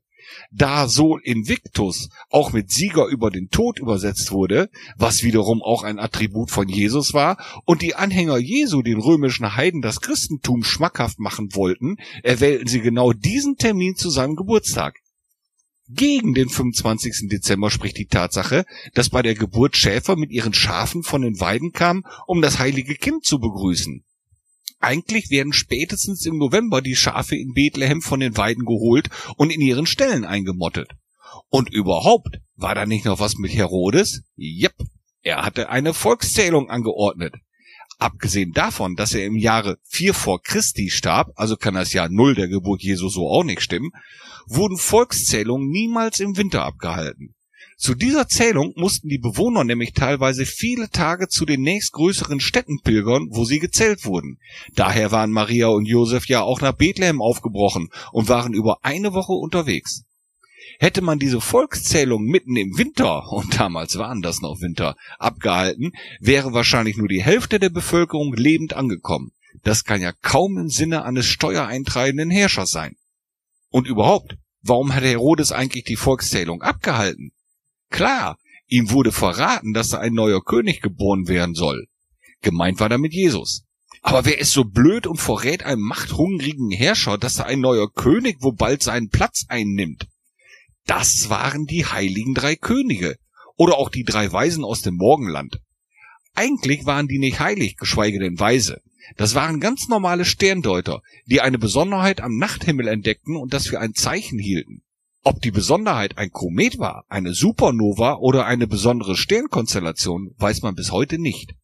Da 0.51 0.89
Sol 0.89 1.21
Invictus 1.25 2.09
auch 2.31 2.53
mit 2.53 2.71
Sieger 2.71 3.07
über 3.07 3.31
den 3.31 3.49
Tod 3.49 3.79
übersetzt 3.79 4.33
wurde, 4.33 4.71
was 4.97 5.23
wiederum 5.23 5.63
auch 5.63 5.83
ein 5.83 5.99
Attribut 5.99 6.51
von 6.51 6.69
Jesus 6.69 7.15
war, 7.15 7.37
und 7.65 7.83
die 7.83 7.95
Anhänger 7.95 8.39
Jesu 8.39 8.83
den 8.83 8.99
römischen 8.99 9.57
Heiden 9.57 9.83
das 9.83 10.01
Christentum 10.01 10.65
schmackhaft 10.65 11.19
machen 11.19 11.55
wollten, 11.55 11.97
erwählten 12.23 12.69
sie 12.69 12.81
genau 12.81 13.13
diesen 13.13 13.57
Termin 13.57 13.97
zu 13.97 14.11
seinem 14.11 14.37
Geburtstag. 14.37 14.97
Gegen 15.89 16.33
den 16.33 16.49
25. 16.49 17.29
Dezember 17.29 17.71
spricht 17.71 17.99
die 17.99 18.07
Tatsache, 18.07 18.65
dass 18.95 19.11
bei 19.11 19.21
der 19.21 19.35
Geburt 19.35 19.77
Schäfer 19.77 20.17
mit 20.17 20.31
ihren 20.31 20.55
Schafen 20.55 21.03
von 21.03 21.23
den 21.23 21.39
Weiden 21.41 21.73
kamen, 21.73 22.05
um 22.27 22.41
das 22.41 22.59
heilige 22.59 22.95
Kind 22.95 23.25
zu 23.25 23.39
begrüßen. 23.39 24.05
Eigentlich 24.83 25.31
werden 25.31 25.53
spätestens 25.53 26.27
im 26.27 26.39
November 26.39 26.83
die 26.83 26.97
Schafe 26.97 27.37
in 27.37 27.53
Bethlehem 27.55 28.03
von 28.03 28.19
den 28.19 28.37
Weiden 28.37 28.65
geholt 28.65 29.11
und 29.37 29.51
in 29.51 29.61
ihren 29.61 29.87
Ställen 29.87 30.25
eingemottet. 30.25 30.91
Und 31.51 31.73
überhaupt, 31.73 32.41
war 32.57 32.75
da 32.75 32.85
nicht 32.85 33.05
noch 33.05 33.21
was 33.21 33.37
mit 33.37 33.55
Herodes? 33.55 34.23
Jep, 34.35 34.75
er 35.23 35.45
hatte 35.45 35.69
eine 35.69 35.95
Volkszählung 35.95 36.69
angeordnet. 36.69 37.35
Abgesehen 38.01 38.51
davon, 38.51 38.97
dass 38.97 39.15
er 39.15 39.25
im 39.25 39.37
Jahre 39.37 39.79
4 39.85 40.15
vor 40.15 40.43
Christi 40.43 40.91
starb, 40.91 41.31
also 41.37 41.57
kann 41.57 41.75
das 41.75 41.93
Jahr 41.93 42.09
Null 42.09 42.35
der 42.35 42.49
Geburt 42.49 42.83
Jesu 42.83 43.09
so 43.09 43.29
auch 43.29 43.45
nicht 43.45 43.63
stimmen, 43.63 43.93
wurden 44.47 44.79
Volkszählungen 44.79 45.69
niemals 45.69 46.19
im 46.19 46.37
Winter 46.37 46.65
abgehalten. 46.65 47.37
Zu 47.77 47.95
dieser 47.95 48.29
Zählung 48.29 48.73
mussten 48.77 49.09
die 49.09 49.19
Bewohner 49.19 49.65
nämlich 49.65 49.93
teilweise 49.93 50.47
viele 50.47 50.89
Tage 50.91 51.29
zu 51.29 51.45
den 51.45 51.63
nächstgrößeren 51.63 52.41
Städten 52.41 52.81
pilgern, 52.83 53.29
wo 53.31 53.45
sie 53.45 53.59
gezählt 53.59 54.05
wurden. 54.05 54.39
Daher 54.75 55.11
waren 55.11 55.33
Maria 55.33 55.69
und 55.69 55.87
Josef 55.87 56.27
ja 56.27 56.43
auch 56.43 56.61
nach 56.61 56.73
Bethlehem 56.73 57.21
aufgebrochen 57.21 57.89
und 58.13 58.29
waren 58.29 58.55
über 58.55 58.79
eine 58.83 59.13
Woche 59.13 59.33
unterwegs. 59.33 60.05
Hätte 60.79 61.03
man 61.03 61.19
diese 61.19 61.41
Volkszählung 61.41 62.25
mitten 62.25 62.57
im 62.57 62.77
Winter, 62.77 63.31
und 63.33 63.59
damals 63.59 63.99
waren 63.99 64.23
das 64.23 64.41
noch 64.41 64.61
Winter, 64.61 64.97
abgehalten, 65.19 65.93
wäre 66.21 66.53
wahrscheinlich 66.53 66.97
nur 66.97 67.09
die 67.09 67.23
Hälfte 67.23 67.59
der 67.59 67.71
Bevölkerung 67.71 68.35
lebend 68.35 68.75
angekommen. 68.75 69.33
Das 69.63 69.85
kann 69.85 70.01
ja 70.01 70.13
kaum 70.13 70.59
im 70.59 70.69
Sinne 70.69 71.05
eines 71.05 71.27
steuereintreibenden 71.27 72.31
Herrschers 72.31 72.71
sein. 72.71 72.97
Und 73.71 73.87
überhaupt, 73.87 74.37
warum 74.63 74.95
hat 74.95 75.05
Herodes 75.05 75.53
eigentlich 75.53 75.85
die 75.85 75.97
Volkszählung 75.97 76.63
abgehalten? 76.63 77.33
Klar, 77.93 78.39
ihm 78.67 78.91
wurde 78.91 79.13
verraten, 79.13 79.75
dass 79.75 79.91
da 79.91 79.99
ein 79.99 80.15
neuer 80.15 80.43
König 80.43 80.81
geboren 80.81 81.29
werden 81.29 81.55
soll. 81.55 81.87
Gemeint 82.41 82.81
war 82.81 82.89
damit 82.89 83.13
Jesus. 83.13 83.65
Aber 84.01 84.25
wer 84.25 84.41
ist 84.41 84.51
so 84.51 84.65
blöd 84.65 85.07
und 85.07 85.19
verrät 85.19 85.63
einem 85.63 85.83
machthungrigen 85.83 86.71
Herrscher, 86.71 87.19
dass 87.19 87.35
da 87.35 87.45
ein 87.45 87.61
neuer 87.61 87.93
König 87.93 88.39
wo 88.41 88.51
bald 88.51 88.83
seinen 88.83 89.11
Platz 89.11 89.45
einnimmt? 89.49 90.09
Das 90.87 91.29
waren 91.29 91.67
die 91.67 91.85
heiligen 91.85 92.35
drei 92.35 92.57
Könige 92.57 93.17
oder 93.57 93.77
auch 93.77 93.91
die 93.91 94.05
drei 94.05 94.33
Weisen 94.33 94.65
aus 94.65 94.81
dem 94.81 94.97
Morgenland. 94.97 95.61
Eigentlich 96.35 96.87
waren 96.87 97.07
die 97.07 97.19
nicht 97.19 97.41
heilig, 97.41 97.77
geschweige 97.77 98.19
denn 98.19 98.41
weise. 98.41 98.81
Das 99.17 99.35
waren 99.35 99.61
ganz 99.61 99.89
normale 99.89 100.25
Sterndeuter, 100.25 101.03
die 101.27 101.43
eine 101.43 101.59
Besonderheit 101.59 102.23
am 102.23 102.39
Nachthimmel 102.39 102.89
entdeckten 102.89 103.37
und 103.37 103.53
das 103.53 103.67
für 103.67 103.79
ein 103.79 103.95
Zeichen 103.95 104.39
hielten. 104.39 104.83
Ob 105.25 105.41
die 105.41 105.53
Besonderheit 105.53 106.19
ein 106.19 106.31
Komet 106.31 106.81
war, 106.81 107.05
eine 107.09 107.33
Supernova 107.33 108.17
oder 108.17 108.45
eine 108.45 108.67
besondere 108.67 109.17
Sternkonstellation, 109.17 110.35
weiß 110.39 110.63
man 110.63 110.75
bis 110.75 110.91
heute 110.91 111.19
nicht. 111.19 111.55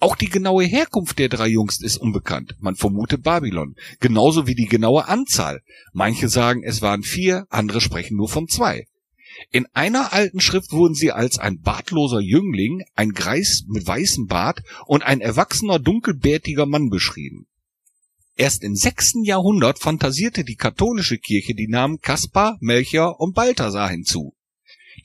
Auch 0.00 0.16
die 0.16 0.28
genaue 0.28 0.64
Herkunft 0.64 1.18
der 1.20 1.28
drei 1.28 1.46
Jungs 1.46 1.80
ist 1.80 1.96
unbekannt. 1.96 2.56
Man 2.58 2.74
vermutet 2.74 3.22
Babylon. 3.22 3.76
Genauso 4.00 4.48
wie 4.48 4.56
die 4.56 4.66
genaue 4.66 5.06
Anzahl. 5.06 5.60
Manche 5.92 6.28
sagen, 6.28 6.64
es 6.64 6.82
waren 6.82 7.02
vier, 7.02 7.46
andere 7.50 7.80
sprechen 7.80 8.16
nur 8.16 8.28
von 8.28 8.48
zwei. 8.48 8.86
In 9.52 9.66
einer 9.72 10.12
alten 10.12 10.40
Schrift 10.40 10.72
wurden 10.72 10.94
sie 10.94 11.12
als 11.12 11.38
ein 11.38 11.60
bartloser 11.60 12.20
Jüngling, 12.20 12.82
ein 12.94 13.10
Greis 13.10 13.62
mit 13.68 13.86
weißem 13.86 14.26
Bart 14.26 14.62
und 14.86 15.04
ein 15.04 15.20
erwachsener 15.20 15.78
dunkelbärtiger 15.78 16.66
Mann 16.66 16.90
beschrieben. 16.90 17.46
Erst 18.36 18.62
im 18.62 18.76
sechsten 18.76 19.24
Jahrhundert 19.24 19.78
fantasierte 19.78 20.44
die 20.44 20.56
katholische 20.56 21.16
Kirche 21.16 21.54
die 21.54 21.68
Namen 21.68 22.00
Kaspar, 22.00 22.58
Melchior 22.60 23.18
und 23.18 23.34
Balthasar 23.34 23.88
hinzu. 23.88 24.34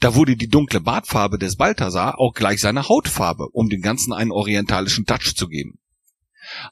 Da 0.02 0.16
wurde 0.16 0.36
die 0.36 0.50
dunkle 0.50 0.82
Bartfarbe 0.82 1.38
des 1.38 1.56
Balthasar 1.56 2.20
auch 2.20 2.34
gleich 2.34 2.60
seine 2.60 2.90
Hautfarbe, 2.90 3.48
um 3.54 3.70
dem 3.70 3.82
Ganzen 3.82 4.12
einen 4.12 4.32
orientalischen 4.32 5.06
Touch 5.06 5.34
zu 5.36 5.48
geben. 5.48 5.80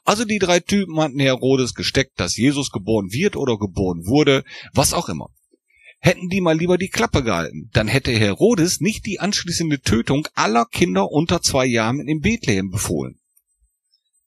Also 0.04 0.24
die 0.26 0.38
drei 0.38 0.60
Typen 0.60 1.00
hatten 1.00 1.18
Herodes 1.18 1.74
gesteckt, 1.74 2.20
dass 2.20 2.36
Jesus 2.36 2.70
geboren 2.70 3.10
wird 3.10 3.36
oder 3.36 3.56
geboren 3.56 4.04
wurde, 4.04 4.44
was 4.74 4.92
auch 4.92 5.08
immer. 5.08 5.30
Hätten 6.00 6.28
die 6.28 6.40
mal 6.40 6.58
lieber 6.58 6.76
die 6.76 6.88
Klappe 6.88 7.22
gehalten, 7.22 7.70
dann 7.72 7.88
hätte 7.88 8.10
Herodes 8.10 8.80
nicht 8.80 9.06
die 9.06 9.20
anschließende 9.20 9.80
Tötung 9.80 10.26
aller 10.34 10.66
Kinder 10.66 11.10
unter 11.10 11.40
zwei 11.40 11.66
Jahren 11.66 12.00
in 12.00 12.20
Bethlehem 12.20 12.70
befohlen. 12.70 13.18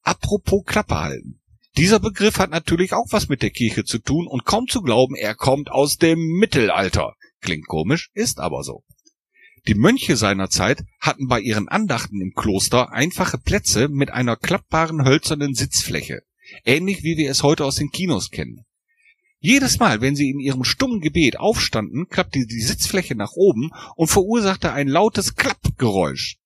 Apropos 0.02 0.64
Klappe 0.64 0.98
halten. 0.98 1.40
Dieser 1.76 1.98
Begriff 1.98 2.38
hat 2.38 2.50
natürlich 2.50 2.92
auch 2.92 3.06
was 3.10 3.28
mit 3.28 3.42
der 3.42 3.50
Kirche 3.50 3.84
zu 3.84 3.98
tun 3.98 4.28
und 4.28 4.44
kaum 4.44 4.68
zu 4.68 4.80
glauben, 4.80 5.16
er 5.16 5.34
kommt 5.34 5.70
aus 5.70 5.96
dem 5.96 6.20
Mittelalter. 6.38 7.14
Klingt 7.40 7.66
komisch, 7.66 8.10
ist 8.14 8.38
aber 8.38 8.62
so. 8.62 8.84
Die 9.66 9.74
Mönche 9.74 10.16
seiner 10.16 10.50
Zeit 10.50 10.84
hatten 11.00 11.26
bei 11.26 11.40
ihren 11.40 11.68
Andachten 11.68 12.20
im 12.20 12.32
Kloster 12.34 12.92
einfache 12.92 13.38
Plätze 13.38 13.88
mit 13.88 14.10
einer 14.10 14.36
klappbaren 14.36 15.04
hölzernen 15.04 15.54
Sitzfläche, 15.54 16.22
ähnlich 16.64 17.02
wie 17.02 17.16
wir 17.16 17.30
es 17.30 17.42
heute 17.42 17.64
aus 17.64 17.76
den 17.76 17.90
Kinos 17.90 18.30
kennen. 18.30 18.64
Jedes 19.40 19.78
Mal, 19.78 20.00
wenn 20.00 20.16
sie 20.16 20.30
in 20.30 20.38
ihrem 20.38 20.64
stummen 20.64 21.00
Gebet 21.00 21.38
aufstanden, 21.38 22.08
klappte 22.08 22.46
die 22.46 22.60
Sitzfläche 22.60 23.16
nach 23.16 23.32
oben 23.32 23.72
und 23.96 24.08
verursachte 24.08 24.72
ein 24.72 24.88
lautes 24.88 25.34
Klappgeräusch. 25.34 26.36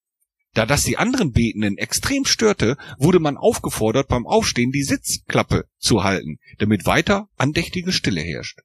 Da 0.55 0.67
das 0.67 0.83
die 0.83 0.97
anderen 0.97 1.33
Betenden 1.33 1.79
extrem 1.79 2.25
störte, 2.25 2.77
wurde 2.99 3.21
man 3.21 3.37
aufgefordert, 3.37 4.09
beim 4.09 4.27
Aufstehen 4.27 4.73
die 4.73 4.83
Sitzklappe 4.83 5.65
zu 5.79 6.03
halten, 6.05 6.39
damit 6.59 6.87
weiter 6.87 7.29
andächtige 7.37 7.93
Stille 7.93 8.21
herrscht. 8.21 8.61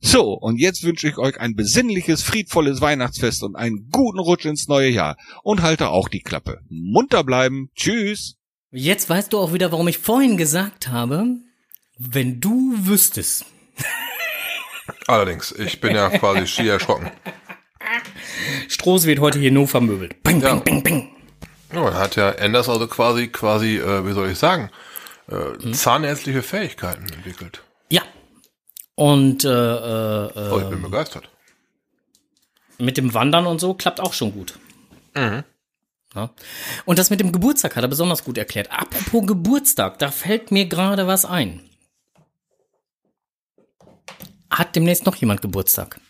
So, 0.00 0.32
und 0.32 0.58
jetzt 0.58 0.82
wünsche 0.82 1.08
ich 1.08 1.16
euch 1.18 1.40
ein 1.40 1.54
besinnliches, 1.54 2.22
friedvolles 2.22 2.80
Weihnachtsfest 2.80 3.42
und 3.42 3.56
einen 3.56 3.88
guten 3.90 4.18
Rutsch 4.18 4.44
ins 4.44 4.68
neue 4.68 4.90
Jahr. 4.90 5.16
Und 5.42 5.62
halte 5.62 5.88
auch 5.88 6.08
die 6.08 6.20
Klappe. 6.20 6.60
Munter 6.68 7.24
bleiben. 7.24 7.70
Tschüss. 7.74 8.36
Jetzt 8.70 9.08
weißt 9.08 9.32
du 9.32 9.38
auch 9.38 9.54
wieder, 9.54 9.72
warum 9.72 9.88
ich 9.88 9.98
vorhin 9.98 10.36
gesagt 10.36 10.88
habe, 10.88 11.36
wenn 11.98 12.40
du 12.40 12.74
wüsstest, 12.76 13.46
Allerdings, 15.06 15.52
ich 15.52 15.80
bin 15.80 15.94
ja 15.94 16.10
quasi 16.10 16.46
schier 16.46 16.74
erschrocken. 16.74 17.10
Stroß 18.68 19.06
wird 19.06 19.20
heute 19.20 19.38
hier 19.38 19.50
nur 19.50 19.66
vermöbelt. 19.66 20.22
Bing, 20.22 20.40
Ja. 20.40 20.56
bing, 20.56 20.82
bing, 20.82 20.82
bing. 20.82 21.15
Ja, 21.72 21.80
man 21.82 21.94
hat 21.94 22.16
ja 22.16 22.30
Anders 22.30 22.68
also 22.68 22.86
quasi, 22.86 23.28
quasi, 23.28 23.76
äh, 23.78 24.06
wie 24.06 24.12
soll 24.12 24.30
ich 24.30 24.38
sagen, 24.38 24.70
äh, 25.28 25.72
zahnärztliche 25.72 26.42
Fähigkeiten 26.42 27.08
entwickelt. 27.12 27.62
Ja. 27.88 28.02
Und 28.94 29.44
äh, 29.44 29.48
äh, 29.48 30.50
Oh, 30.52 30.58
ich 30.60 30.68
bin 30.70 30.82
begeistert. 30.82 31.28
mit 32.78 32.96
dem 32.96 33.12
Wandern 33.14 33.46
und 33.46 33.60
so 33.60 33.74
klappt 33.74 34.00
auch 34.00 34.12
schon 34.12 34.32
gut. 34.32 34.58
Ja. 35.16 36.30
Und 36.84 36.98
das 36.98 37.10
mit 37.10 37.20
dem 37.20 37.32
Geburtstag 37.32 37.74
hat 37.76 37.82
er 37.84 37.88
besonders 37.88 38.22
gut 38.24 38.36
erklärt. 38.38 38.70
Apropos 38.70 39.26
Geburtstag, 39.26 39.98
da 39.98 40.10
fällt 40.10 40.50
mir 40.50 40.66
gerade 40.66 41.06
was 41.06 41.24
ein. 41.24 41.68
Hat 44.50 44.76
demnächst 44.76 45.04
noch 45.06 45.16
jemand 45.16 45.42
Geburtstag? 45.42 46.00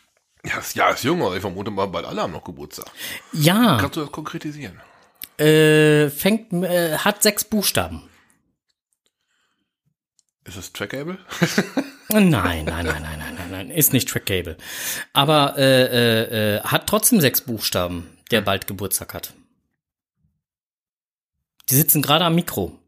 Ja, 0.44 0.56
das 0.56 0.74
Jahr 0.74 0.92
ist 0.94 1.02
jung, 1.04 1.22
aber 1.22 1.34
ich 1.34 1.40
vermute 1.40 1.70
mal, 1.70 1.86
bald 1.86 2.06
alle 2.06 2.22
haben 2.22 2.32
noch 2.32 2.44
Geburtstag. 2.44 2.86
Ja, 3.32 3.78
Kannst 3.80 3.96
du 3.96 4.00
das 4.02 4.12
konkretisieren? 4.12 4.80
Äh, 5.40 6.10
fängt, 6.10 6.52
äh, 6.52 6.98
hat 6.98 7.22
sechs 7.22 7.44
Buchstaben. 7.44 8.02
Ist 10.44 10.56
es 10.56 10.72
trackable? 10.72 11.18
Nein, 12.08 12.30
nein, 12.30 12.64
nein, 12.64 12.84
nein, 12.86 13.02
nein, 13.02 13.34
nein, 13.36 13.50
nein, 13.50 13.70
ist 13.70 13.92
nicht 13.92 14.08
trackable. 14.08 14.56
Aber 15.12 15.58
äh, 15.58 15.82
äh, 15.82 16.56
äh, 16.56 16.60
hat 16.60 16.86
trotzdem 16.86 17.20
sechs 17.20 17.40
Buchstaben, 17.40 18.08
der 18.30 18.42
bald 18.42 18.68
Geburtstag 18.68 19.12
hat. 19.12 19.34
Die 21.68 21.74
sitzen 21.74 22.00
gerade 22.02 22.24
am 22.24 22.36
Mikro. 22.36 22.78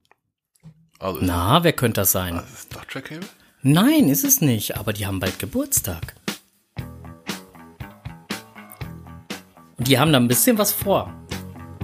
Also, 1.00 1.18
Na, 1.20 1.64
wer 1.64 1.72
könnte 1.72 2.00
das 2.00 2.12
sein? 2.12 2.36
ist 2.36 2.58
es 2.58 2.68
doch 2.68 2.84
trackable? 2.84 3.26
Nein, 3.62 4.08
ist 4.08 4.24
es 4.24 4.40
nicht, 4.40 4.76
aber 4.76 4.92
die 4.92 5.04
haben 5.06 5.18
bald 5.18 5.40
Geburtstag. 5.40 6.14
Und 9.76 9.88
die 9.88 9.98
haben 9.98 10.12
da 10.12 10.18
ein 10.18 10.28
bisschen 10.28 10.58
was 10.58 10.70
vor. 10.72 11.12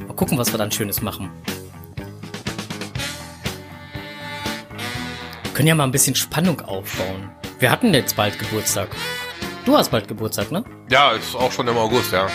Mal 0.07 0.15
gucken, 0.15 0.39
was 0.39 0.53
wir 0.53 0.59
dann 0.59 0.71
Schönes 0.71 1.03
machen. 1.03 1.31
Können 5.55 5.69
ja 5.69 5.75
mal 5.75 5.85
ein 5.85 5.93
bisschen 5.93 6.15
Spannung 6.17 6.61
aufbauen. 6.63 7.31
Wir 7.61 7.71
hatten 7.71 7.95
jetzt 7.95 8.17
bald 8.17 8.39
Geburtstag. 8.39 8.89
Du 9.65 9.77
hast 9.77 9.91
bald 9.91 10.09
Geburtstag, 10.09 10.51
ne? 10.51 10.65
Ja, 10.91 11.13
ist 11.13 11.35
auch 11.35 11.53
schon 11.53 11.69
im 11.69 11.77
August, 11.77 12.13
ja. 12.13 12.27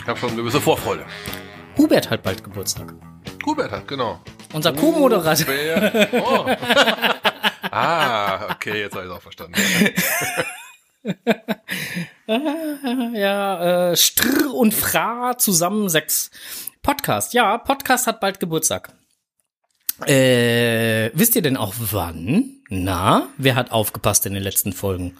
Ich 0.00 0.06
habe 0.08 0.18
schon 0.18 0.30
eine 0.30 0.38
gewisse 0.38 0.60
Vorfreude. 0.60 1.04
Hubert 1.76 2.10
hat 2.10 2.22
bald 2.22 2.42
Geburtstag. 2.42 2.94
Hubert 3.46 3.70
hat, 3.70 3.86
genau. 3.86 4.20
Unser 4.52 4.72
Co-Moderator. 4.72 5.46
Hubert. 5.46 6.12
Oh. 6.26 6.46
ah, 7.70 8.50
okay, 8.52 8.80
jetzt 8.82 8.94
habe 8.94 9.04
ich 9.04 9.10
es 9.10 9.16
auch 9.16 9.22
verstanden. 9.22 9.54
Ja, 13.14 13.90
äh, 13.90 13.96
Strr 13.96 14.52
und 14.54 14.72
Fra 14.74 15.36
zusammen 15.38 15.88
sechs. 15.88 16.30
Podcast, 16.82 17.32
ja, 17.34 17.56
Podcast 17.58 18.06
hat 18.06 18.20
bald 18.20 18.40
Geburtstag. 18.40 18.92
Äh, 20.06 21.10
wisst 21.14 21.36
ihr 21.36 21.42
denn 21.42 21.56
auch 21.56 21.74
wann? 21.78 22.56
Na, 22.68 23.28
wer 23.36 23.54
hat 23.54 23.70
aufgepasst 23.70 24.26
in 24.26 24.34
den 24.34 24.42
letzten 24.42 24.72
Folgen? 24.72 25.16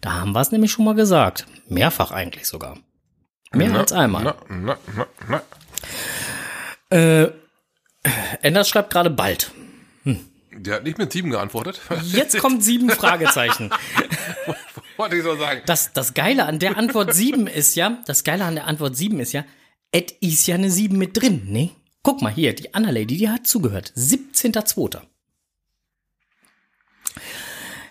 Da 0.00 0.12
haben 0.12 0.32
wir 0.32 0.40
es 0.40 0.52
nämlich 0.52 0.72
schon 0.72 0.84
mal 0.84 0.94
gesagt. 0.94 1.46
Mehrfach 1.68 2.10
eigentlich 2.10 2.46
sogar. 2.46 2.78
Mehr 3.52 3.74
als 3.74 3.92
einmal. 3.92 4.22
Na, 4.22 4.34
na, 4.48 4.76
na, 5.28 5.42
na. 6.90 6.96
Äh, 6.96 7.32
Enders 8.42 8.68
schreibt 8.68 8.90
gerade 8.90 9.10
bald. 9.10 9.52
Der 10.52 10.76
hat 10.76 10.84
nicht 10.84 10.98
mit 10.98 11.12
sieben 11.12 11.30
geantwortet. 11.30 11.80
Jetzt 12.02 12.38
kommt 12.38 12.62
sieben 12.62 12.90
Fragezeichen. 12.90 13.70
Wollte 15.00 15.16
ich 15.16 15.22
so 15.22 15.34
sagen. 15.34 15.62
Das, 15.64 15.94
das 15.94 16.12
Geile 16.12 16.44
an 16.44 16.58
der 16.58 16.76
Antwort 16.76 17.14
sieben 17.14 17.46
ist 17.46 17.74
ja, 17.74 18.02
das 18.04 18.22
Geile 18.22 18.44
an 18.44 18.54
der 18.54 18.66
Antwort 18.66 18.98
sieben 18.98 19.18
ist 19.18 19.32
ja, 19.32 19.46
et 19.92 20.10
ist 20.20 20.46
ja 20.46 20.56
eine 20.56 20.70
sieben 20.70 20.98
mit 20.98 21.16
drin, 21.16 21.50
ne? 21.50 21.70
Guck 22.02 22.20
mal 22.20 22.30
hier, 22.30 22.54
die 22.54 22.74
Anna 22.74 22.90
Lady, 22.90 23.16
die 23.16 23.30
hat 23.30 23.46
zugehört. 23.46 23.94
17.2. 23.96 25.00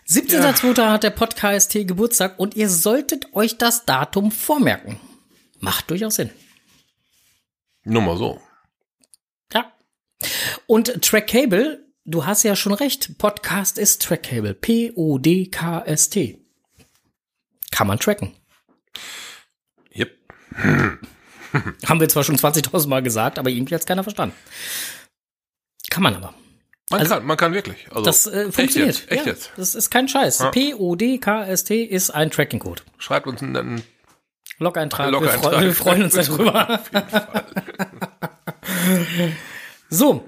17.2. 0.08 0.92
hat 0.92 1.02
der 1.02 1.10
Podcast 1.10 1.72
T 1.72 1.84
Geburtstag 1.86 2.38
und 2.38 2.56
ihr 2.56 2.70
solltet 2.70 3.34
euch 3.34 3.58
das 3.58 3.86
Datum 3.86 4.32
vormerken. 4.32 5.00
Macht 5.60 5.90
durchaus 5.90 6.14
Sinn. 6.14 6.30
Nur 7.86 8.04
mal 8.04 8.18
so. 8.18 8.40
Ja. 9.52 9.74
Und 10.68 11.02
Trackable, 11.02 11.88
du 12.06 12.28
hast 12.28 12.44
ja 12.44 12.56
schon 12.56 12.74
recht. 12.74 13.18
Podcast 13.18 13.80
ist 13.80 14.04
Trackable. 14.04 14.54
P-O-D-K-S-T. 14.54 16.39
Kann 17.72 17.88
man 17.88 18.00
tracken. 18.00 18.34
Yep. 19.96 20.12
Haben 21.88 22.00
wir 22.00 22.10
zwar 22.10 22.24
schon 22.24 22.38
20.000 22.38 22.88
Mal 22.88 23.02
gesagt, 23.02 23.40
aber 23.40 23.50
irgendwie 23.50 23.74
hat 23.76 23.82
es 23.82 23.88
keiner 23.88 24.04
verstanden. 24.04 24.36
Kann 25.90 26.04
man 26.04 26.16
aber. 26.16 26.34
Man 26.92 27.02
Also- 27.02 27.16
kann, 27.16 27.26
man 27.26 27.38
kann 27.38 27.54
wirklich. 27.54 27.88
Also, 27.90 28.02
Das 28.04 28.28
äh, 28.28 28.52
funktioniert. 28.52 28.96
Echt 28.96 29.10
jetzt? 29.10 29.12
Echt 29.12 29.26
ja, 29.26 29.32
jetzt? 29.32 29.52
Das 29.58 29.76
ist 29.76 29.90
kein 29.92 30.08
Scheiß. 30.08 30.40
Ja. 30.40 30.52
P-O-D-K-S-T 30.52 31.84
ist 31.84 32.10
ein 32.12 32.32
Tracking-Code. 32.32 32.82
Schreibt 32.98 33.28
uns 33.28 33.42
einen, 33.42 33.56
einen 33.56 33.84
Log-Eintrag. 34.58 35.12
Log-Eintrag. 35.12 35.52
Wir, 35.52 35.54
freu 35.60 35.62
wir 35.62 35.76
freuen 35.76 36.04
uns 36.04 36.14
darüber. 36.16 36.82
so. 39.90 40.28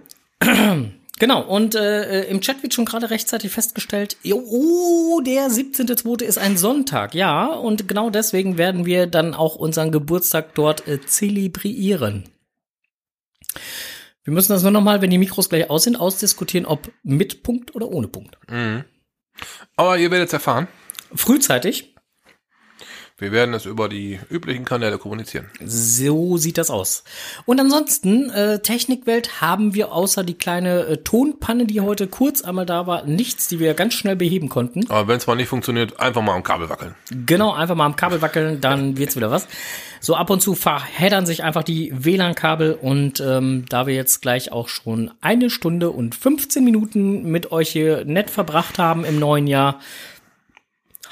Genau, 1.22 1.44
und 1.44 1.76
äh, 1.76 2.24
im 2.24 2.42
Chat 2.42 2.64
wird 2.64 2.74
schon 2.74 2.86
gerade 2.86 3.12
rechtzeitig 3.12 3.52
festgestellt, 3.52 4.18
oh, 4.34 5.22
der 5.24 5.50
17.2. 5.50 6.24
ist 6.24 6.40
ein 6.40 6.58
Sonntag, 6.58 7.14
ja, 7.14 7.46
und 7.46 7.88
genau 7.88 8.10
deswegen 8.10 8.58
werden 8.58 8.88
wir 8.88 9.06
dann 9.06 9.36
auch 9.36 9.56
unseren 9.56 9.92
Geburtstag 9.92 10.56
dort 10.56 10.88
äh, 10.88 11.00
zelebrieren. 11.00 12.24
Wir 14.24 14.34
müssen 14.34 14.52
das 14.52 14.64
nur 14.64 14.72
nochmal, 14.72 15.04
wenn 15.04 15.12
die 15.12 15.20
Mikros 15.20 15.48
gleich 15.48 15.70
aus 15.70 15.84
sind, 15.84 15.96
ausdiskutieren, 15.96 16.66
ob 16.66 16.92
mit 17.04 17.44
Punkt 17.44 17.76
oder 17.76 17.90
ohne 17.90 18.08
Punkt. 18.08 18.40
Aber 19.76 20.00
ihr 20.00 20.10
werdet 20.10 20.30
es 20.30 20.34
erfahren. 20.34 20.70
Frühzeitig, 21.14 21.91
Wir 23.22 23.32
werden 23.32 23.54
es 23.54 23.68
über 23.68 23.88
die 23.88 24.20
üblichen 24.32 24.66
Kanäle 24.66 24.98
kommunizieren. 24.98 25.46
So 25.64 26.38
sieht 26.38 26.58
das 26.58 26.72
aus. 26.72 27.04
Und 27.46 27.60
ansonsten, 27.60 28.32
äh, 28.32 28.64
Technikwelt 28.64 29.42
haben 29.42 29.76
wir 29.76 29.92
außer 29.92 30.24
die 30.24 30.34
kleine 30.34 30.88
äh, 30.88 30.98
Tonpanne, 30.98 31.68
die 31.68 31.82
heute 31.82 32.08
kurz 32.08 32.42
einmal 32.42 32.66
da 32.66 32.88
war, 32.88 33.06
nichts, 33.06 33.48
die 33.48 33.60
wir 33.60 33.76
ganz 33.76 33.94
schnell 33.94 34.16
beheben 34.16 34.50
konnten. 34.50 34.90
Aber 34.90 35.08
wenn 35.08 35.18
es 35.18 35.28
mal 35.28 35.36
nicht 35.36 35.50
funktioniert, 35.50 36.00
einfach 36.00 36.24
mal 36.24 36.34
am 36.34 36.42
Kabel 36.42 36.68
wackeln. 36.70 36.96
Genau, 37.12 37.54
einfach 37.54 37.76
mal 37.76 37.86
am 37.86 37.96
Kabel 37.96 38.24
wackeln, 38.24 38.60
dann 38.60 38.98
wird's 38.98 39.16
wieder 39.16 39.30
was. 39.30 39.48
So 40.00 40.16
ab 40.16 40.32
und 40.32 40.42
zu 40.42 40.56
verheddern 40.56 41.28
sich 41.28 41.44
einfach 41.44 41.62
die 41.62 41.94
WLAN-Kabel 41.94 42.74
und 42.74 43.20
ähm, 43.20 43.66
da 43.70 43.86
wir 43.86 43.94
jetzt 43.94 44.24
gleich 44.24 44.52
auch 44.52 44.68
schon 44.68 45.12
eine 45.22 45.52
Stunde 45.52 45.92
und 45.92 46.16
15 46.16 46.64
Minuten 46.64 47.30
mit 47.30 47.52
euch 47.52 47.70
hier 47.70 48.04
nett 48.04 48.32
verbracht 48.32 48.80
haben 48.80 49.06
im 49.06 49.20
neuen 49.20 49.46
Jahr, 49.46 49.80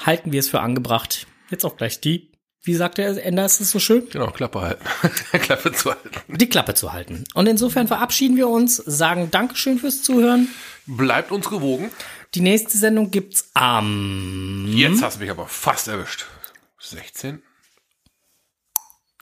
halten 0.04 0.32
wir 0.32 0.40
es 0.40 0.48
für 0.48 0.58
angebracht. 0.58 1.28
Jetzt 1.50 1.64
auch 1.64 1.76
gleich 1.76 2.00
die, 2.00 2.30
wie 2.62 2.74
sagt 2.74 2.98
der 2.98 3.24
Ender, 3.24 3.44
ist 3.46 3.60
es 3.60 3.70
so 3.70 3.78
schön? 3.78 4.08
Genau, 4.10 4.30
Klappe 4.30 4.60
halten. 4.60 4.84
Klappe 5.40 5.72
zu 5.72 5.90
halten. 5.90 6.10
die 6.28 6.48
Klappe 6.48 6.74
zu 6.74 6.92
halten. 6.92 7.24
Und 7.34 7.46
insofern 7.46 7.88
verabschieden 7.88 8.36
wir 8.36 8.48
uns, 8.48 8.76
sagen 8.76 9.30
Dankeschön 9.30 9.78
fürs 9.78 10.02
Zuhören. 10.02 10.48
Bleibt 10.86 11.32
uns 11.32 11.48
gewogen. 11.48 11.90
Die 12.34 12.40
nächste 12.42 12.76
Sendung 12.78 13.10
gibt's 13.10 13.50
am 13.54 14.66
Jetzt 14.68 15.02
hast 15.02 15.16
du 15.16 15.20
mich 15.20 15.30
aber 15.30 15.46
fast 15.46 15.88
erwischt. 15.88 16.26
16? 16.78 17.42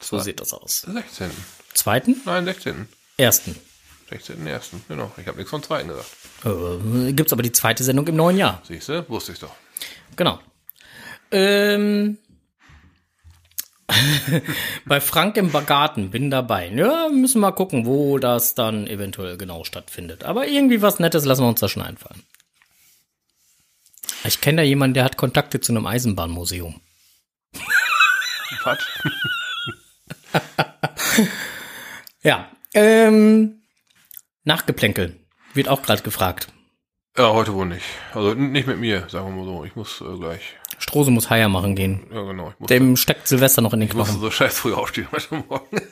so 0.00 0.18
sieht 0.18 0.40
das 0.40 0.52
aus. 0.52 0.82
16. 0.86 1.30
Zweiten, 1.74 2.20
Nein, 2.24 2.44
16. 2.44 2.88
ersten. 3.16 3.56
16. 4.10 4.46
ersten. 4.46 4.82
Genau. 4.88 5.12
Ich 5.16 5.26
habe 5.26 5.36
nichts 5.38 5.50
vom 5.50 5.62
zweiten 5.62 5.88
gesagt. 5.88 6.08
Äh, 6.44 7.12
gibt's 7.12 7.32
aber 7.32 7.42
die 7.42 7.52
zweite 7.52 7.82
Sendung 7.84 8.06
im 8.06 8.16
neuen 8.16 8.36
Jahr. 8.36 8.62
Siehst 8.66 8.88
du? 8.88 9.08
Wusste 9.08 9.32
ich 9.32 9.38
doch. 9.38 9.52
Genau. 10.16 10.38
Ähm, 11.30 12.18
bei 14.86 15.00
Frank 15.00 15.36
im 15.36 15.50
Garten 15.52 16.10
bin 16.10 16.30
dabei. 16.30 16.68
Ja, 16.68 17.08
müssen 17.08 17.40
wir 17.40 17.48
mal 17.48 17.52
gucken, 17.52 17.86
wo 17.86 18.18
das 18.18 18.54
dann 18.54 18.86
eventuell 18.86 19.36
genau 19.36 19.64
stattfindet. 19.64 20.24
Aber 20.24 20.46
irgendwie 20.46 20.82
was 20.82 20.98
Nettes 20.98 21.24
lassen 21.24 21.42
wir 21.42 21.48
uns 21.48 21.60
da 21.60 21.68
schon 21.68 21.82
einfallen. 21.82 22.22
Ich 24.24 24.40
kenne 24.40 24.58
da 24.58 24.62
jemanden, 24.62 24.94
der 24.94 25.04
hat 25.04 25.16
Kontakte 25.16 25.60
zu 25.60 25.72
einem 25.72 25.86
Eisenbahnmuseum. 25.86 26.80
Was? 28.64 28.78
Ja. 32.22 32.50
Ähm, 32.74 33.62
Nachgeplänkel 34.44 35.16
wird 35.54 35.68
auch 35.68 35.82
gerade 35.82 36.02
gefragt. 36.02 36.48
Ja, 37.16 37.32
heute 37.32 37.54
wohl 37.54 37.66
nicht. 37.66 37.86
Also 38.12 38.34
nicht 38.34 38.66
mit 38.66 38.78
mir, 38.78 39.08
sagen 39.08 39.28
wir 39.28 39.44
mal 39.44 39.44
so. 39.44 39.64
Ich 39.64 39.74
muss 39.76 40.00
äh, 40.00 40.16
gleich. 40.18 40.57
Strose 40.78 41.10
muss 41.10 41.30
Haier 41.30 41.48
machen 41.48 41.74
gehen. 41.74 42.02
Ja, 42.12 42.22
genau. 42.22 42.52
Dem 42.68 42.96
steckt 42.96 43.26
Silvester 43.28 43.62
noch 43.62 43.72
in 43.72 43.80
den 43.80 43.88
ich 43.88 43.94
musste 43.94 44.12
Knochen. 44.14 44.26
so 44.26 44.30
scheiß 44.30 44.58
früh 44.58 44.74
aufstehen 44.74 45.08
heute 45.12 45.42
Morgen. 45.48 45.80